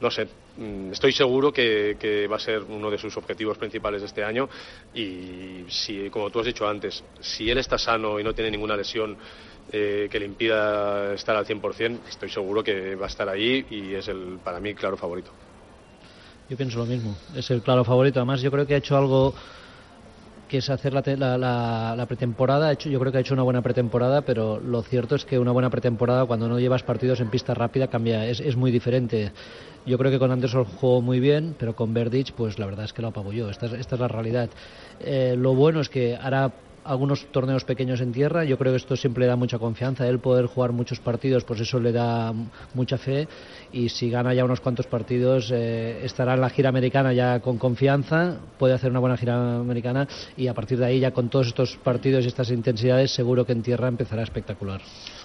No 0.00 0.10
sé, 0.10 0.28
mm, 0.56 0.92
estoy 0.92 1.12
seguro 1.12 1.52
que, 1.52 2.26
va 2.30 2.36
a 2.36 2.40
ser 2.40 2.62
uno 2.62 2.90
de 2.90 2.98
sus 2.98 3.16
objetivos 3.16 3.58
principales 3.58 4.00
de 4.00 4.06
este 4.06 4.24
año 4.24 4.48
y 4.94 5.64
si, 5.68 6.08
como 6.10 6.30
tú 6.30 6.40
has 6.40 6.46
dicho 6.46 6.66
antes, 6.66 7.02
si 7.20 7.50
él 7.50 7.58
está 7.58 7.78
sano 7.78 8.18
y 8.18 8.24
no 8.24 8.34
tiene 8.34 8.50
ninguna 8.50 8.76
lesión 8.76 9.16
eh, 9.70 10.08
que 10.10 10.18
le 10.18 10.26
impida 10.26 11.14
estar 11.14 11.36
al 11.36 11.46
100%, 11.46 12.00
estoy 12.08 12.30
seguro 12.30 12.62
que 12.62 12.94
va 12.94 13.06
a 13.06 13.08
estar 13.08 13.28
ahí 13.28 13.66
y 13.70 13.94
es 13.94 14.08
el, 14.08 14.38
para 14.42 14.60
mí, 14.60 14.74
claro 14.74 14.96
favorito. 14.96 15.47
Yo 16.48 16.56
pienso 16.56 16.78
lo 16.78 16.86
mismo, 16.86 17.14
es 17.34 17.50
el 17.50 17.60
claro 17.60 17.84
favorito. 17.84 18.20
Además, 18.20 18.40
yo 18.40 18.50
creo 18.50 18.66
que 18.66 18.74
ha 18.74 18.78
hecho 18.78 18.96
algo 18.96 19.34
que 20.48 20.58
es 20.58 20.70
hacer 20.70 20.94
la, 20.94 21.36
la, 21.94 22.06
pretemporada. 22.06 22.72
Hecho, 22.72 22.88
yo 22.88 22.98
creo 22.98 23.12
que 23.12 23.18
ha 23.18 23.20
hecho 23.20 23.34
una 23.34 23.42
buena 23.42 23.60
pretemporada, 23.60 24.22
pero 24.22 24.58
lo 24.58 24.82
cierto 24.82 25.14
es 25.14 25.26
que 25.26 25.38
una 25.38 25.52
buena 25.52 25.68
pretemporada, 25.68 26.24
cuando 26.24 26.48
no 26.48 26.58
llevas 26.58 26.82
partidos 26.82 27.20
en 27.20 27.28
pista 27.28 27.52
rápida, 27.52 27.88
cambia, 27.88 28.26
es, 28.26 28.40
es 28.40 28.56
muy 28.56 28.70
diferente. 28.70 29.30
Yo 29.84 29.98
creo 29.98 30.10
que 30.10 30.18
con 30.18 30.32
Anderson 30.32 30.64
jugó 30.64 31.02
muy 31.02 31.20
bien, 31.20 31.54
pero 31.58 31.76
con 31.76 31.92
Verdic, 31.92 32.32
pues 32.32 32.58
la 32.58 32.64
verdad 32.64 32.86
es 32.86 32.94
que 32.94 33.02
lo 33.02 33.08
apabulló. 33.08 33.50
Esta 33.50 33.66
es, 33.66 33.74
esta 33.74 33.96
es 33.96 34.00
la 34.00 34.08
realidad. 34.08 34.48
Eh, 35.00 35.34
lo 35.36 35.54
bueno 35.54 35.80
es 35.80 35.90
que 35.90 36.16
hará 36.16 36.50
algunos 36.84 37.26
torneos 37.32 37.64
pequeños 37.64 38.00
en 38.00 38.12
tierra. 38.12 38.44
Yo 38.44 38.58
creo 38.58 38.72
que 38.72 38.78
esto 38.78 38.96
siempre 38.96 39.22
le 39.22 39.28
da 39.28 39.36
mucha 39.36 39.58
confianza. 39.58 40.06
Él 40.06 40.18
poder 40.18 40.46
jugar 40.46 40.72
muchos 40.72 41.00
partidos, 41.00 41.44
pues 41.44 41.60
eso 41.60 41.78
le 41.80 41.92
da 41.92 42.32
mucha 42.74 42.98
fe. 42.98 43.28
Y 43.72 43.88
si 43.88 44.10
gana 44.10 44.34
ya 44.34 44.44
unos 44.44 44.60
cuantos 44.60 44.86
partidos, 44.86 45.50
eh, 45.52 46.00
estará 46.04 46.34
en 46.34 46.40
la 46.40 46.50
gira 46.50 46.68
americana 46.68 47.12
ya 47.12 47.40
con 47.40 47.58
confianza. 47.58 48.36
Puede 48.58 48.74
hacer 48.74 48.90
una 48.90 49.00
buena 49.00 49.16
gira 49.16 49.58
americana 49.58 50.08
y 50.36 50.46
a 50.48 50.54
partir 50.54 50.78
de 50.78 50.86
ahí, 50.86 51.00
ya 51.00 51.12
con 51.12 51.28
todos 51.28 51.48
estos 51.48 51.76
partidos 51.76 52.24
y 52.24 52.28
estas 52.28 52.50
intensidades, 52.50 53.12
seguro 53.12 53.44
que 53.44 53.52
en 53.52 53.62
tierra 53.62 53.88
empezará 53.88 54.22
espectacular. 54.22 54.80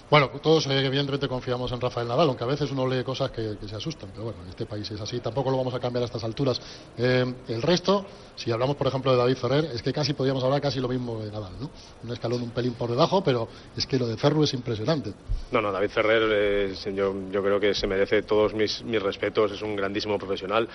Bueno, 0.09 0.29
todos 0.41 0.67
eh, 0.67 0.85
evidentemente 0.85 1.27
confiamos 1.27 1.71
en 1.71 1.81
Rafael 1.81 2.07
Nadal, 2.07 2.27
aunque 2.27 2.43
a 2.43 2.47
veces 2.47 2.69
uno 2.71 2.85
lee 2.85 3.03
cosas 3.03 3.31
que, 3.31 3.55
se 3.65 3.75
asustan, 3.75 4.09
pero 4.11 4.25
bueno, 4.25 4.43
en 4.43 4.49
este 4.49 4.65
país 4.65 4.89
es 4.91 5.01
así, 5.01 5.19
tampoco 5.19 5.49
lo 5.49 5.57
vamos 5.57 5.73
a 5.73 5.79
cambiar 5.79 6.03
a 6.03 6.05
estas 6.05 6.23
alturas. 6.23 6.61
Eh, 6.97 7.25
el 7.47 7.61
resto, 7.61 8.05
si 8.35 8.51
hablamos 8.51 8.75
por 8.75 8.87
ejemplo 8.87 9.11
de 9.11 9.17
David 9.17 9.37
Ferrer, 9.37 9.65
es 9.73 9.81
que 9.81 9.91
casi 9.91 10.13
podríamos 10.13 10.43
hablar 10.43 10.61
casi 10.61 10.79
lo 10.79 10.87
mismo 10.87 11.19
de 11.19 11.31
Nadal, 11.31 11.53
¿no? 11.59 11.71
Un 12.03 12.11
escalón 12.11 12.43
un 12.43 12.51
pelín 12.51 12.73
por 12.73 12.89
debajo, 12.89 13.23
pero 13.23 13.47
es 13.75 13.87
que 13.87 13.97
lo 13.97 14.05
de 14.05 14.17
Ferro 14.17 14.43
es 14.43 14.53
impresionante. 14.53 15.13
No, 15.51 15.61
no, 15.61 15.71
David 15.71 15.89
Ferrer, 15.89 16.75
yo, 16.93 17.15
yo, 17.31 17.43
creo 17.43 17.59
que 17.59 17.73
se 17.73 17.87
merece 17.87 18.21
todos 18.23 18.53
mis, 18.53 18.83
respetos, 19.01 19.51
es 19.51 19.61
un 19.61 19.75
grandísimo 19.75 20.19
profesional, 20.19 20.67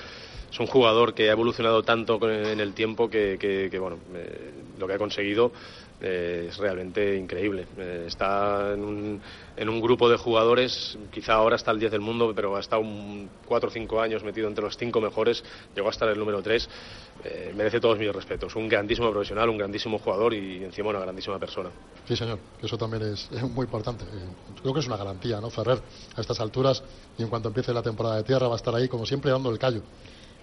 es 0.51 0.59
un 0.59 0.67
jugador 0.67 1.15
que 1.15 1.29
ha 1.29 1.33
evolucionado 1.33 1.83
tanto 1.83 2.19
en 2.29 2.59
el 2.59 2.73
tiempo 2.73 3.09
que, 3.09 3.69
bueno, 3.81 3.99
eh, 4.15 4.53
lo 4.79 4.87
que 4.87 4.95
ha 4.95 4.99
conseguido 4.99 5.53
eh, 6.01 6.47
es 6.49 6.57
realmente 6.59 7.17
increíble. 7.17 7.67
Eh, 7.77 8.05
está 8.07 8.73
en 8.75 8.85
un, 8.85 9.21
en 9.57 9.69
un, 9.69 9.81
grupo 9.81 10.09
de 10.09 10.17
jugadores, 10.17 10.97
quizá 11.11 11.35
ahora 11.35 11.57
está 11.57 11.73
el 11.73 11.81
10 11.81 11.91
del 11.91 12.01
mundo, 12.01 12.33
pero 12.35 12.57
ha 12.57 12.61
estado 12.61 12.83
4 13.47 13.69
o 13.69 13.73
5 13.73 14.01
años 14.01 14.23
metido 14.23 14.47
entre 14.47 14.63
los 14.63 14.77
5 14.77 15.01
mejores, 15.01 15.43
llegó 15.75 15.89
a 15.89 15.91
estar 15.91 16.09
el 16.09 16.19
número 16.19 16.41
3. 16.43 16.69
Eh, 17.25 17.53
merece 17.57 17.81
todos 17.81 17.99
mis 17.99 18.13
respetos. 18.13 18.55
Un 18.55 18.69
grandísimo 18.69 19.11
profesional, 19.11 19.49
un 19.49 19.59
grandísimo 19.59 19.99
jugador 19.99 20.35
y 20.35 20.63
encima 20.63 20.91
una 20.91 21.01
grandísima 21.01 21.39
persona. 21.39 21.71
Sí, 22.07 22.15
señor, 22.15 22.39
eso 22.63 22.79
también 22.79 23.03
es, 23.03 23.29
muy 23.43 23.65
importante. 23.65 24.05
creo 24.63 24.73
que 24.73 24.81
es 24.81 24.87
una 24.87 24.97
garantía, 24.97 25.41
¿no? 25.41 25.51
Ferrer, 25.51 25.83
a 26.15 26.21
estas 26.21 26.39
alturas 26.39 26.83
y 27.19 27.23
en 27.23 27.29
cuanto 27.29 27.49
empiece 27.49 27.73
la 27.73 27.83
temporada 27.83 28.17
de 28.17 28.23
tierra 28.23 28.47
va 28.47 28.55
a 28.55 28.57
estar 28.57 28.75
ahí, 28.75 28.89
como 28.89 29.05
siempre, 29.05 29.33
dando 29.33 29.51
el 29.51 29.59
callo. 29.59 29.83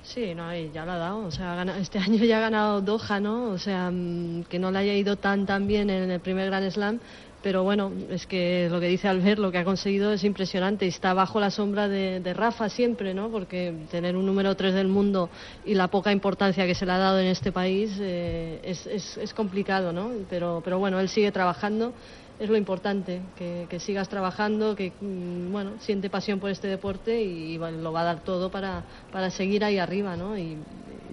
Sí, 0.05 0.35
no, 0.35 0.53
ya 0.53 0.85
lo 0.85 0.91
ha 0.91 0.97
dado. 0.97 1.25
O 1.25 1.31
sea, 1.31 1.63
este 1.79 1.97
año 1.99 2.23
ya 2.23 2.37
ha 2.37 2.41
ganado 2.41 2.81
Doha, 2.81 3.19
¿no? 3.19 3.49
O 3.49 3.57
sea, 3.57 3.89
mm, 3.91 4.43
que 4.43 4.59
no 4.59 4.71
le 4.71 4.79
haya 4.79 4.93
ido 4.93 5.15
tan 5.15 5.45
tan 5.45 5.67
bien 5.67 5.89
en 5.89 6.11
el 6.11 6.19
primer 6.19 6.45
Grand 6.47 6.69
Slam, 6.69 6.99
pero 7.41 7.63
bueno, 7.63 7.91
es 8.09 8.25
que 8.25 8.67
lo 8.71 8.79
que 8.79 8.87
dice 8.87 9.07
Albert, 9.07 9.39
lo 9.39 9.51
que 9.51 9.59
ha 9.59 9.63
conseguido 9.63 10.11
es 10.11 10.23
impresionante 10.23 10.85
y 10.85 10.89
está 10.89 11.13
bajo 11.13 11.39
la 11.39 11.51
sombra 11.51 11.87
de, 11.87 12.33
Rafa 12.33 12.69
siempre, 12.69 13.13
¿no? 13.13 13.29
Porque 13.29 13.73
tener 13.91 14.15
un 14.15 14.25
número 14.25 14.55
3 14.55 14.73
del 14.73 14.87
mundo 14.87 15.29
y 15.63 15.75
la 15.75 15.87
poca 15.87 16.11
importancia 16.11 16.65
que 16.65 16.75
se 16.75 16.85
le 16.85 16.91
ha 16.91 16.97
dado 16.97 17.19
en 17.19 17.27
este 17.27 17.51
país 17.51 17.91
eh, 17.99 18.59
es, 18.63 19.17
es, 19.17 19.33
complicado, 19.33 19.93
¿no? 19.93 20.11
Pero, 20.29 20.61
pero 20.63 20.79
bueno, 20.79 20.99
él 20.99 21.09
sigue 21.09 21.31
trabajando 21.31 21.93
es 22.39 22.49
lo 22.49 22.57
importante, 22.57 23.21
que, 23.37 23.79
sigas 23.79 24.09
trabajando, 24.09 24.75
que 24.75 24.91
mm, 24.99 25.51
bueno, 25.51 25.71
siente 25.79 26.09
pasión 26.09 26.39
por 26.39 26.49
este 26.49 26.67
deporte 26.67 27.21
y, 27.21 27.57
lo 27.57 27.91
va 27.91 28.01
a 28.01 28.05
dar 28.05 28.23
todo 28.23 28.49
para, 28.51 28.83
para 29.11 29.29
seguir 29.29 29.63
ahí 29.63 29.77
arriba, 29.77 30.15
¿no? 30.15 30.37
Y, 30.37 30.57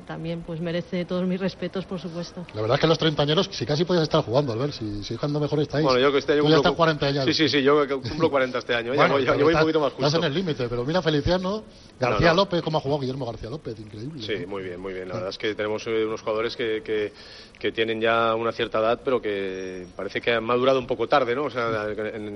también 0.07 0.43
pues 0.43 0.61
merece 0.61 1.05
todos 1.05 1.27
mis 1.27 1.41
respetos, 1.41 1.85
por 1.85 2.01
supuesto. 2.01 2.47
La 2.55 2.61
verdad 2.61 2.77
es 2.77 2.81
que 2.81 2.87
los 2.87 2.99
treintañeros, 2.99 3.49
si 3.53 3.67
casi 3.67 3.85
podías 3.85 4.05
estar 4.05 4.23
jugando, 4.25 4.57
ver 4.57 4.73
si, 4.73 5.03
si 5.05 5.17
jugando 5.17 5.41
mejor 5.41 5.61
estáis. 5.61 5.85
Bueno, 5.85 5.99
yo 5.99 6.13
que 6.13 6.19
este 6.19 6.35
año 6.35 6.49
ya 6.49 6.57
estás 6.57 6.73
40 6.73 7.07
años. 7.07 7.25
Sí, 7.25 7.35
sí, 7.35 7.49
sí, 7.49 7.63
yo 7.63 7.87
cumplo 7.89 8.31
40 8.31 8.59
este 8.59 8.75
año, 8.75 8.95
ya, 8.95 9.07
voy, 9.07 9.25
un 9.55 9.61
poquito 9.61 9.81
más 9.81 9.93
justo. 9.93 10.07
Estás 10.07 10.15
en 10.15 10.25
el 10.25 10.35
límite, 10.35 10.69
pero 10.69 10.85
mira 10.85 11.03
Feliciano, 11.03 11.65
García 11.99 12.35
López, 12.35 12.63
cómo 12.63 12.79
ha 12.79 12.81
jugado 12.81 13.01
Guillermo 13.01 13.27
García 13.27 13.51
López, 13.51 13.79
increíble. 13.79 14.23
Sí, 14.23 14.47
muy 14.47 14.63
bien, 14.63 14.81
muy 14.81 14.93
bien. 14.93 15.09
La 15.09 15.15
verdad 15.15 15.31
es 15.31 15.39
que 15.39 15.55
tenemos 15.55 15.87
eh, 15.87 16.05
unos 16.05 16.21
jugadores 16.21 16.57
que, 16.57 16.83
que, 16.83 17.13
que, 17.59 17.73
tienen 17.73 18.01
ya 18.01 18.35
una 18.35 18.53
cierta 18.53 18.79
edad, 18.79 19.01
pero 19.05 19.21
que 19.21 19.87
parece 19.97 20.21
que 20.21 20.33
han 20.33 20.45
madurado 20.45 20.79
un 20.79 20.87
poco 20.87 21.09
tarde, 21.09 21.35
¿no? 21.35 21.45
O 21.45 21.51
sea, 21.51 21.87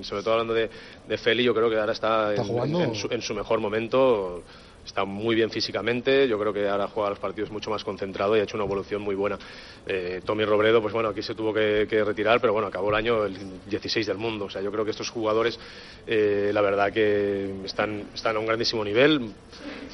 sobre 0.02 0.22
todo 0.22 0.32
hablando 0.32 0.54
de, 0.54 0.70
de 1.06 1.18
Feli, 1.18 1.42
yo 1.42 1.54
creo 1.54 1.68
que 1.68 1.78
ahora 1.78 1.92
está, 1.92 2.34
en, 2.34 2.94
su, 2.94 3.08
en 3.10 3.22
su 3.22 3.34
mejor 3.34 3.60
momento 3.60 4.42
está 4.86 5.04
muy 5.04 5.34
bien 5.34 5.50
físicamente, 5.50 6.28
yo 6.28 6.38
creo 6.38 6.52
que 6.52 6.68
ahora 6.68 6.88
juega 6.88 7.10
los 7.10 7.18
partidos 7.18 7.50
mucho 7.50 7.70
más 7.70 7.84
concentrado 7.84 8.36
y 8.36 8.40
ha 8.40 8.44
hecho 8.44 8.56
una 8.56 8.64
evolución 8.64 9.02
muy 9.02 9.14
buena. 9.14 9.38
Eh, 9.86 10.22
Tommy 10.24 10.44
Robredo, 10.44 10.80
pues 10.80 10.94
bueno, 10.94 11.08
aquí 11.08 11.22
se 11.22 11.34
tuvo 11.34 11.52
que, 11.52 11.86
retirar, 12.04 12.40
pero 12.40 12.52
bueno, 12.52 12.68
acabó 12.68 12.88
el 12.90 12.94
año 12.94 13.24
el 13.24 13.36
16 13.68 14.06
del 14.06 14.16
mundo, 14.16 14.46
o 14.46 14.50
sea, 14.50 14.62
yo 14.62 14.70
creo 14.70 14.84
que 14.84 14.92
estos 14.92 15.10
jugadores, 15.10 15.58
eh, 16.06 16.50
la 16.54 16.60
verdad 16.60 16.92
que 16.92 17.64
están, 17.64 18.04
están 18.14 18.36
a 18.36 18.38
un 18.38 18.46
grandísimo 18.46 18.84
nivel, 18.84 19.32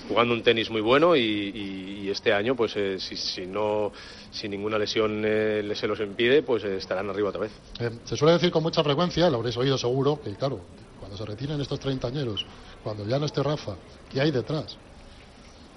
jugando 0.09 0.35
un 0.35 0.43
tenis 0.43 0.71
muy 0.71 0.81
bueno 0.81 1.17
y, 1.17 2.11
este 2.13 2.35
año, 2.35 2.55
pues 2.55 2.77
eh, 2.77 2.99
si, 3.01 3.17
si, 3.17 3.47
no, 3.47 3.91
si 4.31 4.47
ninguna 4.47 4.77
lesión 4.77 5.23
se 5.23 5.87
los 5.87 5.99
impide, 6.01 6.43
pues 6.43 6.63
estarán 6.63 7.09
arriba 7.09 7.31
otra 7.31 7.41
vez. 7.41 7.53
se 8.05 8.17
suele 8.17 8.35
decir 8.35 8.51
con 8.51 8.63
mucha 8.63 8.85
frecuencia, 8.85 9.31
lo 9.31 9.39
habréis 9.39 9.57
oído 9.57 9.79
seguro, 9.79 10.21
que 10.23 10.35
claro, 10.35 10.61
cuando 11.01 11.17
se 11.17 11.25
retiren 11.25 11.59
estos 11.59 11.81
treintañeros, 11.81 12.45
cuando 12.83 13.07
ya 13.07 13.19
no 13.19 13.27
esté 13.27 13.43
Rafa, 13.43 13.77
¿qué 14.11 14.21
hay 14.21 14.31
detrás? 14.31 14.77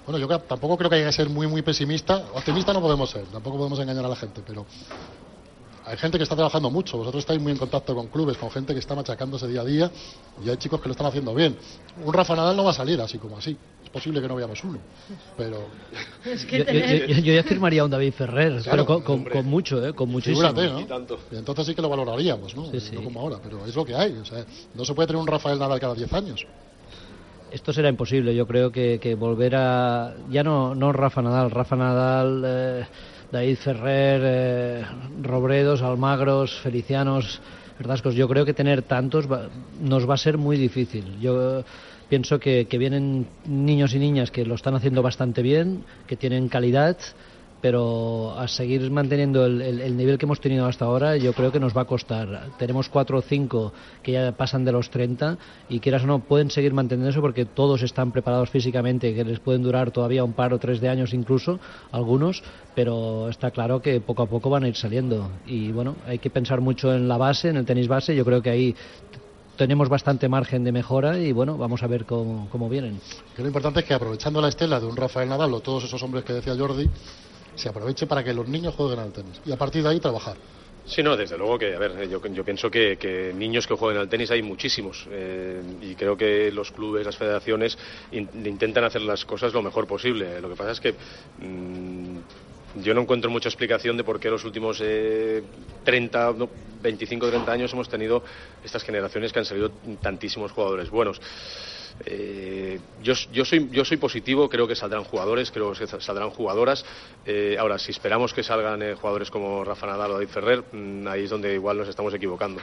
Bueno, 0.06 0.18
yo 0.18 0.38
tampoco 0.38 0.76
creo 0.76 0.88
que 0.88 0.96
haya 0.96 1.06
que 1.06 1.12
ser 1.12 1.28
muy, 1.28 1.48
muy 1.48 1.62
pesimista. 1.62 2.26
Optimista 2.34 2.72
no 2.72 2.80
podemos 2.80 3.10
ser, 3.10 3.24
tampoco 3.26 3.56
podemos 3.56 3.78
engañar 3.80 4.04
a 4.04 4.08
la 4.08 4.16
gente, 4.16 4.40
pero 4.46 4.64
hay 5.86 5.96
gente 5.96 6.16
que 6.16 6.24
está 6.24 6.34
trabajando 6.34 6.70
mucho. 6.70 6.96
Vosotros 6.98 7.22
estáis 7.22 7.40
muy 7.40 7.52
en 7.52 7.58
contacto 7.58 7.94
con 7.94 8.08
clubes, 8.08 8.36
con 8.36 8.50
gente 8.50 8.72
que 8.72 8.80
está 8.80 8.94
machacándose 8.94 9.48
día 9.48 9.60
a 9.60 9.64
día 9.64 9.90
y 10.44 10.48
hay 10.48 10.56
chicos 10.56 10.80
que 10.80 10.88
lo 10.88 10.92
están 10.92 11.06
haciendo 11.06 11.34
bien. 11.34 11.56
Un 12.04 12.12
Rafa 12.12 12.34
Nadal 12.36 12.56
no 12.56 12.64
va 12.64 12.70
a 12.70 12.74
salir 12.74 13.00
así 13.00 13.18
como 13.18 13.38
así. 13.38 13.56
Es 13.84 13.90
posible 13.90 14.20
que 14.20 14.26
no 14.26 14.34
veamos 14.34 14.62
uno, 14.64 14.78
pero... 15.36 15.64
yo, 16.34 17.32
ya 17.32 17.42
firmaría 17.44 17.82
a 17.82 17.84
un 17.84 17.90
David 17.90 18.12
Ferrer, 18.12 18.62
pero 18.68 18.84
con, 18.84 19.46
mucho, 19.46 19.84
¿eh? 19.84 19.92
con 19.92 20.08
muchísimo. 20.08 20.52
¿no? 20.52 20.80
Y, 20.80 20.86
entonces 21.36 21.66
sí 21.66 21.74
que 21.74 21.82
lo 21.82 21.88
valoraríamos, 21.88 22.54
¿no? 22.56 22.70
No 22.70 23.02
como 23.02 23.20
ahora, 23.20 23.38
pero 23.40 23.64
es 23.64 23.74
lo 23.74 23.84
que 23.84 23.94
hay. 23.94 24.12
O 24.18 24.24
sea, 24.24 24.44
no 24.74 24.84
se 24.84 24.92
puede 24.92 25.06
tener 25.06 25.22
un 25.22 25.28
Rafael 25.28 25.58
Nadal 25.58 25.78
cada 25.78 25.94
10 25.94 26.12
años 26.12 26.46
esto 27.50 27.72
será 27.72 27.88
imposible. 27.88 28.34
Yo 28.34 28.46
creo 28.46 28.70
que, 28.70 29.16
volver 29.18 29.56
a. 29.56 30.14
Ya 30.30 30.42
no, 30.42 30.74
no 30.74 30.92
Rafa 30.92 31.22
Nadal, 31.22 31.50
Rafa 31.50 31.76
Nadal, 31.76 32.42
eh, 32.44 32.86
David 33.30 33.56
Ferrer, 33.56 34.20
eh, 34.24 34.84
Robredos, 35.22 35.82
Almagros, 35.82 36.58
Felicianos, 36.60 37.40
Verdascos. 37.78 38.14
Yo 38.14 38.28
creo 38.28 38.44
que 38.44 38.54
tener 38.54 38.82
tantos 38.82 39.26
nos 39.80 40.08
va 40.08 40.14
a 40.14 40.18
ser 40.18 40.38
muy 40.38 40.56
difícil. 40.56 41.18
Yo 41.20 41.64
pienso 42.08 42.38
que, 42.38 42.66
que 42.66 42.78
vienen 42.78 43.26
niños 43.46 43.94
y 43.94 43.98
niñas 43.98 44.30
que 44.30 44.44
lo 44.44 44.54
están 44.54 44.74
haciendo 44.74 45.02
bastante 45.02 45.42
bien, 45.42 45.84
que 46.06 46.16
tienen 46.16 46.48
calidad 46.48 46.96
pero 47.60 48.38
a 48.38 48.48
seguir 48.48 48.90
manteniendo 48.90 49.46
el, 49.46 49.96
nivel 49.96 50.18
que 50.18 50.26
hemos 50.26 50.40
tenido 50.40 50.66
hasta 50.66 50.84
ahora 50.84 51.16
yo 51.16 51.32
creo 51.32 51.50
que 51.50 51.60
nos 51.60 51.76
va 51.76 51.82
a 51.82 51.84
costar. 51.86 52.50
Tenemos 52.58 52.88
cuatro 52.88 53.18
o 53.18 53.22
cinco 53.22 53.72
que 54.02 54.12
ya 54.12 54.32
pasan 54.32 54.64
de 54.64 54.72
los 54.72 54.90
30 54.90 55.38
y 55.68 55.80
quieras 55.80 56.04
o 56.04 56.06
no 56.06 56.20
pueden 56.20 56.50
seguir 56.50 56.74
manteniendo 56.74 57.10
eso 57.10 57.20
porque 57.20 57.44
todos 57.44 57.82
están 57.82 58.12
preparados 58.12 58.50
físicamente, 58.50 59.14
que 59.14 59.24
les 59.24 59.40
pueden 59.40 59.62
durar 59.62 59.90
todavía 59.90 60.24
un 60.24 60.32
par 60.32 60.52
o 60.52 60.58
tres 60.58 60.80
de 60.80 60.88
años 60.88 61.14
incluso, 61.14 61.58
algunos, 61.92 62.42
pero 62.74 63.28
está 63.28 63.50
claro 63.50 63.80
que 63.80 64.00
poco 64.00 64.22
a 64.22 64.26
poco 64.26 64.50
van 64.50 64.64
a 64.64 64.68
ir 64.68 64.76
saliendo. 64.76 65.30
Y 65.46 65.72
bueno, 65.72 65.96
hay 66.06 66.18
que 66.18 66.30
pensar 66.30 66.60
mucho 66.60 66.94
en 66.94 67.08
la 67.08 67.16
base, 67.16 67.48
en 67.48 67.56
el 67.56 67.64
tenis 67.64 67.88
base, 67.88 68.14
yo 68.14 68.24
creo 68.24 68.42
que 68.42 68.50
ahí 68.50 68.74
tenemos 69.56 69.88
bastante 69.88 70.28
margen 70.28 70.64
de 70.64 70.72
mejora 70.72 71.18
y 71.18 71.32
bueno, 71.32 71.56
vamos 71.56 71.82
a 71.82 71.86
ver 71.86 72.04
cómo, 72.04 72.48
cómo 72.50 72.68
vienen. 72.68 73.00
lo 73.36 73.46
importante 73.46 73.80
es 73.80 73.86
que 73.86 73.94
aprovechando 73.94 74.40
la 74.40 74.48
estela 74.48 74.78
de 74.78 74.86
un 74.86 74.96
Rafael 74.96 75.28
Nadal 75.28 75.52
o 75.54 75.60
todos 75.60 75.84
esos 75.84 76.02
hombres 76.02 76.24
que 76.24 76.34
decía 76.34 76.54
Jordi, 76.56 76.88
se 77.56 77.68
aproveche 77.68 78.06
para 78.06 78.22
que 78.22 78.32
los 78.32 78.46
niños 78.46 78.74
jueguen 78.74 79.00
al 79.00 79.12
tenis 79.12 79.40
y 79.44 79.52
a 79.52 79.56
partir 79.56 79.82
de 79.82 79.88
ahí 79.88 80.00
trabajar. 80.00 80.36
Sí, 80.86 81.02
no, 81.02 81.16
desde 81.16 81.36
luego 81.36 81.58
que, 81.58 81.74
a 81.74 81.78
ver, 81.80 82.08
yo, 82.08 82.20
pienso 82.20 82.70
que, 82.70 83.32
niños 83.34 83.66
que 83.66 83.74
jueguen 83.74 84.00
al 84.00 84.08
tenis 84.08 84.30
hay 84.30 84.40
muchísimos 84.40 85.04
eh, 85.10 85.60
y 85.82 85.96
creo 85.96 86.16
que 86.16 86.52
los 86.52 86.70
clubes, 86.70 87.04
las 87.04 87.16
federaciones 87.16 87.76
intentan 88.12 88.84
hacer 88.84 89.02
las 89.02 89.24
cosas 89.24 89.52
lo 89.52 89.62
mejor 89.62 89.88
posible. 89.88 90.40
Lo 90.40 90.48
que 90.48 90.54
pasa 90.54 90.70
es 90.70 90.80
que 90.80 90.94
mm, 91.38 92.18
yo 92.76 92.94
no 92.94 93.00
encuentro 93.00 93.30
mucha 93.30 93.48
explicación 93.48 93.96
de 93.96 94.04
por 94.04 94.20
qué 94.20 94.30
los 94.30 94.44
últimos 94.44 94.80
eh, 94.80 95.42
30, 95.82 96.34
25, 96.82 97.30
30 97.30 97.52
años 97.52 97.72
hemos 97.72 97.88
tenido 97.88 98.22
estas 98.62 98.84
generaciones 98.84 99.32
que 99.32 99.40
han 99.40 99.44
salido 99.44 99.72
tantísimos 100.00 100.52
jugadores 100.52 100.88
buenos. 100.88 101.20
Eh, 102.04 102.78
yo, 103.02 103.14
yo, 103.32 103.44
soy, 103.44 103.68
yo 103.70 103.84
soy 103.84 103.96
positivo, 103.96 104.48
creo 104.48 104.68
que 104.68 104.74
saldrán 104.74 105.04
jugadores, 105.04 105.50
creo 105.50 105.72
que 105.72 105.86
saldrán 105.86 106.30
jugadoras. 106.30 106.84
Eh, 107.24 107.56
ahora, 107.58 107.78
si 107.78 107.92
esperamos 107.92 108.34
que 108.34 108.42
salgan 108.42 108.82
eh, 108.82 108.94
jugadores 108.94 109.30
como 109.30 109.64
Rafa 109.64 109.86
Nadal 109.86 110.10
o 110.10 110.14
David 110.14 110.28
Ferrer, 110.28 110.64
mm, 110.72 111.08
ahí 111.08 111.24
es 111.24 111.30
donde 111.30 111.54
igual 111.54 111.78
nos 111.78 111.88
estamos 111.88 112.12
equivocando. 112.14 112.60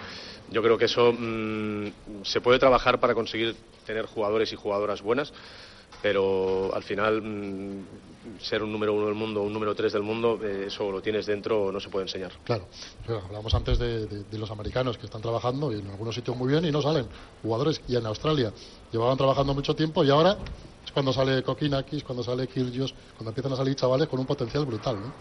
Yo 0.49 0.61
creo 0.61 0.77
que 0.77 0.85
eso 0.85 1.13
mm, 1.13 2.23
se 2.23 2.41
puede 2.41 2.59
trabajar 2.59 2.99
para 2.99 3.15
conseguir 3.15 3.55
tener 3.85 4.05
jugadores 4.05 4.51
y 4.53 4.55
jugadoras 4.55 5.01
buenas 5.01 5.33
pero 6.01 6.75
al 6.75 6.83
final 6.83 7.21
mm, 7.21 7.85
ser 8.39 8.63
un 8.63 8.71
número 8.71 8.93
uno 8.93 9.05
del 9.05 9.15
mundo, 9.15 9.41
un 9.41 9.53
número 9.53 9.75
tres 9.75 9.93
del 9.93 10.03
mundo, 10.03 10.39
eh, 10.43 10.65
eso 10.67 10.91
lo 10.91 11.01
tienes 11.01 11.25
dentro, 11.25 11.71
no 11.71 11.79
se 11.79 11.89
puede 11.89 12.05
enseñar. 12.05 12.31
Claro, 12.43 12.67
hablamos 13.07 13.53
antes 13.53 13.79
de, 13.79 14.25
los 14.31 14.51
americanos 14.51 14.97
que 14.97 15.05
están 15.05 15.21
trabajando 15.21 15.71
y 15.71 15.79
en 15.79 15.87
algunos 15.87 16.15
sitios 16.15 16.35
muy 16.35 16.49
bien 16.49 16.65
y 16.65 16.71
no 16.71 16.81
salen 16.81 17.07
jugadores. 17.41 17.81
Y 17.87 17.95
en 17.95 18.05
Australia 18.05 18.51
llevaban 18.91 19.17
trabajando 19.17 19.53
mucho 19.53 19.75
tiempo 19.75 20.03
y 20.03 20.09
ahora 20.09 20.37
es 20.85 20.91
cuando 20.91 21.13
sale 21.13 21.43
Kokinakis, 21.43 22.03
cuando 22.03 22.23
sale 22.23 22.47
Kyrgios, 22.47 22.93
cuando 23.17 23.29
empiezan 23.31 23.53
a 23.53 23.55
salir 23.55 23.75
chavales 23.75 24.07
con 24.07 24.19
un 24.19 24.25
potencial 24.25 24.65
brutal, 24.65 24.99
¿no? 24.99 25.13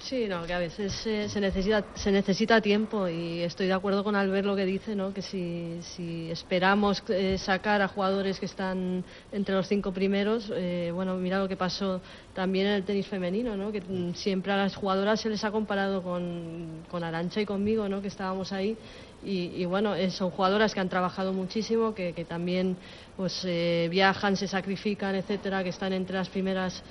Sí, 0.00 0.28
no, 0.28 0.46
que 0.46 0.52
a 0.52 0.58
veces 0.60 0.92
se, 0.92 1.40
necesita, 1.40 1.84
se 1.94 2.12
necesita 2.12 2.60
tiempo 2.60 3.08
y 3.08 3.40
estoy 3.42 3.66
de 3.66 3.72
acuerdo 3.72 4.04
con 4.04 4.14
Albert 4.14 4.46
lo 4.46 4.54
que 4.54 4.64
dice, 4.64 4.94
¿no? 4.94 5.12
que 5.12 5.22
si, 5.22 5.80
si 5.82 6.30
esperamos 6.30 7.02
eh, 7.08 7.36
sacar 7.36 7.82
a 7.82 7.88
jugadores 7.88 8.38
que 8.38 8.46
están 8.46 9.04
entre 9.32 9.56
los 9.56 9.66
cinco 9.66 9.92
primeros, 9.92 10.52
eh, 10.54 10.92
bueno, 10.94 11.16
mira 11.16 11.40
lo 11.40 11.48
que 11.48 11.56
pasó 11.56 12.00
también 12.32 12.68
en 12.68 12.72
el 12.74 12.84
tenis 12.84 13.08
femenino, 13.08 13.56
¿no? 13.56 13.72
que 13.72 13.82
siempre 14.14 14.52
a 14.52 14.56
las 14.56 14.76
jugadoras 14.76 15.20
se 15.20 15.30
les 15.30 15.42
ha 15.42 15.50
comparado 15.50 16.00
con, 16.00 16.84
con 16.88 17.02
Arancha 17.02 17.40
y 17.40 17.46
conmigo, 17.46 17.88
¿no? 17.88 18.00
que 18.00 18.08
estábamos 18.08 18.52
ahí 18.52 18.76
y, 19.24 19.64
bueno, 19.64 19.94
eh, 19.94 20.10
son 20.10 20.30
jugadoras 20.30 20.72
que 20.72 20.80
han 20.80 20.88
trabajado 20.88 21.32
muchísimo, 21.32 21.94
que, 21.94 22.12
que 22.12 22.24
también 22.24 22.76
pues 23.16 23.44
viajan, 23.90 24.36
se 24.36 24.46
sacrifican, 24.46 25.16
etcétera, 25.16 25.64
que 25.64 25.70
están 25.70 25.92
entre 25.92 26.16
las 26.16 26.28
primeras 26.28 26.82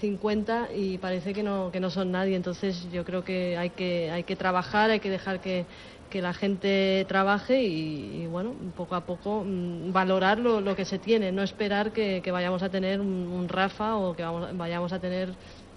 50 0.00 0.68
eh, 0.70 0.78
y 0.78 0.98
parece 0.98 1.32
que 1.32 1.42
no, 1.42 1.70
que 1.72 1.80
no 1.80 1.90
son 1.90 2.10
nadie. 2.12 2.36
Entonces 2.36 2.86
yo 2.92 3.04
creo 3.04 3.24
que 3.24 3.56
hay 3.56 3.70
que, 3.70 4.10
hay 4.10 4.24
que 4.24 4.36
trabajar, 4.36 4.90
hay 4.90 5.00
que 5.00 5.10
dejar 5.10 5.40
que, 5.40 5.64
que 6.10 6.20
la 6.20 6.34
gente 6.34 7.06
trabaje 7.08 7.62
y, 7.62 8.26
bueno, 8.26 8.54
poco 8.76 8.94
a 8.94 9.06
poco 9.06 9.44
mm, 9.44 9.92
valorar 9.92 10.38
lo, 10.38 10.60
lo, 10.60 10.76
que 10.76 10.84
se 10.84 10.98
tiene, 10.98 11.32
no 11.32 11.42
esperar 11.42 11.92
que, 11.92 12.22
vayamos 12.30 12.62
a 12.62 12.68
tener 12.68 13.00
un, 13.00 13.48
Rafa 13.48 13.96
o 13.96 14.14
que 14.14 14.22
vamos, 14.22 14.56
vayamos 14.56 14.92
a 14.92 14.98
tener 14.98 15.30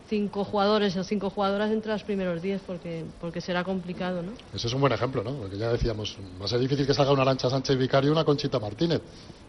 cinco 0.09 0.43
jugadores 0.43 0.95
o 0.97 1.03
cinco 1.03 1.29
jugadoras 1.29 1.71
entre 1.71 1.91
los 1.91 2.03
primeros 2.03 2.41
diez 2.41 2.61
porque, 2.65 3.05
porque 3.19 3.41
será 3.41 3.63
complicado, 3.63 4.21
¿no? 4.21 4.31
Ese 4.53 4.67
es 4.67 4.73
un 4.73 4.81
buen 4.81 4.93
ejemplo, 4.93 5.23
¿no? 5.23 5.33
Porque 5.33 5.57
ya 5.57 5.71
decíamos, 5.71 6.17
va 6.39 6.45
a 6.45 6.47
ser 6.47 6.59
difícil 6.59 6.85
que 6.85 6.93
salga 6.93 7.11
una 7.11 7.23
Arancha 7.23 7.49
Sánchez 7.49 7.77
Vicario 7.77 8.09
y 8.09 8.11
una 8.11 8.23
Conchita 8.23 8.59
Martínez. 8.59 9.01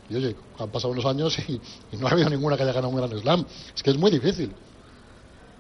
Y 0.09 0.17
oye, 0.17 0.37
han 0.59 0.71
pasado 0.71 0.93
unos 0.93 1.05
años 1.05 1.37
y, 1.49 1.61
no 1.99 2.07
ha 2.07 2.11
habido 2.11 2.31
ninguna 2.31 2.57
que 2.57 2.63
haya 2.63 2.73
ganado 2.73 2.91
un 2.91 2.97
gran 2.97 3.19
slam. 3.19 3.45
Es 3.75 3.83
que 3.83 3.91
es 3.91 3.99
muy 3.99 4.11
difícil. 4.11 4.53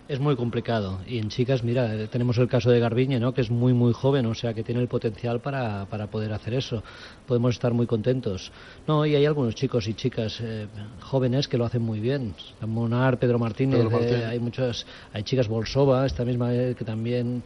Es 0.08 0.20
muy 0.20 0.36
complicado. 0.36 1.00
Y 1.08 1.18
en 1.18 1.30
chicas, 1.30 1.64
mira, 1.64 1.92
eh, 1.92 2.06
tenemos 2.06 2.38
el 2.38 2.46
caso 2.46 2.70
de 2.70 2.78
Garbiñe, 2.78 3.18
¿no? 3.18 3.34
que 3.34 3.40
es 3.40 3.50
muy, 3.50 3.72
muy 3.72 3.92
joven, 3.92 4.26
o 4.26 4.34
sea, 4.34 4.54
que 4.54 4.62
tiene 4.62 4.80
el 4.80 4.86
potencial 4.86 5.40
para, 5.40 5.86
para 5.86 6.06
poder 6.06 6.32
hacer 6.32 6.54
eso. 6.54 6.84
Podemos 7.26 7.56
estar 7.56 7.72
muy 7.72 7.88
contentos. 7.88 8.52
No, 8.86 9.04
y 9.04 9.16
hay 9.16 9.26
algunos 9.26 9.56
chicos 9.56 9.88
y 9.88 9.94
chicas 9.94 10.38
eh, 10.40 10.68
jóvenes 11.00 11.48
que 11.48 11.58
lo 11.58 11.64
hacen 11.64 11.82
muy 11.82 11.98
bien. 11.98 12.34
Monar, 12.60 13.18
Pedro 13.18 13.40
Martínez, 13.40 13.80
eh, 14.00 14.24
hay 14.24 14.38
muchas, 14.38 14.86
hay 15.12 15.24
chicas 15.24 15.48
Bolsova, 15.48 16.06
esta 16.06 16.24
misma 16.24 16.50
que 16.50 16.84
también 16.84 17.42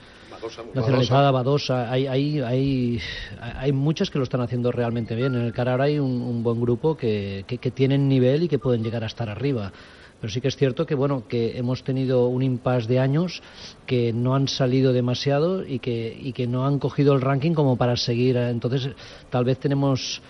nacionalizada, 0.75 1.31
Badosa. 1.31 1.91
Hay, 1.91 2.07
hay, 2.07 2.41
hay, 2.41 3.01
hay 3.41 3.73
muchas 3.73 4.11
que 4.11 4.19
lo 4.19 4.25
están 4.25 4.43
haciendo 4.43 4.71
realmente 4.71 5.15
bien. 5.15 5.35
En 5.35 5.43
el 5.43 5.55
Carar 5.55 5.81
hay 5.81 5.99
un, 5.99 6.21
un 6.21 6.43
buen 6.43 6.61
grupo 6.61 6.95
que, 6.95 7.45
que, 7.47 7.57
que 7.57 7.71
tienen 7.71 8.07
nivel 8.07 8.43
y 8.43 8.49
que 8.49 8.59
pueden 8.59 8.83
llegar 8.83 9.03
a 9.03 9.07
estar 9.07 9.31
arriba. 9.31 9.73
Pero 10.21 10.33
sí 10.33 10.41
que 10.41 10.49
es 10.49 10.57
cierto 10.57 10.87
que 10.87 10.95
bueno 10.95 11.27
que 11.27 11.57
hemos 11.57 11.83
tenido 11.83 12.27
un 12.27 12.43
impasse 12.43 12.89
de 12.89 12.99
años 12.99 13.43
que 13.87 14.13
no 14.13 14.35
han 14.35 14.49
salido 14.49 14.93
demasiado 14.93 15.67
y 15.67 15.79
que, 15.79 16.17
y 16.21 16.33
que 16.33 16.47
no 16.47 16.67
han 16.67 16.79
cogido 16.79 17.15
el 17.15 17.21
ranking 17.21 17.53
como 17.53 17.77
para 17.77 17.97
seguir. 17.97 18.37
Entonces, 18.37 18.91
tal 19.31 19.45
vez 19.45 19.59
tenemos 19.59 20.21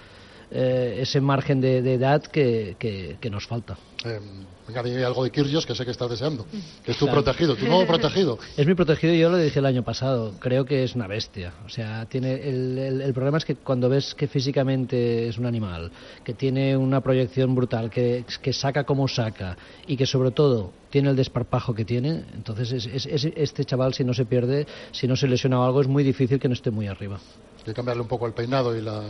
eh, 0.51 0.99
ese 1.01 1.21
margen 1.21 1.61
de, 1.61 1.83
de 1.83 1.95
edad 1.95 2.23
que, 2.23 2.77
que, 2.79 3.17
que, 3.21 3.31
nos 3.31 3.47
falta. 3.47 3.77
Eh, 4.05 4.19
venga, 4.67 4.83
dime 4.83 5.05
algo 5.05 5.25
de 5.25 5.31
Kirgios 5.31 5.67
que 5.67 5.75
sé 5.75 5.85
que 5.85 5.91
estás 5.91 6.09
deseando. 6.09 6.47
Que 6.85 6.93
es 6.93 6.99
tu 6.99 7.07
protegido, 7.07 7.55
tu 7.55 7.67
nuevo 7.67 7.87
protegido. 7.87 8.39
Es 8.57 8.67
mi 8.67 8.75
protegido 8.75 9.15
y 9.15 9.19
yo 9.19 9.31
lo 9.31 9.37
dije 9.37 9.59
el 9.59 9.67
año 9.67 9.83
pasado. 9.83 10.33
Creo 10.39 10.65
que 10.65 10.85
es 10.85 10.95
una 10.95 11.07
bestia. 11.07 11.53
O 11.67 11.69
sea, 11.69 12.07
tiene 12.07 12.35
el, 12.35 12.79
el, 12.79 13.01
el, 13.03 13.13
problema 13.13 13.39
es 13.39 13.45
que 13.45 13.57
cuando 13.57 13.89
ves 13.89 14.15
que 14.15 14.27
físicamente 14.27 15.29
es 15.29 15.39
un 15.39 15.47
animal, 15.47 15.91
que 16.25 16.35
tiene 16.35 16.77
una 16.77 17.01
proyección 17.01 17.55
brutal, 17.55 17.91
que, 17.91 18.25
que 18.41 18.53
saca 18.53 18.85
como 18.85 19.07
saca 19.07 19.57
y 19.87 19.97
que 19.97 20.07
sobre 20.07 20.31
todo 20.31 20.73
tiene 20.89 21.11
el 21.11 21.17
desparpajo 21.17 21.75
que 21.75 21.85
tiene, 21.85 22.25
entonces 22.35 22.73
es, 22.73 22.87
es, 22.87 23.07
es, 23.07 23.33
este 23.37 23.65
chaval 23.65 23.95
si 23.95 24.05
no 24.05 24.15
se 24.15 24.25
pierde, 24.25 24.67
si 24.93 25.07
no 25.07 25.17
se 25.17 25.29
lesiona 25.29 25.61
o 25.61 25.65
algo, 25.65 25.81
es 25.81 25.89
muy 25.89 26.03
difícil 26.03 26.39
que 26.39 26.49
no 26.49 26.55
esté 26.55 26.71
muy 26.71 26.87
arriba. 26.87 27.21
Hay 27.59 27.65
que 27.65 27.75
cambiarle 27.75 28.03
un 28.03 28.09
poco 28.09 28.27
el 28.27 28.33
peinado 28.33 28.77
y 28.77 28.81
la 28.81 29.03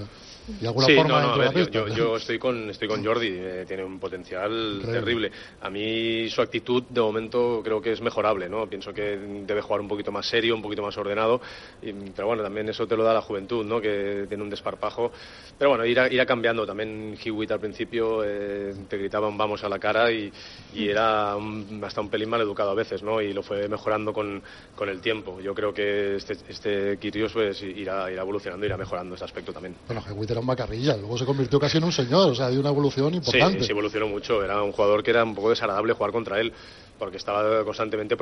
de 0.61 0.67
alguna 0.67 0.87
sí, 0.87 0.97
forma 0.97 1.21
no, 1.21 1.37
no, 1.37 1.43
a 1.43 1.51
ver, 1.51 1.71
yo, 1.71 1.87
yo, 1.87 1.95
yo, 1.95 2.17
estoy 2.17 2.39
con 2.39 2.71
estoy 2.71 2.89
con 2.89 3.05
Jordi 3.05 3.29
eh, 3.31 3.65
tiene 3.69 3.85
un 3.85 4.01
potencial 4.01 4.80
Increíble. 4.81 5.31
terrible. 5.31 5.33
A 5.61 5.71
mí 5.71 6.29
su 6.31 6.41
actitud 6.43 6.83
de 6.89 7.01
momento 7.01 7.61
creo 7.65 7.81
que 7.81 7.93
es 7.93 8.01
mejorable 8.01 8.49
no 8.49 8.67
pienso 8.67 8.93
que 8.93 9.19
debe 9.47 9.61
jugar 9.63 9.81
un 9.81 9.89
poquito 9.89 10.13
más 10.13 10.27
serio 10.27 10.55
un 10.55 10.63
poquito 10.63 10.83
más 10.83 10.97
ordenado 10.97 11.41
y, 11.83 11.93
pero 11.93 12.29
bueno 12.29 12.43
también 12.43 12.69
eso 12.69 12.87
te 12.87 12.97
lo 12.97 13.05
da 13.05 13.15
la 13.15 13.23
juventud 13.23 13.65
no 13.65 13.81
que 13.81 14.27
tiene 14.29 14.43
un 14.43 14.51
desparpajo. 14.51 15.13
Pero 15.59 15.71
bueno 15.71 15.85
irá, 15.85 16.13
irá 16.13 16.27
cambiando. 16.27 16.67
También 16.67 17.17
Hewitt 17.23 17.51
al 17.53 17.61
principio 17.61 18.23
eh, 18.25 18.75
te 18.89 18.97
gritaban 18.97 19.37
vamos 19.37 19.63
a 19.65 19.69
la 19.69 19.79
cara 19.79 20.11
y, 20.11 20.33
y 20.75 20.89
era 20.89 21.37
un, 21.37 21.81
hasta 21.85 22.01
un 22.01 22.09
pelín 22.09 22.29
mal 22.29 22.41
educado 22.41 22.71
a 22.71 22.75
veces 22.75 23.03
no 23.03 23.21
y 23.21 23.33
lo 23.33 23.43
fue 23.43 23.69
mejorando 23.69 24.13
con, 24.13 24.43
con 24.75 24.89
el 24.89 25.01
tiempo. 25.01 25.41
Yo 25.41 25.55
creo 25.55 25.73
que 25.73 26.17
este 26.17 26.37
este 26.49 26.99
Kyrgios 26.99 27.33
pues 27.33 27.63
irá 27.63 28.11
irá 28.11 28.23
evolucionando 28.23 28.67
irá 28.67 28.77
mejorando 28.77 29.15
ese 29.15 29.25
aspecto 29.25 29.53
también. 29.53 29.75
Bueno 29.87 30.03
Hewitt 30.09 30.31
era 30.31 30.41
un 30.41 30.47
macarrilla, 30.47 30.97
luego 30.97 31.19
se 31.19 31.25
convirtió 31.25 31.59
casi 31.59 31.79
en 31.79 31.85
un 31.85 31.93
señor, 31.93 32.31
o 32.31 32.35
sea, 32.35 32.49
dio 32.49 32.61
una 32.61 32.71
evolución 32.71 33.15
importante. 33.15 33.61
Sí, 33.61 33.67
sí 33.67 33.73
evolucionó 33.73 34.09
mucho, 34.09 34.43
era 34.43 34.63
un 34.63 34.70
jugador 34.73 35.03
que 35.03 35.11
era 35.11 35.25
un 35.25 35.35
poco 35.35 35.51
desagradable 35.51 35.93
jugar 35.93 36.13
contra 36.13 36.41
él, 36.41 36.53
porque 36.99 37.17
estaba 37.17 37.65
constantemente, 37.65 38.15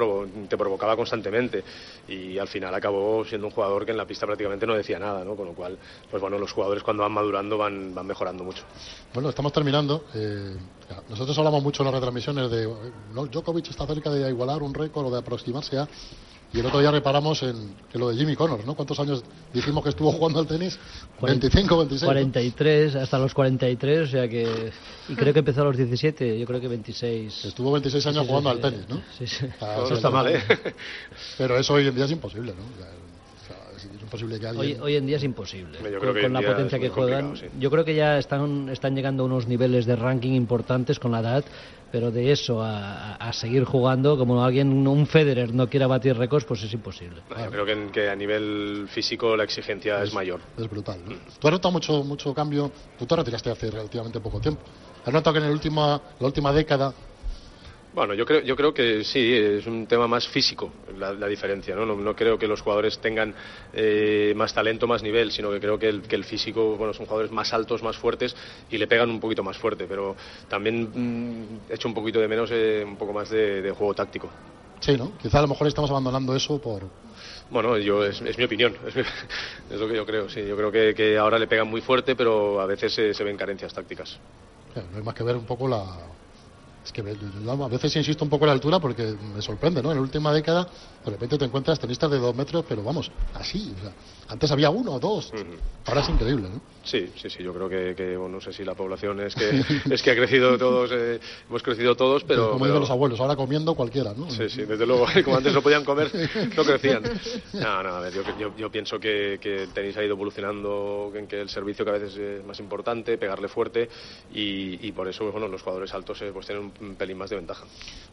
te 0.48 0.56
provocaba 0.56 0.94
constantemente, 0.94 1.64
y 2.06 2.38
al 2.38 2.46
final 2.46 2.72
acabó 2.72 3.24
siendo 3.24 3.48
un 3.48 3.52
jugador 3.52 3.84
que 3.84 3.90
en 3.90 3.96
la 3.96 4.06
pista 4.06 4.24
prácticamente 4.24 4.66
no 4.66 4.74
decía 4.74 5.00
nada, 5.00 5.24
¿no? 5.24 5.34
Con 5.34 5.46
lo 5.46 5.52
cual, 5.52 5.76
pues 6.08 6.22
bueno, 6.22 6.38
los 6.38 6.52
jugadores 6.52 6.84
cuando 6.84 7.02
van 7.02 7.12
madurando 7.12 7.58
van, 7.58 7.92
van 7.92 8.06
mejorando 8.06 8.44
mucho. 8.44 8.62
Bueno, 9.12 9.30
estamos 9.30 9.52
terminando. 9.52 10.04
Eh, 10.14 10.56
nosotros 11.08 11.36
hablamos 11.38 11.62
mucho 11.62 11.82
en 11.82 11.86
las 11.86 11.94
retransmisiones 11.94 12.50
de, 12.50 12.72
¿no? 13.12 13.26
Djokovic 13.26 13.68
está 13.68 13.84
cerca 13.84 14.10
de 14.10 14.28
igualar 14.30 14.62
un 14.62 14.72
récord 14.72 15.06
o 15.06 15.10
de 15.10 15.18
aproximarse 15.18 15.76
a 15.76 15.88
y 16.52 16.60
el 16.60 16.66
otro 16.66 16.80
día 16.80 16.90
reparamos 16.90 17.42
en, 17.42 17.74
en, 17.92 18.00
lo 18.00 18.08
de 18.08 18.16
Jimmy 18.16 18.34
Connors, 18.34 18.64
¿no? 18.64 18.74
¿Cuántos 18.74 18.98
años 19.00 19.22
dijimos 19.52 19.82
que 19.82 19.90
estuvo 19.90 20.10
jugando 20.12 20.40
al 20.40 20.46
tenis? 20.46 20.78
25, 21.20 21.76
26. 21.76 22.06
43, 22.06 22.94
¿no? 22.94 23.00
hasta 23.00 23.18
los 23.18 23.34
43, 23.34 24.08
o 24.08 24.10
sea 24.10 24.28
que. 24.28 24.72
Y 25.08 25.14
creo 25.14 25.32
que 25.32 25.40
empezó 25.40 25.60
a 25.62 25.64
los 25.64 25.76
17, 25.76 26.38
yo 26.38 26.46
creo 26.46 26.60
que 26.60 26.68
26. 26.68 27.44
Estuvo 27.44 27.72
26 27.72 28.06
años 28.06 28.22
sí, 28.22 28.28
jugando 28.28 28.50
sí, 28.50 28.56
al 28.56 28.62
tenis, 28.62 28.88
¿no? 28.88 29.02
Sí, 29.18 29.26
sí. 29.26 29.46
Ah, 29.60 29.84
no 29.88 29.94
está 29.94 30.10
mal, 30.10 30.26
¿eh? 30.28 30.42
Pero 31.36 31.58
eso 31.58 31.74
hoy 31.74 31.86
en 31.86 31.94
día 31.94 32.06
es 32.06 32.12
imposible, 32.12 32.54
¿no? 32.54 32.62
es 32.62 32.97
imposible 34.08 34.40
que 34.40 34.46
alguien... 34.46 34.80
hoy, 34.80 34.80
hoy, 34.80 34.96
en 34.96 35.06
día 35.06 35.16
es 35.16 35.24
imposible. 35.24 35.78
Con, 35.78 36.20
con 36.20 36.32
la 36.32 36.42
potencia 36.42 36.78
que 36.78 36.88
juegan. 36.88 37.36
Sí. 37.36 37.46
Yo 37.58 37.70
creo 37.70 37.84
que 37.84 37.94
ya 37.94 38.18
están, 38.18 38.68
están 38.70 38.94
llegando 38.96 39.22
a 39.22 39.26
unos 39.26 39.46
niveles 39.46 39.86
de 39.86 39.96
ranking 39.96 40.32
importantes 40.32 40.98
con 40.98 41.12
la 41.12 41.20
edad, 41.20 41.44
pero 41.92 42.10
de 42.10 42.32
eso 42.32 42.62
a, 42.62 43.14
a, 43.16 43.32
seguir 43.32 43.64
jugando, 43.64 44.18
como 44.18 44.42
alguien, 44.42 44.86
un 44.86 45.06
Federer 45.06 45.54
no 45.54 45.68
quiera 45.68 45.86
batir 45.86 46.16
récords, 46.16 46.44
pues 46.44 46.62
es 46.62 46.72
imposible. 46.72 47.22
No, 47.30 47.44
yo 47.44 47.50
creo 47.50 47.64
que, 47.64 47.90
que, 47.92 48.08
a 48.08 48.16
nivel 48.16 48.86
físico 48.88 49.36
la 49.36 49.44
exigencia 49.44 50.02
es, 50.02 50.08
es 50.08 50.14
mayor. 50.14 50.40
Es 50.56 50.68
brutal. 50.68 51.00
¿no? 51.04 51.14
Tú 51.38 51.48
has 51.48 51.52
notado 51.52 51.72
mucho, 51.72 52.04
mucho 52.04 52.34
cambio, 52.34 52.70
tú 52.98 53.06
te 53.06 53.16
retiraste 53.16 53.50
hace 53.50 53.70
relativamente 53.70 54.20
poco 54.20 54.40
tiempo. 54.40 54.62
¿Has 55.04 55.12
notado 55.12 55.34
que 55.34 55.40
en 55.40 55.46
el 55.46 55.52
última, 55.52 56.00
la 56.18 56.26
última 56.26 56.52
década 56.52 56.92
bueno, 57.94 58.14
yo 58.14 58.24
creo, 58.26 58.42
yo 58.42 58.54
creo 58.54 58.72
que 58.72 59.02
sí, 59.02 59.32
es 59.32 59.66
un 59.66 59.86
tema 59.86 60.06
más 60.06 60.28
físico 60.28 60.70
la, 60.96 61.12
la 61.12 61.26
diferencia. 61.26 61.74
¿no? 61.74 61.86
¿no? 61.86 61.96
No, 61.96 62.14
creo 62.14 62.38
que 62.38 62.46
los 62.46 62.60
jugadores 62.60 62.98
tengan 62.98 63.34
eh, 63.72 64.32
más 64.36 64.52
talento, 64.52 64.86
más 64.86 65.02
nivel, 65.02 65.32
sino 65.32 65.50
que 65.50 65.60
creo 65.60 65.78
que 65.78 65.88
el, 65.88 66.02
que 66.02 66.16
el, 66.16 66.24
físico, 66.24 66.76
bueno, 66.76 66.92
son 66.92 67.06
jugadores 67.06 67.32
más 67.32 67.52
altos, 67.52 67.82
más 67.82 67.96
fuertes 67.96 68.36
y 68.70 68.78
le 68.78 68.86
pegan 68.86 69.10
un 69.10 69.20
poquito 69.20 69.42
más 69.42 69.56
fuerte. 69.56 69.86
Pero 69.88 70.16
también 70.48 70.90
mmm, 70.94 71.72
hecho 71.72 71.88
un 71.88 71.94
poquito 71.94 72.20
de 72.20 72.28
menos, 72.28 72.50
eh, 72.52 72.84
un 72.86 72.96
poco 72.96 73.12
más 73.12 73.30
de, 73.30 73.62
de, 73.62 73.70
juego 73.70 73.94
táctico. 73.94 74.28
Sí, 74.80 74.96
¿no? 74.96 75.16
Quizá 75.18 75.38
a 75.38 75.42
lo 75.42 75.48
mejor 75.48 75.66
estamos 75.66 75.90
abandonando 75.90 76.36
eso 76.36 76.60
por. 76.60 76.82
Bueno, 77.50 77.78
yo 77.78 78.04
es, 78.04 78.20
es 78.20 78.36
mi 78.36 78.44
opinión, 78.44 78.76
es, 78.86 78.94
mi, 78.96 79.02
es, 79.02 79.80
lo 79.80 79.88
que 79.88 79.96
yo 79.96 80.04
creo. 80.04 80.28
Sí, 80.28 80.46
yo 80.46 80.56
creo 80.56 80.70
que, 80.70 80.94
que, 80.94 81.16
ahora 81.16 81.38
le 81.38 81.46
pegan 81.46 81.68
muy 81.68 81.80
fuerte, 81.80 82.14
pero 82.14 82.60
a 82.60 82.66
veces 82.66 82.92
se, 82.92 83.14
se 83.14 83.24
ven 83.24 83.36
carencias 83.36 83.72
tácticas. 83.72 84.18
Claro, 84.72 84.88
no 84.92 84.98
hay 84.98 85.02
más 85.02 85.14
que 85.14 85.24
ver 85.24 85.34
un 85.34 85.46
poco 85.46 85.66
la, 85.66 85.84
es 86.88 86.92
que 86.92 87.02
a 87.02 87.68
veces 87.68 87.96
insisto 87.96 88.24
un 88.24 88.30
poco 88.30 88.44
en 88.44 88.48
la 88.48 88.54
altura 88.54 88.78
porque 88.78 89.14
me 89.34 89.42
sorprende, 89.42 89.82
¿no? 89.82 89.90
En 89.90 89.96
la 89.96 90.02
última 90.02 90.32
década, 90.32 90.66
de 91.04 91.10
repente 91.10 91.36
te 91.36 91.44
encuentras 91.44 91.78
tenistas 91.78 92.10
de 92.10 92.18
dos 92.18 92.34
metros, 92.34 92.64
pero 92.66 92.82
vamos, 92.82 93.10
así. 93.34 93.74
O 93.76 93.82
sea, 93.82 93.92
antes 94.28 94.50
había 94.50 94.70
uno 94.70 94.94
o 94.94 95.00
dos. 95.00 95.32
Uh 95.32 95.36
-huh. 95.36 95.58
Ahora 95.86 96.02
es 96.02 96.08
increíble, 96.10 96.48
¿no? 96.50 96.60
Sí, 96.84 97.10
sí, 97.16 97.28
sí. 97.30 97.42
Yo 97.42 97.52
creo 97.54 97.68
que, 97.68 97.94
que 97.94 98.16
bueno, 98.16 98.36
no 98.36 98.40
sé 98.40 98.52
si 98.52 98.64
la 98.64 98.74
población 98.74 99.20
es 99.20 99.34
que, 99.34 99.62
es 99.90 100.02
que 100.02 100.10
ha 100.10 100.14
crecido 100.14 100.56
todos, 100.58 100.90
eh, 100.92 101.18
hemos 101.48 101.62
crecido 101.62 101.94
todos, 101.96 102.24
pero. 102.24 102.50
como 102.50 102.60
pero... 102.60 102.72
dicen 102.72 102.80
los 102.80 102.90
abuelos, 102.90 103.20
ahora 103.20 103.36
comiendo 103.36 103.74
cualquiera, 103.74 104.12
¿no? 104.14 104.30
Sí, 104.30 104.48
sí, 104.48 104.62
desde 104.64 104.86
luego. 104.86 105.06
Como 105.24 105.36
antes 105.36 105.52
no 105.52 105.62
podían 105.62 105.84
comer, 105.84 106.10
no 106.56 106.64
crecían. 106.64 107.02
No, 107.54 107.82
no, 107.82 107.88
a 107.88 108.00
ver, 108.00 108.14
yo, 108.14 108.22
yo, 108.38 108.56
yo 108.56 108.70
pienso 108.70 108.98
que, 108.98 109.38
que 109.40 109.64
el 109.64 109.72
tenis 109.72 109.96
ha 109.96 110.04
ido 110.04 110.12
evolucionando, 110.14 111.12
en 111.14 111.26
que 111.26 111.40
el 111.40 111.48
servicio 111.48 111.84
cada 111.84 111.98
vez 111.98 112.16
es 112.16 112.44
más 112.44 112.58
importante, 112.60 113.18
pegarle 113.18 113.48
fuerte, 113.48 113.88
y, 114.32 114.86
y 114.86 114.92
por 114.92 115.08
eso, 115.08 115.30
bueno, 115.30 115.48
los 115.48 115.62
jugadores 115.62 115.92
altos 115.94 116.20
eh, 116.22 116.30
pues 116.32 116.46
tienen 116.46 116.70
un 116.80 116.94
pelín 116.94 117.18
más 117.18 117.30
de 117.30 117.36
ventaja. 117.36 117.64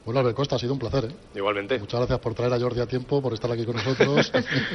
Bueno, 0.04 0.20
Albert 0.20 0.36
Costa, 0.36 0.56
ha 0.56 0.60
sido 0.60 0.74
un 0.74 0.80
placer, 0.80 1.06
¿eh? 1.06 1.16
Igualmente. 1.36 1.80
Muchas 1.80 2.00
gracias 2.00 2.20
por 2.20 2.34
traer 2.34 2.54
a 2.54 2.60
Jordi 2.60 2.82
a 2.82 2.86
tiempo, 2.88 3.22
por 3.22 3.34
estar 3.34 3.52
aquí 3.52 3.66
con 3.66 3.76
nosotros. 3.76 4.32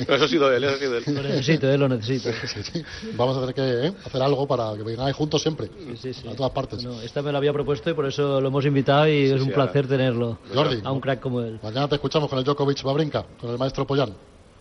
no, 0.08 0.14
eso 0.14 0.24
ha 0.24 0.28
sido 0.28 0.52
él, 0.52 0.64
eso 0.64 0.74
ha 0.74 0.78
sido 0.78 0.96
él. 0.98 1.04
Lo 1.30 1.36
necesito, 1.36 1.70
eh, 1.70 1.78
lo 1.78 1.88
necesito. 1.88 2.30
Sí, 2.46 2.62
sí. 2.62 2.84
Vamos 3.16 3.36
a 3.36 3.40
tener 3.40 3.54
que 3.54 3.86
¿eh? 3.86 3.92
hacer 4.04 4.22
algo 4.22 4.46
para 4.46 4.74
que 4.76 4.82
vengáis 4.82 5.14
juntos 5.14 5.40
siempre, 5.40 5.70
sí, 6.00 6.12
sí, 6.12 6.28
a 6.28 6.34
todas 6.34 6.52
partes. 6.52 6.82
No, 6.82 7.00
esta 7.00 7.22
me 7.22 7.32
la 7.32 7.38
había 7.38 7.52
propuesto 7.52 7.90
y 7.90 7.94
por 7.94 8.06
eso 8.06 8.40
lo 8.40 8.48
hemos 8.48 8.64
invitado 8.64 9.08
y 9.08 9.30
es 9.30 9.40
un 9.40 9.50
placer 9.50 9.86
tenerlo. 9.86 10.38
Jordi. 10.52 10.80
A 10.84 10.92
un 10.92 11.00
crack 11.00 11.20
como 11.20 11.40
él. 11.40 11.58
Mañana 11.62 11.88
te 11.88 11.94
escuchamos 11.96 12.28
con 12.28 12.38
el 12.38 12.44
Djokovic 12.44 12.82
Babrinka, 12.82 13.24
con 13.40 13.50
el 13.50 13.58
maestro 13.58 13.86
Pollán. 13.86 14.14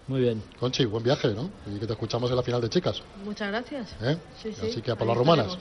Muy 0.07 0.22
bien. 0.22 0.41
Conchi, 0.59 0.86
buen 0.86 1.03
viaje, 1.03 1.30
¿no? 1.30 1.49
Y 1.67 1.80
que 1.80 1.86
te 1.86 1.93
escuchamos 1.93 2.30
en 2.32 2.36
la 2.36 2.41
final 2.41 2.59
de 2.61 2.70
chicas. 2.70 3.01
Muchas 3.24 3.49
gracias. 3.49 3.95
¿Eh? 4.01 4.17
Sí, 4.41 4.51
sí. 4.53 4.67
Así 4.67 4.82
que 4.82 4.91
a 4.91 4.95
por 4.95 5.07
las 5.07 5.15
rumanas. 5.15 5.57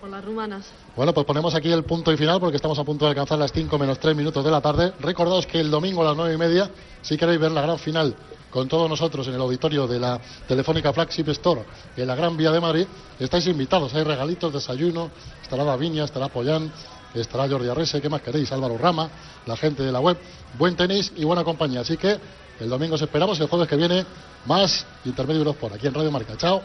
Por 0.00 0.10
las 0.10 0.24
rumanas. 0.24 0.66
Bueno, 0.96 1.14
pues 1.14 1.24
ponemos 1.24 1.54
aquí 1.54 1.72
el 1.72 1.84
punto 1.84 2.12
y 2.12 2.16
final 2.16 2.40
porque 2.40 2.56
estamos 2.56 2.78
a 2.78 2.84
punto 2.84 3.04
de 3.04 3.10
alcanzar 3.10 3.38
las 3.38 3.52
5 3.52 3.78
menos 3.78 4.00
3 4.00 4.16
minutos 4.16 4.44
de 4.44 4.50
la 4.50 4.60
tarde. 4.60 4.92
Recordaos 4.98 5.46
que 5.46 5.60
el 5.60 5.70
domingo 5.70 6.02
a 6.02 6.06
las 6.06 6.16
9 6.16 6.34
y 6.34 6.36
media, 6.36 6.70
si 7.02 7.16
queréis 7.16 7.38
ver 7.38 7.52
la 7.52 7.62
gran 7.62 7.78
final 7.78 8.16
con 8.54 8.68
todos 8.68 8.88
nosotros 8.88 9.26
en 9.26 9.34
el 9.34 9.40
auditorio 9.40 9.88
de 9.88 9.98
la 9.98 10.20
Telefónica 10.46 10.92
Flagship 10.92 11.28
Store 11.30 11.64
en 11.96 12.06
la 12.06 12.14
Gran 12.14 12.36
Vía 12.36 12.52
de 12.52 12.60
Madrid, 12.60 12.86
estáis 13.18 13.48
invitados. 13.48 13.92
Hay 13.94 14.04
regalitos, 14.04 14.52
desayuno, 14.52 15.10
estará 15.42 15.64
Davinia, 15.64 16.04
estará 16.04 16.28
Pollán, 16.28 16.70
estará 17.14 17.48
Jordi 17.48 17.68
Arrese, 17.68 18.00
¿qué 18.00 18.08
más 18.08 18.22
queréis? 18.22 18.52
Álvaro 18.52 18.78
Rama, 18.78 19.10
la 19.46 19.56
gente 19.56 19.82
de 19.82 19.90
la 19.90 19.98
web. 19.98 20.16
Buen 20.56 20.76
tenis 20.76 21.12
y 21.16 21.24
buena 21.24 21.42
compañía. 21.42 21.80
Así 21.80 21.96
que 21.96 22.16
el 22.60 22.68
domingo 22.68 22.94
os 22.94 23.02
esperamos 23.02 23.40
y 23.40 23.42
el 23.42 23.48
jueves 23.48 23.66
que 23.66 23.74
viene 23.74 24.06
más 24.46 24.86
Intermedio 25.04 25.40
Eurosport 25.40 25.74
aquí 25.74 25.88
en 25.88 25.94
Radio 25.94 26.12
Marca. 26.12 26.36
Chao. 26.36 26.62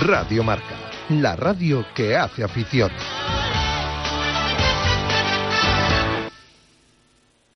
Radio 0.00 0.44
Marca, 0.44 0.76
la 1.10 1.36
radio 1.36 1.84
que 1.94 2.16
hace 2.16 2.44
afición. 2.44 2.90